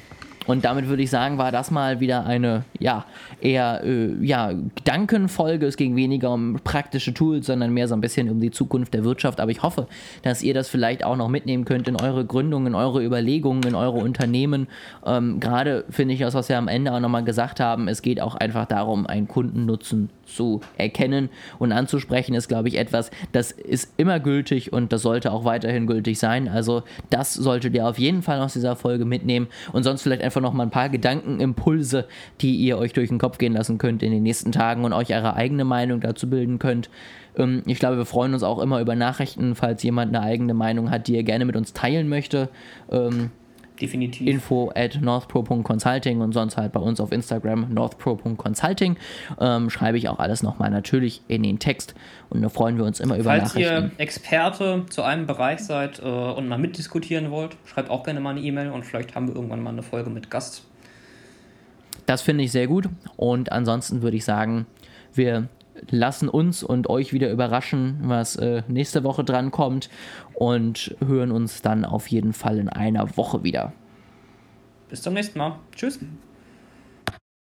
Und 0.49 0.65
damit 0.65 0.87
würde 0.87 1.03
ich 1.03 1.11
sagen, 1.11 1.37
war 1.37 1.51
das 1.51 1.69
mal 1.69 1.99
wieder 1.99 2.25
eine, 2.25 2.63
ja, 2.79 3.05
eher, 3.39 3.83
äh, 3.83 4.15
ja, 4.25 4.51
Gedankenfolge. 4.73 5.67
Es 5.67 5.77
ging 5.77 5.95
weniger 5.95 6.31
um 6.31 6.59
praktische 6.63 7.13
Tools, 7.13 7.45
sondern 7.45 7.71
mehr 7.71 7.87
so 7.87 7.93
ein 7.93 8.01
bisschen 8.01 8.27
um 8.31 8.39
die 8.39 8.49
Zukunft 8.49 8.95
der 8.95 9.03
Wirtschaft. 9.03 9.39
Aber 9.41 9.51
ich 9.51 9.61
hoffe, 9.61 9.85
dass 10.23 10.41
ihr 10.41 10.55
das 10.55 10.67
vielleicht 10.67 11.03
auch 11.03 11.15
noch 11.15 11.29
mitnehmen 11.29 11.65
könnt 11.65 11.87
in 11.87 12.01
eure 12.01 12.25
Gründungen, 12.25 12.69
in 12.69 12.75
eure 12.75 13.05
Überlegungen, 13.05 13.61
in 13.61 13.75
eure 13.75 13.99
Unternehmen. 13.99 14.67
Ähm, 15.05 15.39
Gerade 15.39 15.85
finde 15.91 16.15
ich 16.15 16.19
das, 16.21 16.33
was 16.33 16.49
wir 16.49 16.57
am 16.57 16.67
Ende 16.67 16.93
auch 16.93 16.99
nochmal 16.99 17.23
gesagt 17.23 17.59
haben, 17.59 17.87
es 17.87 18.01
geht 18.01 18.19
auch 18.19 18.33
einfach 18.33 18.65
darum, 18.65 19.05
einen 19.05 19.27
Kundennutzen 19.27 20.09
zu 20.29 20.61
erkennen 20.77 21.29
und 21.57 21.71
anzusprechen, 21.71 22.33
ist, 22.33 22.47
glaube 22.47 22.67
ich, 22.67 22.77
etwas, 22.77 23.11
das 23.31 23.51
ist 23.51 23.93
immer 23.97 24.19
gültig 24.19 24.71
und 24.73 24.93
das 24.93 25.01
sollte 25.01 25.31
auch 25.31 25.45
weiterhin 25.45 25.87
gültig 25.87 26.19
sein. 26.19 26.47
Also 26.47 26.83
das 27.09 27.33
solltet 27.33 27.75
ihr 27.75 27.87
auf 27.87 27.99
jeden 27.99 28.21
Fall 28.21 28.39
aus 28.39 28.53
dieser 28.53 28.75
Folge 28.75 29.05
mitnehmen 29.05 29.47
und 29.73 29.83
sonst 29.83 30.01
vielleicht 30.01 30.23
einfach 30.23 30.41
noch 30.41 30.53
mal 30.53 30.63
ein 30.63 30.71
paar 30.71 30.89
Gedankenimpulse, 30.89 32.07
die 32.41 32.55
ihr 32.55 32.77
euch 32.77 32.93
durch 32.93 33.09
den 33.09 33.19
Kopf 33.19 33.37
gehen 33.37 33.53
lassen 33.53 33.77
könnt 33.77 34.03
in 34.03 34.11
den 34.11 34.23
nächsten 34.23 34.51
Tagen 34.51 34.83
und 34.85 34.93
euch 34.93 35.13
eure 35.13 35.35
eigene 35.35 35.65
Meinung 35.65 36.01
dazu 36.01 36.29
bilden 36.29 36.59
könnt. 36.59 36.89
Ähm, 37.37 37.63
ich 37.65 37.79
glaube, 37.79 37.97
wir 37.97 38.05
freuen 38.05 38.33
uns 38.33 38.43
auch 38.43 38.59
immer 38.59 38.81
über 38.81 38.95
Nachrichten, 38.95 39.55
falls 39.55 39.83
jemand 39.83 40.15
eine 40.15 40.23
eigene 40.23 40.53
Meinung 40.53 40.91
hat, 40.91 41.07
die 41.07 41.15
er 41.15 41.23
gerne 41.23 41.45
mit 41.45 41.55
uns 41.55 41.73
teilen 41.73 42.09
möchte. 42.09 42.49
Definitiv. 43.81 44.27
Info 44.27 44.71
at 44.75 44.99
northpro.consulting 45.01 46.21
und 46.21 46.33
sonst 46.33 46.57
halt 46.57 46.71
bei 46.73 46.79
uns 46.79 46.99
auf 46.99 47.11
Instagram 47.11 47.73
northpro.consulting. 47.73 48.97
Ähm, 49.39 49.69
schreibe 49.69 49.97
ich 49.97 50.09
auch 50.09 50.19
alles 50.19 50.43
nochmal 50.43 50.69
natürlich 50.69 51.21
in 51.27 51.43
den 51.43 51.59
Text 51.59 51.95
und 52.29 52.41
da 52.41 52.49
freuen 52.49 52.77
wir 52.77 52.85
uns 52.85 52.99
immer 52.99 53.15
über 53.15 53.31
Falls 53.31 53.43
Nachrichten. 53.43 53.69
Falls 53.69 53.93
ihr 53.93 53.99
Experte 53.99 54.85
zu 54.89 55.03
einem 55.03 55.27
Bereich 55.27 55.59
seid 55.59 55.99
äh, 55.99 56.03
und 56.03 56.47
mal 56.47 56.57
mitdiskutieren 56.57 57.31
wollt, 57.31 57.55
schreibt 57.65 57.89
auch 57.89 58.03
gerne 58.03 58.19
mal 58.19 58.31
eine 58.31 58.41
E-Mail 58.41 58.71
und 58.71 58.85
vielleicht 58.85 59.15
haben 59.15 59.27
wir 59.27 59.35
irgendwann 59.35 59.63
mal 59.63 59.71
eine 59.71 59.83
Folge 59.83 60.09
mit 60.09 60.29
Gast. 60.29 60.63
Das 62.05 62.21
finde 62.21 62.43
ich 62.43 62.51
sehr 62.51 62.67
gut 62.67 62.89
und 63.15 63.51
ansonsten 63.51 64.01
würde 64.01 64.17
ich 64.17 64.25
sagen, 64.25 64.65
wir 65.13 65.47
lassen 65.89 66.29
uns 66.29 66.63
und 66.63 66.89
euch 66.89 67.13
wieder 67.13 67.31
überraschen, 67.31 67.99
was 68.03 68.35
äh, 68.35 68.63
nächste 68.67 69.03
Woche 69.03 69.23
dran 69.23 69.51
kommt 69.51 69.89
und 70.33 70.95
hören 71.05 71.31
uns 71.31 71.61
dann 71.61 71.85
auf 71.85 72.07
jeden 72.07 72.33
Fall 72.33 72.57
in 72.57 72.69
einer 72.69 73.17
Woche 73.17 73.43
wieder. 73.43 73.73
Bis 74.89 75.01
zum 75.01 75.13
nächsten 75.13 75.37
Mal. 75.39 75.59
Tschüss. 75.75 75.99